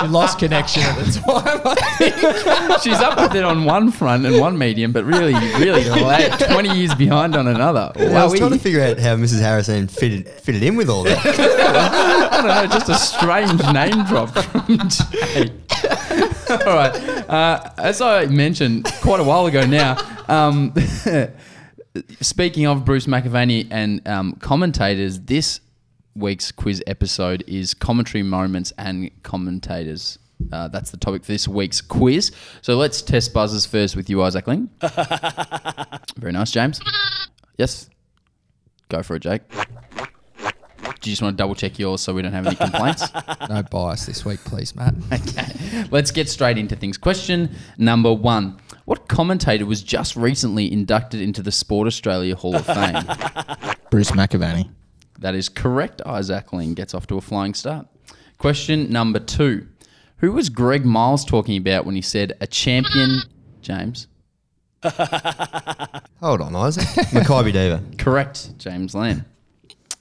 She 0.00 0.06
lost 0.08 0.38
connection 0.38 0.82
at 0.82 0.96
the 0.96 1.20
time. 1.20 1.60
I 1.64 1.74
think. 1.98 2.82
She's 2.82 3.00
up 3.00 3.18
with 3.18 3.36
it 3.36 3.44
on 3.44 3.64
one 3.64 3.92
front 3.92 4.26
and 4.26 4.40
one 4.40 4.58
medium, 4.58 4.92
but 4.92 5.04
really, 5.04 5.34
really 5.58 5.88
late, 5.88 6.32
20 6.32 6.76
years 6.76 6.94
behind 6.94 7.36
on 7.36 7.46
another. 7.46 7.92
I 7.96 8.24
was 8.24 8.32
Wowee. 8.32 8.38
trying 8.38 8.52
to 8.52 8.58
figure 8.58 8.82
out 8.82 8.98
how 8.98 9.14
Mrs. 9.16 9.40
Harrison 9.40 9.86
fitted 9.86 10.28
fitted 10.28 10.62
in 10.62 10.74
with 10.74 10.88
all 10.88 11.04
that. 11.04 11.18
I 11.24 12.36
don't 12.38 12.46
know, 12.48 12.66
just 12.78 12.88
a 12.88 12.94
strange 12.94 13.62
name 13.72 14.04
drop 14.06 14.30
from 14.30 14.88
Jay. 14.88 15.52
All 16.50 16.74
right. 16.74 16.94
Uh, 17.28 17.70
as 17.76 18.00
I 18.00 18.26
mentioned 18.26 18.86
quite 19.02 19.20
a 19.20 19.24
while 19.24 19.46
ago 19.46 19.66
now, 19.66 19.96
um, 20.28 20.72
speaking 22.20 22.66
of 22.66 22.84
Bruce 22.84 23.06
McAvaney 23.06 23.68
and 23.70 24.06
um, 24.06 24.34
commentators, 24.40 25.20
this 25.20 25.60
week's 26.14 26.50
quiz 26.50 26.82
episode 26.86 27.44
is 27.46 27.74
commentary 27.74 28.22
moments 28.22 28.72
and 28.78 29.10
commentators. 29.22 30.18
Uh, 30.52 30.68
that's 30.68 30.90
the 30.90 30.96
topic 30.96 31.24
for 31.24 31.32
this 31.32 31.48
week's 31.48 31.80
quiz. 31.80 32.32
So 32.62 32.76
let's 32.76 33.02
test 33.02 33.32
buzzers 33.32 33.66
first 33.66 33.96
with 33.96 34.08
you, 34.08 34.22
Isaac 34.22 34.46
Ling. 34.46 34.70
Very 36.16 36.32
nice, 36.32 36.50
James. 36.50 36.80
Yes. 37.56 37.88
Go 38.88 39.02
for 39.02 39.16
it, 39.16 39.20
Jake. 39.20 39.42
Do 41.08 41.12
you 41.12 41.14
just 41.14 41.22
want 41.22 41.38
to 41.38 41.42
double 41.42 41.54
check 41.54 41.78
yours 41.78 42.02
so 42.02 42.12
we 42.12 42.20
don't 42.20 42.34
have 42.34 42.46
any 42.46 42.54
complaints? 42.54 43.02
no 43.48 43.62
bias 43.62 44.04
this 44.04 44.26
week, 44.26 44.40
please, 44.44 44.76
Matt. 44.76 44.92
Okay, 45.10 45.86
let's 45.90 46.10
get 46.10 46.28
straight 46.28 46.58
into 46.58 46.76
things. 46.76 46.98
Question 46.98 47.56
number 47.78 48.12
one 48.12 48.58
What 48.84 49.08
commentator 49.08 49.64
was 49.64 49.82
just 49.82 50.16
recently 50.16 50.70
inducted 50.70 51.22
into 51.22 51.40
the 51.40 51.50
Sport 51.50 51.86
Australia 51.86 52.36
Hall 52.36 52.54
of 52.54 52.66
Fame? 52.66 53.02
Bruce 53.90 54.10
McAvaney. 54.10 54.68
That 55.18 55.34
is 55.34 55.48
correct. 55.48 56.02
Isaac 56.04 56.52
Ling 56.52 56.74
gets 56.74 56.92
off 56.92 57.06
to 57.06 57.16
a 57.16 57.22
flying 57.22 57.54
start. 57.54 57.86
Question 58.36 58.92
number 58.92 59.18
two 59.18 59.66
Who 60.18 60.32
was 60.32 60.50
Greg 60.50 60.84
Miles 60.84 61.24
talking 61.24 61.56
about 61.56 61.86
when 61.86 61.94
he 61.94 62.02
said 62.02 62.34
a 62.42 62.46
champion, 62.46 63.22
James? 63.62 64.08
Hold 64.82 66.42
on, 66.42 66.54
Isaac. 66.54 66.84
Makybe 66.84 67.50
Diva. 67.54 67.82
Correct, 67.96 68.58
James 68.58 68.94
Lamb. 68.94 69.24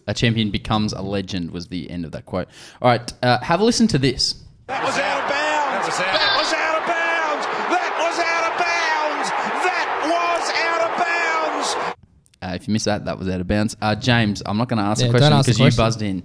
A 0.08 0.14
champion 0.14 0.52
becomes 0.52 0.94
a 0.94 1.02
legend 1.02 1.52
was 1.52 1.68
the 1.68 1.90
end 1.90 2.06
of 2.06 2.12
that 2.14 2.26
quote. 2.26 2.48
All 2.82 2.90
right, 2.90 3.12
uh, 3.24 3.40
have 3.40 3.60
a 3.60 3.64
listen 3.64 3.88
to 3.90 3.98
this. 3.98 4.44
That 4.68 4.84
was 4.84 4.98
out 4.98 5.24
of 5.24 5.30
bounds. 5.30 5.98
That 5.98 6.38
was 6.38 6.54
out 6.54 6.76
of 6.80 6.88
bounds. 6.88 7.46
That 7.72 7.92
was 8.00 8.20
out 8.20 8.44
of 8.52 8.58
bounds. 8.58 9.30
That 9.66 9.88
was 10.12 10.50
out 10.64 10.82
of 10.90 11.86
bounds. 11.86 11.96
Uh, 12.42 12.56
if 12.56 12.68
you 12.68 12.72
missed 12.74 12.86
that, 12.86 13.06
that 13.06 13.18
was 13.20 13.28
out 13.30 13.42
of 13.42 13.48
bounds. 13.48 13.76
Uh, 13.82 13.96
James, 13.96 14.42
I'm 14.46 14.58
not 14.58 14.70
going 14.70 14.78
to 14.78 14.84
ask 14.84 15.02
Yeah, 15.02 15.08
the 15.08 15.12
question 15.12 15.30
don't 15.32 15.40
ask 15.40 15.46
the 15.48 15.54
because 15.54 15.76
you 15.76 15.78
buzzed 15.78 16.02
in. 16.02 16.24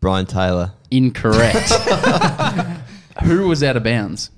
Brian 0.00 0.26
Taylor. 0.26 0.72
Incorrect. 0.90 1.70
Who 3.22 3.46
was 3.48 3.62
out 3.62 3.76
of 3.76 3.84
bounds? 3.84 4.30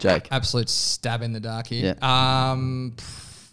Jake. 0.00 0.28
Absolute 0.32 0.68
stab 0.68 1.22
in 1.22 1.32
the 1.32 1.40
dark 1.40 1.68
here. 1.68 1.94
Um, 2.02 2.94
pff, 2.96 3.52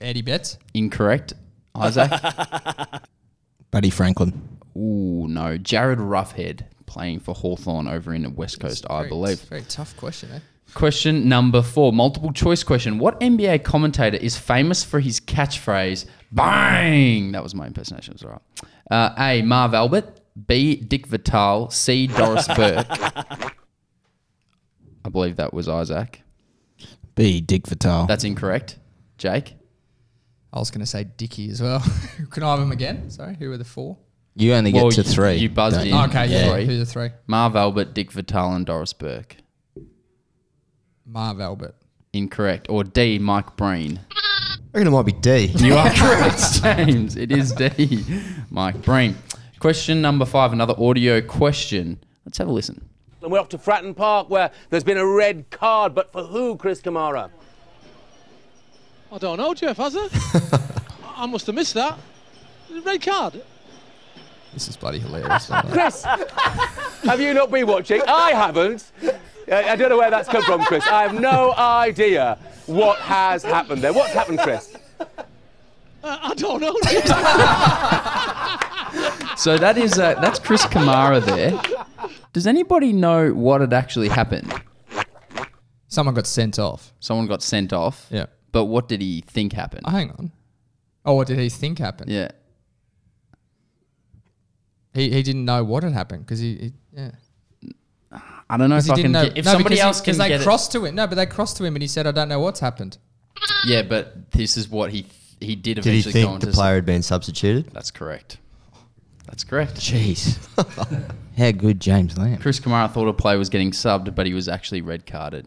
Eddie 0.00 0.22
Betts. 0.22 0.58
Incorrect. 0.74 1.32
Isaac. 1.74 2.10
Buddy 3.70 3.90
Franklin. 3.90 4.58
Ooh, 4.76 5.26
no. 5.28 5.56
Jarryd 5.58 5.96
Roughead 5.98 6.66
playing 6.86 7.20
for 7.20 7.34
Hawthorn 7.34 7.88
over 7.88 8.12
in 8.14 8.22
the 8.22 8.30
West 8.30 8.60
Coast, 8.60 8.84
I 8.90 8.98
Very- 9.00 9.08
believe. 9.08 9.40
Very 9.40 9.62
tough 9.62 9.96
question, 9.96 10.30
eh? 10.32 10.40
Question 10.74 11.28
number 11.28 11.62
four, 11.62 11.92
multiple 11.92 12.32
choice 12.32 12.62
question. 12.64 12.98
What 12.98 13.18
NBA 13.20 13.62
commentator 13.64 14.16
is 14.16 14.36
famous 14.36 14.82
for 14.84 14.98
his 15.00 15.20
catchphrase, 15.20 16.06
bang? 16.32 17.32
That 17.32 17.42
was 17.42 17.54
my 17.54 17.66
impersonation, 17.68 18.12
it 18.14 18.22
was 18.22 18.24
all 18.24 18.30
right. 18.30 18.40
Uh, 18.90 19.14
A, 19.18 19.42
Marv 19.42 19.74
Albert. 19.74 20.20
B, 20.46 20.76
Dick 20.76 21.06
Vitale. 21.06 21.70
C, 21.70 22.08
Doris 22.08 22.46
Burke. 22.56 22.86
I 25.06 25.08
believe 25.08 25.36
that 25.36 25.54
was 25.54 25.68
Isaac. 25.68 26.22
B. 27.14 27.40
Dick 27.40 27.66
Vitale. 27.66 28.06
That's 28.06 28.24
incorrect. 28.24 28.78
Jake? 29.18 29.54
I 30.52 30.58
was 30.58 30.70
going 30.70 30.80
to 30.80 30.86
say 30.86 31.04
Dicky 31.04 31.48
as 31.50 31.62
well. 31.62 31.82
Can 32.30 32.42
I 32.42 32.50
have 32.50 32.60
him 32.60 32.72
again? 32.72 33.08
Sorry, 33.10 33.36
who 33.38 33.48
were 33.48 33.56
the 33.56 33.64
four? 33.64 33.96
You 34.34 34.52
only 34.54 34.72
get 34.72 34.82
Well, 34.82 34.90
to 34.90 34.96
you- 35.02 35.02
three. 35.08 35.36
You 35.36 35.48
buzzed 35.48 35.76
don't 35.76 35.86
in. 35.86 35.94
you? 35.94 36.00
Okay, 36.02 36.26
yeah. 36.26 36.56
Who 36.64 36.72
are 36.72 36.76
the 36.76 36.84
three? 36.84 37.10
Marv 37.26 37.56
Albert, 37.56 37.94
Dick 37.94 38.10
Vitale, 38.12 38.52
and 38.54 38.66
Doris 38.66 38.92
Burke. 38.92 39.36
Marv 41.06 41.40
Albert. 41.40 41.74
Incorrect. 42.12 42.66
Or 42.68 42.84
D, 42.84 43.18
Mike 43.18 43.56
Breen. 43.56 44.00
I 44.10 44.56
reckon 44.78 44.88
it 44.88 44.90
might 44.90 45.06
be 45.06 45.12
D. 45.12 45.46
You 45.56 45.74
are 45.74 45.90
correct, 45.90 46.40
James. 46.62 47.16
It 47.16 47.30
is 47.32 47.52
D, 47.52 48.04
Mike 48.50 48.82
Breen. 48.82 49.16
Question 49.58 50.02
number 50.02 50.24
five, 50.26 50.52
another 50.52 50.74
audio 50.78 51.20
question. 51.22 51.98
Let's 52.24 52.38
have 52.38 52.48
a 52.48 52.52
listen. 52.52 52.86
And 53.26 53.32
we're 53.32 53.40
off 53.40 53.48
to 53.48 53.58
Fratton 53.58 53.96
Park 53.96 54.30
where 54.30 54.52
there's 54.70 54.84
been 54.84 54.98
a 54.98 55.04
red 55.04 55.50
card, 55.50 55.96
but 55.96 56.12
for 56.12 56.22
who, 56.22 56.56
Chris 56.56 56.80
Kamara? 56.80 57.28
I 59.10 59.18
don't 59.18 59.38
know, 59.38 59.52
Jeff, 59.52 59.78
has 59.78 59.96
it? 59.96 60.12
I 61.16 61.26
must 61.26 61.44
have 61.46 61.56
missed 61.56 61.74
that. 61.74 61.98
Red 62.84 63.02
card. 63.02 63.42
This 64.54 64.68
is 64.68 64.76
bloody 64.76 65.00
hilarious. 65.00 65.50
Chris, 65.72 66.04
have 66.04 67.20
you 67.20 67.34
not 67.34 67.50
been 67.50 67.66
watching? 67.66 68.00
I 68.06 68.30
haven't. 68.30 68.92
I 69.50 69.70
I 69.70 69.74
don't 69.74 69.88
know 69.88 69.98
where 69.98 70.08
that's 70.12 70.28
come 70.28 70.44
from, 70.44 70.64
Chris. 70.64 70.86
I 70.86 71.02
have 71.02 71.20
no 71.20 71.52
idea 71.54 72.38
what 72.66 73.00
has 73.00 73.42
happened 73.42 73.82
there. 73.82 73.92
What's 73.92 74.12
happened, 74.12 74.38
Chris? 74.38 74.72
Uh, 75.00 75.06
I 76.04 76.34
don't 76.34 76.60
know. 76.60 76.76
So 79.36 79.58
that 79.58 79.76
is 79.76 79.98
uh, 79.98 80.14
that's 80.14 80.38
Chris 80.38 80.64
Kamara 80.64 81.22
there. 81.22 81.52
Does 82.36 82.46
anybody 82.46 82.92
know 82.92 83.30
what 83.32 83.62
had 83.62 83.72
actually 83.72 84.08
happened? 84.10 84.52
Someone 85.88 86.14
got 86.14 86.26
sent 86.26 86.58
off. 86.58 86.92
Someone 87.00 87.26
got 87.26 87.42
sent 87.42 87.72
off. 87.72 88.08
Yeah. 88.10 88.26
But 88.52 88.66
what 88.66 88.88
did 88.88 89.00
he 89.00 89.22
think 89.26 89.54
happened? 89.54 89.84
Oh, 89.86 89.90
hang 89.90 90.10
on. 90.10 90.30
Oh, 91.06 91.14
what 91.14 91.28
did 91.28 91.38
he 91.38 91.48
think 91.48 91.78
happened? 91.78 92.10
Yeah. 92.10 92.28
He, 94.92 95.08
he 95.10 95.22
didn't 95.22 95.46
know 95.46 95.64
what 95.64 95.82
had 95.82 95.94
happened 95.94 96.26
because 96.26 96.38
he, 96.40 96.56
he 96.56 96.72
yeah. 96.92 97.12
I 98.50 98.58
don't 98.58 98.68
know 98.68 98.76
'Cause 98.76 98.90
if 98.90 98.96
he 98.96 99.00
I 99.00 99.02
can 99.02 99.12
didn't 99.12 99.12
know- 99.12 99.28
get, 99.30 99.38
if 99.38 99.44
no, 99.46 99.52
somebody 99.52 99.64
because 99.76 99.78
he- 99.78 99.86
else 99.86 100.00
can 100.02 100.12
'cause 100.12 100.18
they 100.18 100.28
get 100.28 100.42
crossed 100.42 100.72
to 100.72 100.84
him. 100.84 100.94
No, 100.94 101.06
but 101.06 101.14
they 101.14 101.24
crossed 101.24 101.56
to 101.56 101.64
him 101.64 101.74
and 101.74 101.82
he 101.82 101.88
said, 101.88 102.06
"I 102.06 102.10
don't 102.10 102.28
know 102.28 102.40
what's 102.40 102.60
happened." 102.60 102.98
Yeah, 103.66 103.80
but 103.80 104.30
this 104.32 104.58
is 104.58 104.68
what 104.68 104.90
he 104.92 105.06
he 105.40 105.56
did 105.56 105.76
Did 105.76 105.84
he 105.86 106.00
eventually 106.00 106.12
go 106.12 106.18
think 106.20 106.30
on 106.34 106.40
the 106.40 106.46
to 106.48 106.52
player 106.52 106.74
had 106.74 106.84
been 106.84 107.02
substituted? 107.02 107.70
That's 107.72 107.90
correct. 107.90 108.36
That's 109.26 109.44
correct. 109.44 109.74
Jeez. 109.76 110.38
How 111.38 111.50
good 111.50 111.80
James 111.80 112.16
Lamb. 112.16 112.38
Chris 112.38 112.60
Kamara 112.60 112.90
thought 112.90 113.08
a 113.08 113.12
player 113.12 113.38
was 113.38 113.50
getting 113.50 113.70
subbed, 113.72 114.14
but 114.14 114.26
he 114.26 114.32
was 114.32 114.48
actually 114.48 114.80
red 114.80 115.06
carded. 115.06 115.46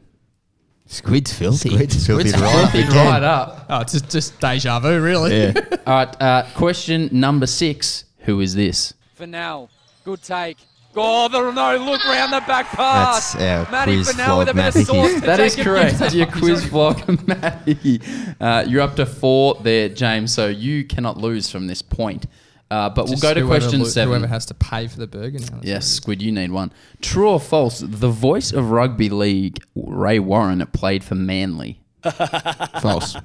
Squid's 0.86 1.32
filthy. 1.32 1.70
Squid's 1.70 2.06
filthy 2.06 2.30
Squid's 2.30 2.42
right 2.42 2.72
filthy 2.72 2.80
again. 2.88 3.08
right 3.08 3.24
up. 3.24 3.66
Oh, 3.70 3.82
it's 3.82 3.94
just, 3.94 4.10
just 4.10 4.40
deja 4.40 4.80
vu, 4.80 5.02
really. 5.02 5.38
Yeah. 5.38 5.54
All 5.88 5.94
right. 5.94 6.22
Uh, 6.22 6.46
question 6.56 7.10
number 7.12 7.46
six. 7.48 8.06
Who 8.22 8.42
is 8.42 8.56
this? 8.56 8.94
Fennell, 9.16 9.70
good 10.04 10.22
take. 10.22 10.58
Oh, 10.96 11.28
the 11.28 11.52
no 11.52 11.78
look 11.78 12.04
round 12.04 12.34
the 12.34 12.42
back 12.42 12.66
pass. 12.68 13.34
That's 13.34 13.68
our 13.68 13.72
Matty 13.72 13.98
quiz 13.98 14.12
Fennell 14.12 14.40
with 14.40 14.50
a 14.50 14.52
vlog, 14.52 14.56
bit 14.56 14.68
of 14.68 14.76
Matty. 14.76 14.84
sauce 14.86 15.14
to 15.14 15.22
That 15.22 15.40
is 15.40 15.56
correct. 15.56 16.14
Your 16.14 16.26
quiz 16.28 16.66
vlog, 16.66 17.28
Matty. 17.28 18.02
Uh, 18.42 18.66
you're 18.68 18.82
up 18.82 18.96
to 18.96 19.06
four 19.06 19.56
there, 19.62 19.90
James. 19.90 20.34
So 20.34 20.48
you 20.48 20.84
cannot 20.84 21.18
lose 21.18 21.50
from 21.52 21.68
this 21.68 21.82
point. 21.84 22.26
Uh, 22.72 22.88
but 22.90 23.08
Just 23.08 23.24
we'll 23.24 23.34
go 23.34 23.34
to 23.34 23.40
whoever 23.46 23.60
question 23.66 23.80
lo- 23.80 23.86
seven. 23.88 24.10
Whoever 24.20 24.28
has 24.28 24.46
to 24.48 24.54
pay 24.54 24.88
for 24.88 25.00
the 25.00 25.08
burger 25.08 25.40
now. 25.40 25.60
Yes, 25.64 25.88
Squid, 25.88 26.22
you 26.22 26.32
need 26.32 26.52
one. 26.52 26.72
True 27.02 27.30
or 27.30 27.40
false? 27.40 27.80
The 27.80 28.10
voice 28.10 28.52
of 28.52 28.70
rugby 28.72 29.10
league, 29.10 29.58
Ray 29.76 30.20
Warren, 30.20 30.66
played 30.68 31.04
for 31.04 31.16
Manly. 31.16 31.82
False. 32.82 33.16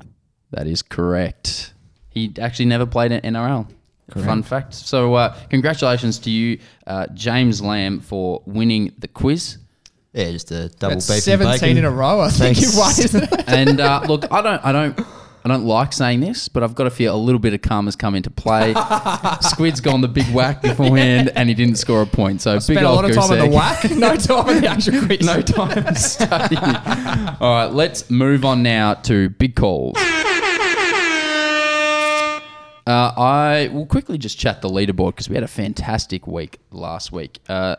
That 0.50 0.66
is 0.66 0.82
correct. 0.82 1.72
He 2.10 2.32
actually 2.40 2.66
never 2.66 2.86
played 2.86 3.12
in 3.12 3.20
NRL. 3.20 3.68
Fun 4.10 4.42
fact. 4.42 4.74
So, 4.74 5.14
uh, 5.14 5.36
congratulations 5.50 6.18
to 6.20 6.30
you, 6.30 6.58
uh, 6.86 7.06
James 7.14 7.60
Lamb, 7.60 8.00
for 8.00 8.42
winning 8.46 8.92
the 8.98 9.08
quiz. 9.08 9.58
Yeah, 10.12 10.30
just 10.30 10.50
a 10.52 10.68
double 10.68 10.94
That's 10.96 11.08
beef 11.08 11.16
and 11.16 11.42
17 11.42 11.60
bacon. 11.60 11.76
in 11.78 11.84
a 11.84 11.90
row, 11.90 12.20
I 12.20 12.28
think 12.28 12.56
Thanks. 12.56 12.60
you've 12.62 12.76
won, 12.76 12.90
isn't 12.90 13.22
it? 13.40 13.44
And 13.48 13.80
uh, 13.80 14.02
look, 14.06 14.30
I 14.30 14.42
don't, 14.42 14.64
I 14.64 14.72
don't, 14.72 15.00
I 15.44 15.48
don't 15.50 15.66
like 15.66 15.92
saying 15.92 16.20
this, 16.20 16.48
but 16.48 16.62
I've 16.62 16.74
got 16.74 16.84
to 16.84 16.90
feel 16.90 17.14
a 17.14 17.18
little 17.18 17.38
bit 17.38 17.52
of 17.52 17.60
karma's 17.60 17.96
come 17.96 18.14
into 18.14 18.30
play. 18.30 18.72
Squid's 19.42 19.78
gone 19.82 20.00
the 20.00 20.08
big 20.08 20.24
whack 20.32 20.62
beforehand, 20.62 21.32
and 21.36 21.50
he 21.50 21.54
didn't 21.54 21.76
score 21.76 22.00
a 22.00 22.06
point. 22.06 22.40
So 22.40 22.54
big 22.54 22.62
Spent 22.62 22.78
a 22.80 22.88
old 22.88 23.02
lot 23.02 23.10
of 23.10 23.14
time 23.14 23.30
on 23.30 23.38
the 23.38 23.54
whack, 23.54 23.90
no 23.90 24.16
time 24.16 24.48
on 24.48 24.60
the 24.62 24.68
actual 24.68 25.04
quiz. 25.04 25.20
no 25.20 25.42
time 25.42 25.84
to 25.84 25.94
study. 25.96 26.56
All 26.56 27.52
right, 27.52 27.70
let's 27.70 28.10
move 28.10 28.46
on 28.46 28.62
now 28.62 28.94
to 28.94 29.28
big 29.28 29.54
calls. 29.54 29.98
Uh, 32.86 33.12
I 33.16 33.70
will 33.70 33.86
quickly 33.86 34.16
just 34.16 34.38
chat 34.38 34.62
the 34.62 34.68
leaderboard 34.68 35.10
because 35.10 35.28
we 35.28 35.34
had 35.34 35.44
a 35.44 35.48
fantastic 35.48 36.26
week 36.26 36.58
last 36.70 37.12
week. 37.12 37.40
Uh, 37.50 37.76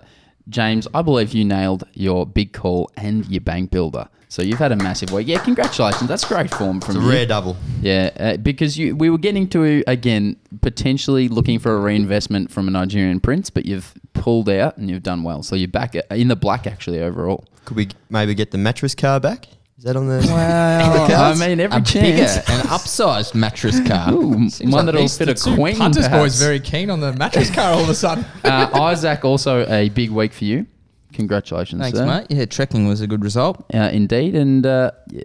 James, 0.50 0.88
I 0.94 1.02
believe 1.02 1.34
you 1.34 1.44
nailed 1.46 1.86
your 1.94 2.26
big 2.26 2.54
call 2.54 2.92
and 2.98 3.26
your 3.28 3.42
bank 3.42 3.72
builder. 3.72 4.08
So 4.28 4.42
you've 4.42 4.60
had 4.60 4.72
a 4.72 4.76
massive 4.76 5.12
week. 5.12 5.28
Yeah, 5.28 5.38
congratulations. 5.44 6.08
That's 6.10 6.26
great 6.26 6.54
form 6.54 6.82
from 6.82 6.98
It's 6.98 7.04
a 7.04 7.08
you. 7.08 7.12
rare 7.12 7.26
double. 7.26 7.56
Yeah, 7.82 8.10
uh, 8.20 8.38
because 8.38 8.78
you 8.78 8.96
we 8.96 9.10
were 9.10 9.18
getting 9.18 9.48
to 9.50 9.84
again 9.88 10.36
potentially 10.62 11.30
looking 11.30 11.58
for 11.60 11.76
a 11.76 11.80
reinvestment 11.80 12.52
from 12.52 12.68
a 12.68 12.72
Nigerian 12.72 13.20
prince, 13.22 13.50
but 13.50 13.66
you've 13.66 13.94
pulled 14.14 14.50
out 14.50 14.78
and 14.78 14.90
you've 14.90 15.04
done 15.04 15.24
well. 15.24 15.42
So 15.42 15.56
you're 15.56 15.68
back 15.70 15.96
in 15.96 16.28
the 16.28 16.36
black 16.36 16.68
actually 16.68 17.02
overall. 17.02 17.46
Could 17.66 17.78
we 17.78 17.88
maybe 18.10 18.36
get 18.36 18.52
the 18.52 18.58
mattress 18.58 18.94
car 18.94 19.20
back? 19.20 19.48
Is 19.78 19.84
that 19.84 19.96
on 19.98 20.08
the? 20.08 20.26
Well, 20.28 20.94
the 21.08 21.14
cards? 21.14 21.42
I 21.42 21.48
mean, 21.48 21.60
every 21.60 21.78
a 21.78 21.82
chance. 21.82 21.94
bigger, 22.38 22.44
an 22.60 22.68
upsized 22.68 23.36
mattress 23.36 23.86
car. 23.86 24.14
Ooh, 24.14 24.50
Seems 24.50 24.62
one 24.62 24.72
like 24.72 24.86
that'll 24.86 25.02
these- 25.02 25.18
fit 25.18 25.26
the 25.26 25.32
a 25.32 25.36
two 25.36 25.56
queen. 25.56 25.76
Punters 25.76 26.06
perhaps. 26.08 26.22
boys 26.24 26.40
very 26.42 26.60
keen 26.62 26.90
on 26.90 27.02
the 27.02 27.12
mattress 27.14 27.50
car 27.50 27.74
all 27.74 27.84
of 27.84 27.90
a 27.90 27.94
sudden. 27.96 28.24
uh, 28.46 28.70
Isaac, 28.74 29.26
also 29.26 29.66
a 29.68 29.90
big 29.90 30.12
week 30.12 30.32
for 30.32 30.46
you. 30.46 30.66
Congratulations, 31.14 31.82
Thanks, 31.82 31.98
sir. 31.98 32.06
mate. 32.06 32.28
Yeah, 32.30 32.46
trekking 32.46 32.88
was 32.88 33.02
a 33.02 33.08
good 33.08 33.24
result. 33.24 33.66
Uh, 33.74 33.90
indeed, 33.92 34.36
and 34.36 34.66
uh, 34.66 34.92
yeah, 35.10 35.24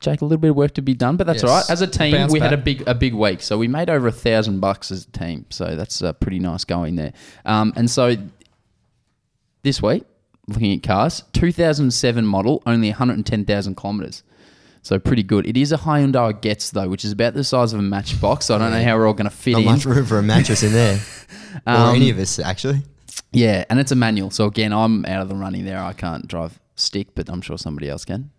Jake, 0.00 0.20
a 0.20 0.24
little 0.24 0.38
bit 0.40 0.50
of 0.50 0.56
work 0.56 0.74
to 0.74 0.82
be 0.82 0.94
done, 0.94 1.16
but 1.16 1.26
that's 1.28 1.42
Yes. 1.42 1.50
all 1.50 1.56
right. 1.58 1.70
As 1.70 1.80
a 1.80 1.86
team, 1.86 2.12
Bounce 2.12 2.32
we 2.32 2.40
had 2.40 2.52
a 2.52 2.56
back. 2.56 2.64
big 2.64 2.84
a 2.88 2.94
big 2.94 3.14
week, 3.14 3.40
so 3.40 3.56
we 3.58 3.68
made 3.68 3.88
over 3.88 4.08
a 4.08 4.12
thousand 4.12 4.58
bucks 4.60 4.90
as 4.90 5.04
a 5.04 5.10
team. 5.12 5.46
So 5.50 5.76
that's 5.76 6.02
uh, 6.02 6.12
pretty 6.12 6.40
nice 6.40 6.64
going 6.64 6.96
there. 6.96 7.12
Um, 7.44 7.72
and 7.76 7.88
so 7.90 8.16
this 9.62 9.80
week, 9.82 10.04
looking 10.48 10.72
at 10.76 10.82
cars, 10.82 11.22
2007 11.32 12.24
model, 12.26 12.62
only 12.66 12.88
110,000 12.90 13.74
kilometers. 13.76 14.22
So 14.84 14.98
pretty 14.98 15.22
good. 15.22 15.46
It 15.46 15.56
is 15.56 15.70
a 15.70 15.76
Hyundai 15.78 16.40
Getz 16.40 16.70
though, 16.70 16.88
which 16.88 17.04
is 17.04 17.12
about 17.12 17.34
the 17.34 17.44
size 17.44 17.72
of 17.72 17.78
a 17.78 17.82
matchbox. 17.82 18.46
So 18.46 18.56
I 18.56 18.58
don't 18.58 18.72
know 18.72 18.82
how 18.82 18.96
we're 18.96 19.06
all 19.06 19.14
going 19.14 19.30
to 19.30 19.36
fit 19.36 19.52
Not 19.52 19.60
in. 19.60 19.64
much 19.66 19.84
room 19.84 20.04
for 20.06 20.18
a 20.18 20.22
mattress 20.22 20.62
in 20.64 20.72
there, 20.72 21.00
or 21.66 21.72
Um, 21.72 21.94
any 21.94 22.10
of 22.10 22.18
us 22.18 22.38
actually. 22.40 22.82
Yeah, 23.32 23.64
and 23.70 23.78
it's 23.78 23.92
a 23.92 23.96
manual. 23.96 24.30
So 24.30 24.46
again, 24.46 24.72
I'm 24.72 25.04
out 25.06 25.22
of 25.22 25.28
the 25.28 25.36
running 25.36 25.64
there. 25.64 25.78
I 25.78 25.92
can't 25.92 26.26
drive 26.26 26.58
stick, 26.74 27.14
but 27.14 27.28
I'm 27.28 27.40
sure 27.42 27.56
somebody 27.58 27.88
else 27.88 28.04
can. 28.04 28.30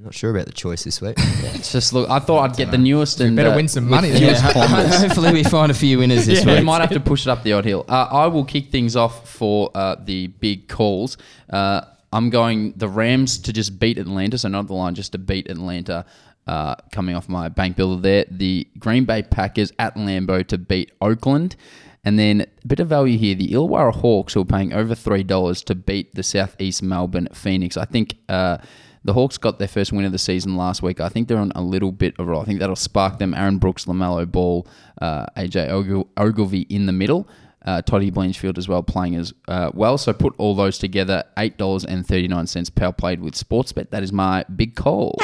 Not 0.00 0.14
sure 0.14 0.30
about 0.30 0.46
the 0.46 0.52
choice 0.52 0.84
this 0.84 1.00
week. 1.00 1.16
It's 1.58 1.72
just 1.72 1.92
look. 1.92 2.08
I 2.08 2.20
thought 2.20 2.50
I'd 2.50 2.56
get 2.56 2.70
the 2.70 2.78
newest 2.78 3.20
and 3.20 3.34
better 3.34 3.50
uh, 3.50 3.56
win 3.56 3.66
some 3.66 3.88
money 3.88 4.10
then. 4.10 4.20
fewest 4.20 4.42
hopefully 5.00 5.32
we 5.32 5.42
find 5.42 5.72
a 5.72 5.74
few 5.74 5.98
winners 5.98 6.26
this 6.26 6.40
week. 6.40 6.46
We 6.46 6.54
week. 6.56 6.64
might 6.64 6.80
have 6.80 6.90
to 6.90 7.00
push 7.00 7.26
it 7.26 7.30
up 7.30 7.42
the 7.42 7.52
odd 7.54 7.64
hill. 7.64 7.84
Uh, 7.88 8.06
I 8.10 8.26
will 8.28 8.44
kick 8.44 8.70
things 8.70 8.94
off 8.94 9.28
for 9.28 9.70
uh, 9.74 9.96
the 9.98 10.28
big 10.28 10.68
calls. 10.68 11.16
Uh, 11.50 11.80
I'm 12.12 12.30
going 12.30 12.74
the 12.76 12.88
Rams 12.88 13.38
to 13.38 13.52
just 13.52 13.80
beat 13.80 13.98
Atlanta, 13.98 14.38
so 14.38 14.48
not 14.48 14.68
the 14.68 14.74
line, 14.74 14.94
just 14.94 15.12
to 15.12 15.18
beat 15.18 15.50
Atlanta. 15.50 16.04
Uh, 16.46 16.76
coming 16.92 17.16
off 17.16 17.28
my 17.28 17.48
bank 17.48 17.76
builder 17.76 18.00
there, 18.00 18.24
the 18.30 18.68
Green 18.78 19.04
Bay 19.04 19.22
Packers 19.22 19.72
at 19.78 19.96
Lambeau 19.96 20.46
to 20.46 20.58
beat 20.58 20.92
Oakland, 21.00 21.56
and 22.04 22.18
then 22.18 22.42
a 22.42 22.66
bit 22.66 22.78
of 22.78 22.88
value 22.88 23.18
here: 23.18 23.34
the 23.34 23.48
Illawarra 23.48 23.94
Hawks, 23.96 24.34
who 24.34 24.42
are 24.42 24.46
paying 24.46 24.72
over 24.72 24.94
three 24.94 25.24
dollars 25.24 25.62
to 25.64 25.74
beat 25.74 26.14
the 26.14 26.22
Southeast 26.22 26.82
Melbourne 26.84 27.28
Phoenix. 27.32 27.76
I 27.76 27.84
think. 27.84 28.14
Uh, 28.28 28.58
the 29.04 29.12
Hawks 29.12 29.38
got 29.38 29.58
their 29.58 29.68
first 29.68 29.92
win 29.92 30.04
of 30.04 30.12
the 30.12 30.18
season 30.18 30.56
last 30.56 30.82
week. 30.82 31.00
I 31.00 31.08
think 31.08 31.28
they're 31.28 31.38
on 31.38 31.52
a 31.54 31.62
little 31.62 31.92
bit 31.92 32.14
of 32.18 32.28
a 32.28 32.30
roll. 32.30 32.42
I 32.42 32.44
think 32.44 32.60
that'll 32.60 32.76
spark 32.76 33.18
them. 33.18 33.34
Aaron 33.34 33.58
Brooks, 33.58 33.84
LaMelo 33.86 34.30
Ball, 34.30 34.66
uh, 35.00 35.26
AJ 35.36 35.68
Ogil- 35.68 36.08
Ogilvy 36.16 36.62
in 36.62 36.86
the 36.86 36.92
middle. 36.92 37.28
Uh, 37.64 37.82
Toddy 37.82 38.10
Blanchfield 38.10 38.56
as 38.56 38.68
well 38.68 38.82
playing 38.82 39.16
as 39.16 39.34
uh, 39.48 39.70
well. 39.74 39.98
So 39.98 40.12
put 40.12 40.34
all 40.38 40.54
those 40.54 40.78
together, 40.78 41.24
$8.39 41.36 42.74
power 42.74 42.92
played 42.92 43.20
with 43.20 43.34
Sportsbet. 43.34 43.90
That 43.90 44.02
is 44.02 44.12
my 44.12 44.44
big 44.44 44.74
call. 44.74 45.18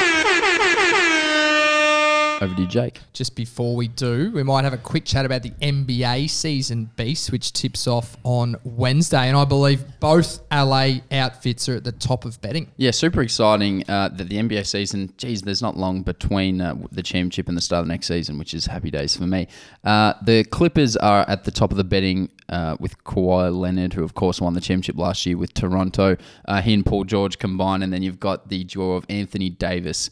Over 2.41 2.55
to 2.57 2.63
you, 2.63 2.69
Jake. 2.69 3.01
Just 3.13 3.37
before 3.37 3.77
we 3.77 3.87
do, 3.87 4.33
we 4.33 4.43
might 4.43 4.65
have 4.65 4.73
a 4.73 4.79
quick 4.79 5.05
chat 5.05 5.25
about 5.25 5.43
the 5.43 5.51
NBA 5.63 6.29
season 6.29 6.91
beast, 6.97 7.31
which 7.31 7.53
tips 7.53 7.87
off 7.87 8.17
on 8.25 8.57
Wednesday. 8.65 9.29
And 9.29 9.37
I 9.37 9.45
believe 9.45 9.85
both 10.01 10.41
LA 10.51 10.97
outfits 11.13 11.69
are 11.69 11.77
at 11.77 11.85
the 11.85 11.93
top 11.93 12.25
of 12.25 12.41
betting. 12.41 12.73
Yeah, 12.77 12.91
super 12.91 13.23
exciting 13.23 13.89
uh, 13.89 14.09
that 14.09 14.29
the 14.29 14.37
NBA 14.37 14.67
season, 14.67 15.13
geez, 15.17 15.43
there's 15.43 15.63
not 15.63 15.77
long 15.77 16.03
between 16.03 16.61
uh, 16.61 16.75
the 16.91 17.03
championship 17.03 17.49
and 17.49 17.57
the 17.57 17.63
start 17.63 17.81
of 17.81 17.87
the 17.87 17.93
next 17.93 18.09
season, 18.09 18.37
which 18.37 18.53
is 18.53 18.67
happy 18.67 18.91
days 18.91 19.17
for 19.17 19.27
me. 19.27 19.47
Uh, 19.85 20.15
the 20.23 20.43
Clippers 20.45 20.97
are 20.97 21.25
at 21.29 21.45
the 21.45 21.53
top 21.53 21.71
of 21.71 21.77
the 21.77 21.85
betting 21.85 22.31
uh, 22.49 22.77
with 22.81 23.03
Kawhi 23.05 23.57
Leonard, 23.57 23.95
who, 23.95 24.03
of 24.03 24.15
course, 24.15 24.41
won 24.41 24.55
the 24.55 24.61
championship 24.61 24.97
last 24.99 25.25
year 25.25 25.37
with 25.37 25.55
Toronto. 25.55 26.17
Uh, 26.47 26.61
he 26.61 26.75
and 26.75 26.85
Paul 26.85 27.05
George 27.05 27.39
combined, 27.39 27.85
and 27.85 27.93
then 27.93 28.03
you've 28.03 28.21
got 28.21 28.49
the 28.49 28.65
duo 28.65 28.93
of 28.93 29.07
Anthony 29.09 29.51
Davis 29.51 30.11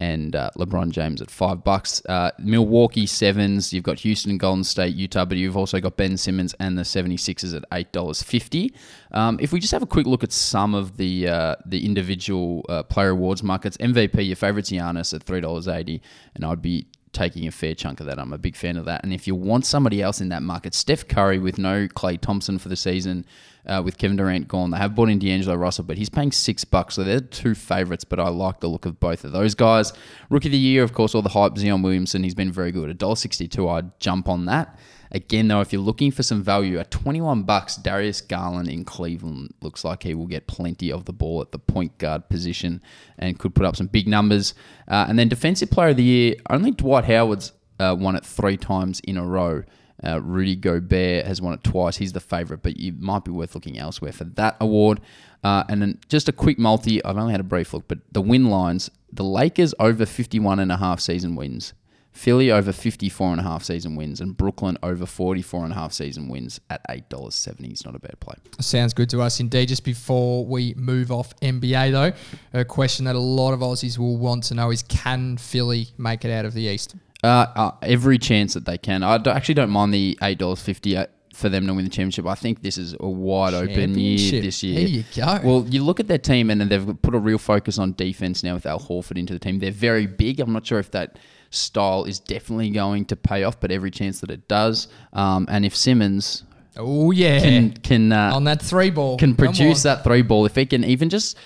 and 0.00 0.34
uh, 0.34 0.50
LeBron 0.56 0.90
James 0.90 1.20
at 1.20 1.30
five 1.30 1.62
bucks. 1.62 2.02
Uh, 2.06 2.30
Milwaukee 2.38 3.06
sevens. 3.06 3.72
You've 3.72 3.84
got 3.84 4.00
Houston, 4.00 4.38
Golden 4.38 4.64
State, 4.64 4.96
Utah, 4.96 5.26
but 5.26 5.36
you've 5.36 5.56
also 5.56 5.78
got 5.78 5.96
Ben 5.96 6.16
Simmons 6.16 6.54
and 6.58 6.76
the 6.76 6.82
76ers 6.82 7.54
at 7.54 7.64
eight 7.72 7.92
dollars 7.92 8.22
fifty. 8.22 8.74
Um, 9.12 9.38
if 9.40 9.52
we 9.52 9.60
just 9.60 9.72
have 9.72 9.82
a 9.82 9.86
quick 9.86 10.06
look 10.06 10.24
at 10.24 10.32
some 10.32 10.74
of 10.74 10.96
the 10.96 11.28
uh, 11.28 11.56
the 11.66 11.84
individual 11.84 12.64
uh, 12.68 12.82
player 12.82 13.10
awards 13.10 13.42
markets, 13.42 13.76
MVP, 13.76 14.26
your 14.26 14.36
favourite's 14.36 14.70
Giannis 14.70 15.14
at 15.14 15.22
three 15.22 15.40
dollars 15.40 15.68
eighty, 15.68 16.02
and 16.34 16.44
I'd 16.44 16.62
be 16.62 16.86
taking 17.12 17.46
a 17.46 17.50
fair 17.50 17.74
chunk 17.74 18.00
of 18.00 18.06
that. 18.06 18.18
I'm 18.18 18.32
a 18.32 18.38
big 18.38 18.56
fan 18.56 18.76
of 18.76 18.84
that. 18.84 19.02
And 19.02 19.12
if 19.12 19.26
you 19.26 19.34
want 19.34 19.66
somebody 19.66 20.00
else 20.00 20.20
in 20.20 20.28
that 20.28 20.42
market, 20.42 20.74
Steph 20.74 21.08
Curry 21.08 21.38
with 21.38 21.58
no 21.58 21.88
Klay 21.88 22.20
Thompson 22.20 22.58
for 22.58 22.68
the 22.68 22.76
season. 22.76 23.24
Uh, 23.66 23.82
with 23.84 23.98
Kevin 23.98 24.16
Durant 24.16 24.48
gone. 24.48 24.70
They 24.70 24.78
have 24.78 24.94
bought 24.94 25.08
in 25.08 25.18
D'Angelo 25.18 25.54
Russell, 25.54 25.84
but 25.84 25.98
he's 25.98 26.08
paying 26.08 26.32
six 26.32 26.64
bucks. 26.64 26.94
So 26.94 27.04
they're 27.04 27.20
two 27.20 27.54
favourites, 27.54 28.04
but 28.04 28.20
I 28.20 28.28
like 28.28 28.60
the 28.60 28.68
look 28.68 28.86
of 28.86 29.00
both 29.00 29.24
of 29.24 29.32
those 29.32 29.54
guys. 29.54 29.92
Rookie 30.28 30.48
of 30.48 30.52
the 30.52 30.58
year, 30.58 30.82
of 30.82 30.92
course, 30.92 31.14
all 31.14 31.22
the 31.22 31.30
hype, 31.30 31.56
Zion 31.58 31.82
Williamson. 31.82 32.24
He's 32.24 32.34
been 32.34 32.52
very 32.52 32.72
good. 32.72 32.96
$1.62, 32.98 33.70
I'd 33.70 34.00
jump 34.00 34.28
on 34.28 34.46
that. 34.46 34.78
Again, 35.12 35.48
though, 35.48 35.60
if 35.60 35.72
you're 35.72 35.82
looking 35.82 36.12
for 36.12 36.22
some 36.22 36.40
value 36.40 36.78
at 36.78 36.90
21 36.92 37.42
bucks, 37.42 37.76
Darius 37.76 38.20
Garland 38.20 38.68
in 38.68 38.84
Cleveland 38.84 39.54
looks 39.60 39.84
like 39.84 40.04
he 40.04 40.14
will 40.14 40.28
get 40.28 40.46
plenty 40.46 40.92
of 40.92 41.04
the 41.04 41.12
ball 41.12 41.40
at 41.40 41.50
the 41.50 41.58
point 41.58 41.98
guard 41.98 42.28
position 42.28 42.80
and 43.18 43.36
could 43.36 43.54
put 43.54 43.66
up 43.66 43.74
some 43.74 43.88
big 43.88 44.06
numbers. 44.06 44.54
Uh, 44.86 45.06
and 45.08 45.18
then 45.18 45.28
defensive 45.28 45.70
player 45.70 45.88
of 45.88 45.96
the 45.96 46.04
year, 46.04 46.34
only 46.48 46.70
Dwight 46.70 47.06
Howard's 47.06 47.52
uh, 47.80 47.96
won 47.98 48.14
it 48.14 48.24
three 48.24 48.56
times 48.56 49.00
in 49.00 49.16
a 49.16 49.24
row. 49.24 49.64
Uh, 50.04 50.20
Rudy 50.20 50.56
Gobert 50.56 51.26
has 51.26 51.42
won 51.42 51.54
it 51.54 51.62
twice. 51.62 51.96
He's 51.96 52.12
the 52.12 52.20
favourite, 52.20 52.62
but 52.62 52.78
you 52.78 52.94
might 52.98 53.24
be 53.24 53.30
worth 53.30 53.54
looking 53.54 53.78
elsewhere 53.78 54.12
for 54.12 54.24
that 54.24 54.56
award. 54.60 55.00
Uh, 55.42 55.64
and 55.68 55.80
then 55.82 55.98
just 56.08 56.28
a 56.28 56.32
quick 56.32 56.58
multi. 56.58 57.04
I've 57.04 57.16
only 57.16 57.32
had 57.32 57.40
a 57.40 57.44
brief 57.44 57.72
look, 57.74 57.88
but 57.88 57.98
the 58.12 58.20
win 58.20 58.46
lines: 58.46 58.90
the 59.12 59.24
Lakers 59.24 59.74
over 59.78 60.06
51 60.06 60.58
and 60.58 60.72
a 60.72 60.76
half 60.76 61.00
season 61.00 61.34
wins. 61.34 61.74
Philly 62.12 62.50
over 62.50 62.72
54 62.72 63.30
and 63.32 63.40
a 63.40 63.44
half 63.44 63.62
season 63.62 63.94
wins 63.94 64.20
and 64.20 64.36
Brooklyn 64.36 64.76
over 64.82 65.06
44 65.06 65.64
and 65.64 65.72
a 65.72 65.76
half 65.76 65.92
season 65.92 66.28
wins 66.28 66.60
at 66.68 66.86
$8.70 66.88 67.72
is 67.72 67.84
not 67.84 67.94
a 67.94 68.00
bad 68.00 68.18
play. 68.20 68.34
Sounds 68.60 68.92
good 68.92 69.08
to 69.10 69.20
us 69.22 69.38
indeed. 69.38 69.68
Just 69.68 69.84
before 69.84 70.44
we 70.44 70.74
move 70.74 71.12
off 71.12 71.34
NBA 71.40 71.92
though, 71.92 72.12
a 72.52 72.64
question 72.64 73.04
that 73.04 73.14
a 73.14 73.20
lot 73.20 73.52
of 73.52 73.60
Aussies 73.60 73.96
will 73.96 74.16
want 74.16 74.44
to 74.44 74.54
know 74.54 74.70
is 74.70 74.82
can 74.82 75.36
Philly 75.36 75.88
make 75.98 76.24
it 76.24 76.32
out 76.32 76.44
of 76.44 76.52
the 76.52 76.62
East? 76.62 76.96
Uh, 77.22 77.46
uh, 77.54 77.70
every 77.82 78.18
chance 78.18 78.54
that 78.54 78.64
they 78.64 78.78
can. 78.78 79.02
I 79.02 79.18
don't- 79.18 79.36
actually 79.36 79.54
don't 79.56 79.70
mind 79.70 79.92
the 79.92 80.18
$8.50 80.22 81.06
for 81.34 81.48
them 81.48 81.66
to 81.66 81.74
win 81.74 81.84
the 81.84 81.90
championship. 81.90 82.26
I 82.26 82.34
think 82.34 82.62
this 82.62 82.76
is 82.78 82.94
a 82.98 83.08
wide 83.08 83.54
open 83.54 83.98
year 83.98 84.42
this 84.42 84.62
year. 84.62 84.74
There 84.80 84.88
you 84.88 85.04
go. 85.14 85.40
Well, 85.44 85.66
you 85.68 85.82
look 85.84 86.00
at 86.00 86.08
their 86.08 86.18
team 86.18 86.50
and 86.50 86.60
they've 86.62 87.02
put 87.02 87.14
a 87.14 87.18
real 87.18 87.38
focus 87.38 87.78
on 87.78 87.92
defense 87.92 88.42
now 88.42 88.54
with 88.54 88.66
Al 88.66 88.80
Horford 88.80 89.16
into 89.18 89.32
the 89.32 89.38
team. 89.38 89.58
They're 89.58 89.70
very 89.70 90.06
big. 90.06 90.40
I'm 90.40 90.52
not 90.52 90.66
sure 90.66 90.78
if 90.78 90.90
that 90.92 91.18
style 91.50 92.04
is 92.04 92.18
definitely 92.18 92.70
going 92.70 93.04
to 93.06 93.16
pay 93.16 93.44
off, 93.44 93.60
but 93.60 93.70
every 93.70 93.90
chance 93.90 94.20
that 94.20 94.30
it 94.30 94.48
does. 94.48 94.88
Um, 95.12 95.46
and 95.50 95.64
if 95.64 95.74
Simmons 95.76 96.44
Oh 96.76 97.10
yeah, 97.10 97.40
can 97.40 97.72
can 97.72 98.12
uh, 98.12 98.30
on 98.32 98.44
that 98.44 98.62
three 98.62 98.90
ball 98.90 99.16
can 99.18 99.30
Come 99.34 99.46
produce 99.46 99.84
on. 99.84 99.96
that 99.96 100.04
three 100.04 100.22
ball, 100.22 100.46
if 100.46 100.54
he 100.54 100.66
can 100.66 100.84
even 100.84 101.10
just 101.10 101.36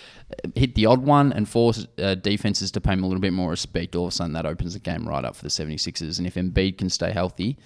hit 0.54 0.74
the 0.74 0.86
odd 0.86 1.02
one 1.02 1.32
and 1.32 1.48
force 1.48 1.86
uh, 1.98 2.14
defenses 2.14 2.70
to 2.72 2.80
pay 2.80 2.92
him 2.92 3.02
a 3.02 3.06
little 3.06 3.20
bit 3.20 3.32
more 3.32 3.50
respect, 3.50 3.96
all 3.96 4.06
of 4.06 4.12
a 4.12 4.14
sudden 4.14 4.32
that 4.32 4.46
opens 4.46 4.74
the 4.74 4.80
game 4.80 5.08
right 5.08 5.24
up 5.24 5.36
for 5.36 5.42
the 5.42 5.48
76ers. 5.48 6.18
And 6.18 6.26
if 6.26 6.34
Embiid 6.34 6.78
can 6.78 6.90
stay 6.90 7.12
healthy, 7.12 7.58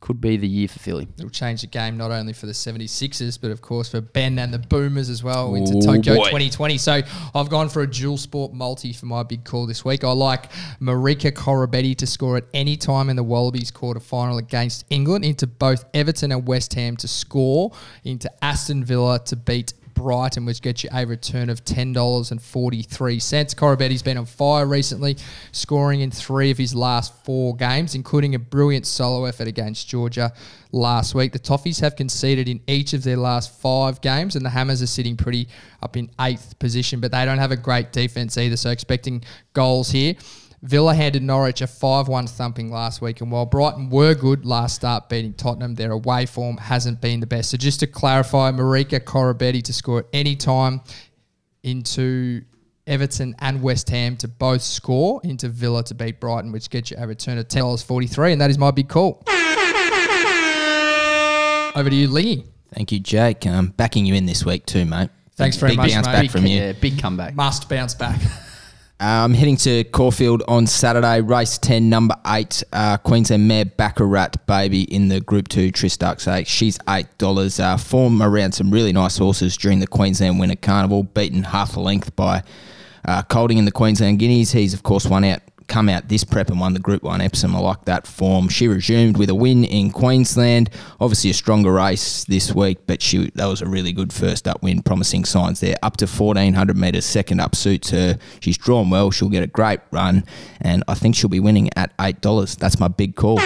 could 0.00 0.20
be 0.20 0.36
the 0.36 0.46
year 0.46 0.68
for 0.68 0.78
Philly. 0.78 1.08
It'll 1.18 1.30
change 1.30 1.62
the 1.62 1.66
game 1.66 1.96
not 1.96 2.10
only 2.10 2.32
for 2.32 2.46
the 2.46 2.52
76ers, 2.52 3.40
but 3.40 3.50
of 3.50 3.62
course 3.62 3.88
for 3.88 4.00
Ben 4.00 4.38
and 4.38 4.52
the 4.52 4.58
Boomers 4.58 5.08
as 5.08 5.24
well 5.24 5.54
into 5.54 5.76
Ooh, 5.76 5.80
Tokyo 5.80 6.16
boy. 6.16 6.24
2020. 6.26 6.78
So 6.78 7.00
I've 7.34 7.48
gone 7.48 7.68
for 7.68 7.82
a 7.82 7.90
dual 7.90 8.16
sport 8.18 8.52
multi 8.52 8.92
for 8.92 9.06
my 9.06 9.22
big 9.22 9.44
call 9.44 9.66
this 9.66 9.84
week. 9.84 10.04
I 10.04 10.12
like 10.12 10.52
Marika 10.80 11.32
Koroibete 11.32 11.96
to 11.96 12.06
score 12.06 12.36
at 12.36 12.44
any 12.52 12.76
time 12.76 13.08
in 13.08 13.16
the 13.16 13.24
Wallabies 13.24 13.70
quarter 13.70 14.00
final 14.00 14.38
against 14.38 14.84
England, 14.90 15.24
into 15.24 15.46
both 15.46 15.84
Everton 15.94 16.30
and 16.30 16.46
West 16.46 16.74
Ham 16.74 16.96
to 16.98 17.08
score, 17.08 17.72
into 18.04 18.30
Aston 18.44 18.84
Villa 18.84 19.18
to 19.24 19.34
beat 19.34 19.72
Brighton, 19.96 20.44
which 20.44 20.62
gets 20.62 20.84
you 20.84 20.90
a 20.92 21.04
return 21.04 21.50
of 21.50 21.64
$10.43. 21.64 23.54
Koroibete's 23.56 24.02
been 24.02 24.18
on 24.18 24.26
fire 24.26 24.66
recently, 24.66 25.16
scoring 25.50 26.02
in 26.02 26.10
three 26.10 26.50
of 26.52 26.58
his 26.58 26.74
last 26.74 27.12
four 27.24 27.56
games, 27.56 27.94
including 27.94 28.34
a 28.34 28.38
brilliant 28.38 28.86
solo 28.86 29.24
effort 29.24 29.48
against 29.48 29.88
Georgia 29.88 30.32
last 30.70 31.14
week. 31.14 31.32
The 31.32 31.38
Toffees 31.38 31.80
have 31.80 31.96
conceded 31.96 32.48
in 32.48 32.60
each 32.68 32.92
of 32.92 33.02
their 33.02 33.16
last 33.16 33.58
five 33.58 34.00
games, 34.00 34.36
and 34.36 34.44
the 34.44 34.50
Hammers 34.50 34.82
are 34.82 34.86
sitting 34.86 35.16
pretty 35.16 35.48
up 35.82 35.96
in 35.96 36.10
eighth 36.20 36.58
position, 36.58 37.00
but 37.00 37.10
they 37.10 37.24
don't 37.24 37.38
have 37.38 37.50
a 37.50 37.56
great 37.56 37.92
defense 37.92 38.36
either, 38.38 38.56
so 38.56 38.70
expecting 38.70 39.24
goals 39.54 39.90
here. 39.90 40.14
Villa 40.66 40.94
handed 40.94 41.22
Norwich 41.22 41.60
a 41.60 41.66
5 41.66 42.08
1 42.08 42.26
thumping 42.26 42.70
last 42.70 43.00
week, 43.00 43.20
and 43.20 43.30
while 43.30 43.46
Brighton 43.46 43.88
were 43.88 44.14
good 44.14 44.44
last 44.44 44.74
start 44.74 45.08
beating 45.08 45.32
Tottenham, 45.34 45.76
their 45.76 45.92
away 45.92 46.26
form 46.26 46.56
hasn't 46.56 47.00
been 47.00 47.20
the 47.20 47.26
best. 47.26 47.50
So, 47.50 47.56
just 47.56 47.80
to 47.80 47.86
clarify, 47.86 48.50
Marika 48.50 48.98
Koroibete 49.00 49.62
to 49.64 49.72
score 49.72 50.00
at 50.00 50.06
any 50.12 50.34
time 50.34 50.80
into 51.62 52.42
Everton 52.86 53.34
and 53.38 53.62
West 53.62 53.88
Ham 53.90 54.16
to 54.18 54.28
both 54.28 54.62
score, 54.62 55.20
into 55.24 55.48
Villa 55.48 55.84
to 55.84 55.94
beat 55.94 56.18
Brighton, 56.20 56.50
which 56.52 56.68
gets 56.70 56.90
you 56.90 56.96
a 56.98 57.06
return 57.06 57.38
of 57.38 57.46
$10.43, 57.48 58.32
and 58.32 58.40
that 58.40 58.50
is 58.50 58.58
my 58.58 58.70
big 58.72 58.88
call. 58.88 59.22
Over 61.76 61.90
to 61.90 61.94
you, 61.96 62.08
Lee. 62.08 62.44
Thank 62.74 62.90
you, 62.90 62.98
Jake. 63.00 63.46
Um, 63.46 63.68
backing 63.68 64.06
you 64.06 64.14
in 64.14 64.24
this 64.26 64.44
week 64.44 64.64
too, 64.66 64.84
mate. 64.84 65.10
Thanks 65.36 65.56
very 65.58 65.72
Big 65.72 65.76
much, 65.76 65.92
bounce 65.92 66.06
mate. 66.06 66.12
back 66.12 66.22
Big- 66.22 66.30
from 66.30 66.46
you. 66.46 66.58
Yeah, 66.58 66.72
big 66.72 66.98
comeback. 66.98 67.34
Must 67.34 67.68
bounce 67.68 67.94
back. 67.94 68.18
I'm 68.98 69.34
heading 69.34 69.58
to 69.58 69.84
Caulfield 69.84 70.42
on 70.48 70.66
Saturday, 70.66 71.20
race 71.20 71.58
10, 71.58 71.90
number 71.90 72.14
8, 72.26 72.62
uh, 72.72 72.96
Queensland 72.96 73.46
mare 73.46 73.66
Baccarat 73.66 74.46
Baby 74.46 74.84
in 74.84 75.08
the 75.08 75.20
Group 75.20 75.48
2 75.48 75.70
Tristarc 75.70 76.26
Oaks. 76.26 76.48
She's 76.48 76.78
$8. 76.78 77.60
Uh, 77.60 77.76
form 77.76 78.22
around 78.22 78.52
some 78.52 78.70
really 78.70 78.94
nice 78.94 79.18
horses 79.18 79.58
during 79.58 79.80
the 79.80 79.86
Queensland 79.86 80.40
Winter 80.40 80.56
Carnival, 80.56 81.02
beaten 81.02 81.42
half 81.42 81.76
a 81.76 81.80
length 81.80 82.16
by 82.16 82.42
uh, 83.04 83.22
Kolding 83.24 83.58
in 83.58 83.66
the 83.66 83.70
Queensland 83.70 84.18
Guineas. 84.18 84.52
He's, 84.52 84.72
of 84.72 84.82
course, 84.82 85.04
won 85.04 85.24
out, 85.24 85.42
come 85.68 85.88
out 85.88 86.08
this 86.08 86.24
prep 86.24 86.48
and 86.48 86.60
won 86.60 86.72
the 86.74 86.78
Group 86.78 87.02
1 87.02 87.20
Epsom. 87.20 87.54
I 87.56 87.58
like 87.58 87.84
that 87.86 88.06
form. 88.06 88.48
She 88.48 88.68
resumed 88.68 89.16
with 89.16 89.30
a 89.30 89.34
win 89.34 89.64
in 89.64 89.90
Queensland. 89.90 90.70
Obviously, 91.00 91.30
a 91.30 91.34
stronger 91.34 91.72
race 91.72 92.24
this 92.24 92.54
week, 92.54 92.78
but 92.86 93.02
she 93.02 93.30
that 93.34 93.46
was 93.46 93.62
a 93.62 93.66
really 93.66 93.92
good 93.92 94.12
first 94.12 94.46
up 94.46 94.62
win. 94.62 94.82
Promising 94.82 95.24
signs 95.24 95.60
there. 95.60 95.76
Up 95.82 95.96
to 95.98 96.06
1400 96.06 96.76
metres, 96.76 97.04
second 97.04 97.40
up 97.40 97.54
suits 97.54 97.90
her. 97.90 98.18
She's 98.40 98.56
drawn 98.58 98.90
well. 98.90 99.10
She'll 99.10 99.28
get 99.28 99.42
a 99.42 99.48
great 99.48 99.80
run, 99.90 100.24
and 100.60 100.84
I 100.88 100.94
think 100.94 101.16
she'll 101.16 101.30
be 101.30 101.40
winning 101.40 101.70
at 101.76 101.96
$8. 101.98 102.56
That's 102.58 102.78
my 102.78 102.88
big 102.88 103.16
call. 103.16 103.38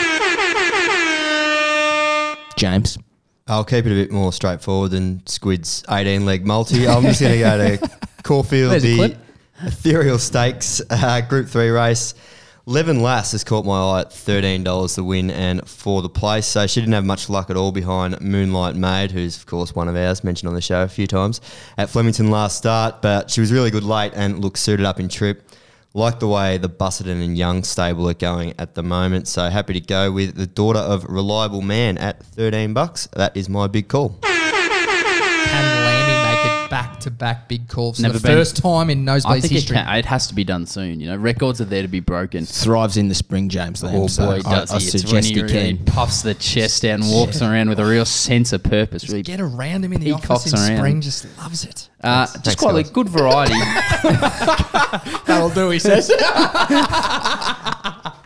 James. 2.56 2.98
I'll 3.46 3.64
keep 3.64 3.84
it 3.84 3.90
a 3.92 3.94
bit 3.94 4.12
more 4.12 4.32
straightforward 4.32 4.92
than 4.92 5.26
Squid's 5.26 5.82
18 5.90 6.24
leg 6.24 6.46
multi. 6.46 6.86
I'm 6.86 7.02
just 7.02 7.20
going 7.20 7.32
to 7.32 7.40
go 7.40 7.76
to 7.76 7.90
Caulfield, 8.22 8.72
There's 8.72 8.84
a 8.84 8.94
clip. 8.94 9.18
Ethereal 9.62 10.18
Stakes 10.18 10.80
uh, 10.90 11.20
Group 11.20 11.48
3 11.48 11.68
race. 11.68 12.14
Levin 12.66 13.02
Lass 13.02 13.32
has 13.32 13.44
caught 13.44 13.64
my 13.64 13.78
eye 13.78 14.00
at 14.02 14.10
$13 14.10 14.94
the 14.94 15.04
win 15.04 15.30
and 15.30 15.66
for 15.68 16.02
the 16.02 16.08
place. 16.08 16.46
So 16.46 16.66
she 16.66 16.80
didn't 16.80 16.94
have 16.94 17.04
much 17.04 17.28
luck 17.28 17.50
at 17.50 17.56
all 17.56 17.72
behind 17.72 18.20
Moonlight 18.20 18.76
Maid, 18.76 19.10
who's, 19.10 19.36
of 19.36 19.46
course, 19.46 19.74
one 19.74 19.88
of 19.88 19.96
ours, 19.96 20.22
mentioned 20.24 20.48
on 20.48 20.54
the 20.54 20.60
show 20.60 20.82
a 20.82 20.88
few 20.88 21.06
times, 21.06 21.40
at 21.76 21.90
Flemington 21.90 22.30
last 22.30 22.56
start. 22.56 23.02
But 23.02 23.30
she 23.30 23.40
was 23.40 23.52
really 23.52 23.70
good 23.70 23.84
late 23.84 24.12
and 24.14 24.40
looked 24.40 24.58
suited 24.58 24.86
up 24.86 25.00
in 25.00 25.08
trip. 25.08 25.42
Like 25.92 26.20
the 26.20 26.28
way 26.28 26.56
the 26.56 26.68
Busuttin 26.68 27.20
and 27.20 27.36
Young 27.36 27.64
stable 27.64 28.08
are 28.08 28.14
going 28.14 28.54
at 28.58 28.74
the 28.74 28.82
moment. 28.82 29.26
So 29.26 29.50
happy 29.50 29.74
to 29.74 29.80
go 29.80 30.12
with 30.12 30.36
the 30.36 30.46
daughter 30.46 30.78
of 30.78 31.04
Reliable 31.04 31.62
Man 31.62 31.98
at 31.98 32.22
13 32.22 32.72
bucks. 32.72 33.08
That 33.16 33.36
is 33.36 33.48
my 33.48 33.66
big 33.66 33.88
call. 33.88 34.20
Back 36.80 37.00
to 37.00 37.10
back 37.10 37.48
big 37.48 37.68
calls 37.68 37.96
for 37.96 38.02
Never 38.02 38.18
the 38.18 38.22
been- 38.26 38.36
first 38.36 38.56
time 38.56 38.88
in 38.90 39.06
I 39.08 39.18
Nosebleeds 39.18 39.40
think 39.42 39.52
history? 39.52 39.76
it, 39.76 39.84
can, 39.84 39.96
it 39.96 40.04
has 40.06 40.26
to 40.28 40.34
be 40.34 40.44
done 40.44 40.66
soon. 40.66 40.98
You 41.00 41.08
know, 41.10 41.16
records 41.16 41.60
are 41.60 41.64
there 41.66 41.82
to 41.82 41.88
be 41.88 42.00
broken. 42.00 42.44
Thrives 42.46 42.96
in 42.96 43.08
the 43.08 43.14
spring, 43.14 43.48
James 43.48 43.82
Lamb. 43.82 43.94
Oh 43.96 44.06
so 44.06 44.24
boy, 44.26 44.36
I- 44.44 44.54
does 44.60 44.72
I, 44.72 44.78
he! 44.78 44.84
It's 44.86 44.94
when 45.12 45.22
suggest 45.22 45.28
he 45.28 45.34
he 45.34 45.42
really 45.42 45.76
can. 45.76 45.84
puffs 45.84 46.22
the 46.22 46.34
chest 46.34 46.84
out 46.84 47.00
and 47.00 47.10
walks 47.10 47.42
around 47.42 47.68
with 47.68 47.78
a 47.80 47.84
real 47.84 48.04
sense 48.04 48.52
of 48.52 48.62
purpose. 48.62 49.08
Really 49.08 49.22
Get 49.22 49.40
around 49.40 49.84
him 49.84 49.92
in 49.92 50.00
the 50.00 50.12
peacocks 50.14 50.30
office 50.30 50.52
in 50.52 50.58
around. 50.58 50.78
spring, 50.78 51.00
just 51.00 51.26
loves 51.38 51.64
it. 51.64 51.88
Uh, 52.02 52.24
just 52.26 52.44
thanks, 52.44 52.60
quite 52.62 52.74
a 52.76 52.82
guys. 52.82 52.90
good 52.90 53.08
variety. 53.08 53.52
That'll 55.26 55.50
do, 55.50 55.68
he 55.70 55.78
says. 55.78 56.08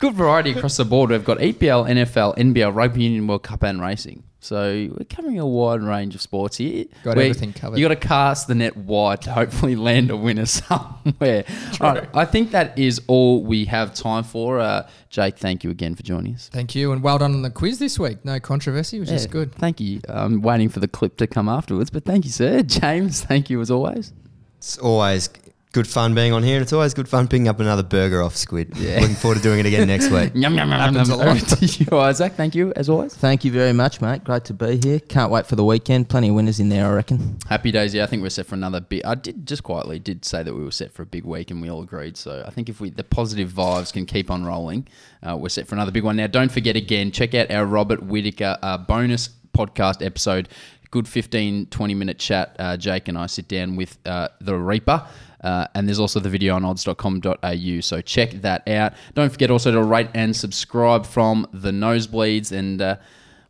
good 0.01 0.15
variety 0.15 0.53
across 0.53 0.77
the 0.77 0.85
board. 0.85 1.11
We've 1.11 1.25
got 1.25 1.39
EPL, 1.39 1.89
NFL, 1.89 2.37
NBL, 2.37 2.75
Rugby 2.75 3.03
Union 3.05 3.27
World 3.27 3.43
Cup, 3.43 3.63
and 3.63 3.81
racing. 3.81 4.23
So 4.45 4.91
we're 4.91 5.07
covering 5.09 5.39
a 5.39 5.47
wide 5.47 5.81
range 5.81 6.15
of 6.15 6.21
sports 6.21 6.59
here. 6.59 6.85
Got 7.03 7.17
Where 7.17 7.25
everything 7.25 7.55
covered. 7.55 7.79
You 7.79 7.89
got 7.89 7.99
to 7.99 8.09
cast 8.09 8.47
the 8.47 8.55
net 8.55 8.77
wide 8.77 9.23
to 9.23 9.33
hopefully 9.33 9.75
land 9.75 10.11
a 10.11 10.19
winner 10.19 10.45
somewhere. 10.47 11.45
All 11.81 11.95
right, 11.95 12.07
I 12.13 12.27
think 12.27 12.51
that 12.51 12.79
is 12.79 13.01
all 13.07 13.43
we 13.43 13.65
have 13.65 13.95
time 13.95 14.23
for. 14.23 14.61
Uh, 14.61 14.87
Jake, 15.09 15.39
thank 15.39 15.65
you 15.65 15.71
again 15.71 15.95
for 15.95 16.03
joining 16.03 16.35
us. 16.35 16.51
Thank 16.53 16.75
you, 16.75 16.93
and 16.93 17.03
well 17.03 17.17
done 17.17 17.33
on 17.33 17.41
the 17.41 17.49
quiz 17.49 17.79
this 17.79 17.99
week. 17.99 18.23
No 18.23 18.39
controversy, 18.39 19.01
which 19.01 19.11
is 19.11 19.27
good. 19.27 19.55
Thank 19.55 19.81
you. 19.81 20.03
I'm 20.11 20.43
waiting 20.43 20.69
for 20.69 20.81
the 20.81 20.89
clip 20.89 21.17
to 21.17 21.27
come 21.27 21.49
afterwards, 21.49 21.89
but 21.89 22.05
thank 22.05 22.27
you, 22.27 22.31
sir. 22.31 22.63
James, 22.67 23.23
thank 23.23 23.49
you 23.49 23.63
as 23.63 23.71
always. 23.71 24.13
It's 24.59 24.77
always 24.77 25.31
good 25.75 25.89
fun 25.89 26.15
being 26.15 26.33
on 26.33 26.43
here, 26.45 26.55
and 26.55 26.63
it's 26.63 26.73
always 26.73 26.95
good 26.95 27.09
fun 27.09 27.27
picking 27.27 27.49
up 27.49 27.59
another 27.59 27.83
burger 27.83 28.23
off 28.23 28.37
Squid. 28.37 28.79
Looking 28.79 29.17
forward 29.17 29.39
to 29.39 29.43
doing 29.43 29.59
it 29.59 29.67
again 29.67 29.89
next 29.89 30.09
week. 30.09 30.31
Yum, 30.35 30.55
yum, 30.55 30.71
yum, 30.71 30.71
yum, 30.71 30.95
Happens 30.95 31.09
yum. 31.09 31.21
a 31.21 31.25
lot. 31.25 31.37
Over 31.37 31.57
to 31.57 31.67
you, 31.67 31.99
Isaac. 31.99 32.33
Thank 32.35 32.55
you 32.55 32.73
as 32.77 32.89
always. 32.89 33.15
Thank 33.15 33.45
you 33.45 33.51
very 33.51 33.73
much, 33.73 34.01
mate. 34.01 34.23
Great 34.25 34.45
to 34.47 34.55
be 34.55 34.79
here. 34.83 35.01
Can't 35.01 35.33
wait 35.33 35.47
for 35.47 35.57
the 35.57 35.65
weekend. 35.65 36.09
Plenty 36.09 36.29
of 36.29 36.37
winners 36.37 36.61
in 36.61 36.69
there, 36.69 36.87
I 36.87 36.93
reckon. 36.95 37.39
Happy 37.49 37.73
days, 37.73 37.93
yeah. 37.93 38.05
I 38.05 38.07
think 38.07 38.23
we're 38.23 38.31
set 38.31 38.47
for 38.47 38.55
another 38.55 38.81
bit. 38.81 39.05
I 39.05 39.17
did 39.17 39.47
just 39.47 39.65
quietly 39.65 39.99
did 39.99 40.25
say 40.25 40.43
that 40.45 40.55
we 40.55 40.63
were 40.63 40.71
set 40.71 40.93
for 40.93 41.03
a 41.03 41.07
big 41.07 41.25
week, 41.25 41.51
and 41.51 41.61
we 41.61 41.69
all 41.69 41.83
agreed. 41.83 42.17
So 42.17 42.45
I 42.47 42.51
think 42.51 42.69
if 42.69 42.81
we 42.81 42.91
the 42.91 43.05
positive 43.05 43.51
vibes 43.53 43.93
can 43.93 44.07
keep 44.07 44.31
on 44.31 44.45
rolling, 44.45 44.87
uh, 45.23 45.37
we're 45.37 45.49
set 45.49 45.67
for 45.67 45.75
another 45.75 45.91
big 45.91 46.05
one. 46.05 46.17
Now, 46.17 46.29
don't 46.29 46.53
forget 46.53 46.77
again, 46.77 47.11
check 47.11 47.35
out 47.35 47.51
our 47.51 47.67
Robert 47.67 48.01
Whitaker 48.03 48.57
uh, 48.63 48.79
bonus 48.79 49.29
podcast 49.53 50.05
episode. 50.07 50.49
good 50.91 51.09
15, 51.09 51.67
20 51.67 51.95
minute 51.95 52.19
chat. 52.21 52.55
Uh, 52.59 52.77
Jake 52.77 53.09
and 53.09 53.19
I 53.19 53.27
sit 53.27 53.49
down 53.49 53.75
with 53.75 53.99
uh, 54.07 54.29
the 54.41 54.55
Reaper. 54.57 55.05
Uh, 55.45 55.67
and 55.75 55.87
there's 55.87 56.01
also 56.01 56.19
the 56.19 56.31
video 56.31 56.57
on 56.57 56.65
odds.com.au. 56.65 57.81
So 57.81 58.01
check 58.01 58.31
that 58.41 58.67
out. 58.67 58.95
Don't 59.15 59.31
forget 59.31 59.51
also 59.51 59.71
to 59.71 59.83
rate 59.83 60.09
and 60.15 60.35
subscribe 60.35 61.05
from 61.05 61.47
the 61.53 61.71
Nosebleeds. 61.71 62.51
And 62.51 62.81
uh, 62.81 62.97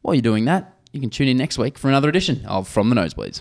while 0.02 0.14
you're 0.14 0.22
doing 0.22 0.44
that, 0.46 0.76
you 0.92 1.00
can 1.00 1.08
tune 1.08 1.28
in 1.28 1.36
next 1.36 1.56
week 1.56 1.78
for 1.78 1.88
another 1.88 2.08
edition 2.08 2.44
of 2.46 2.68
From 2.68 2.90
the 2.90 2.96
Nosebleeds. 2.96 3.40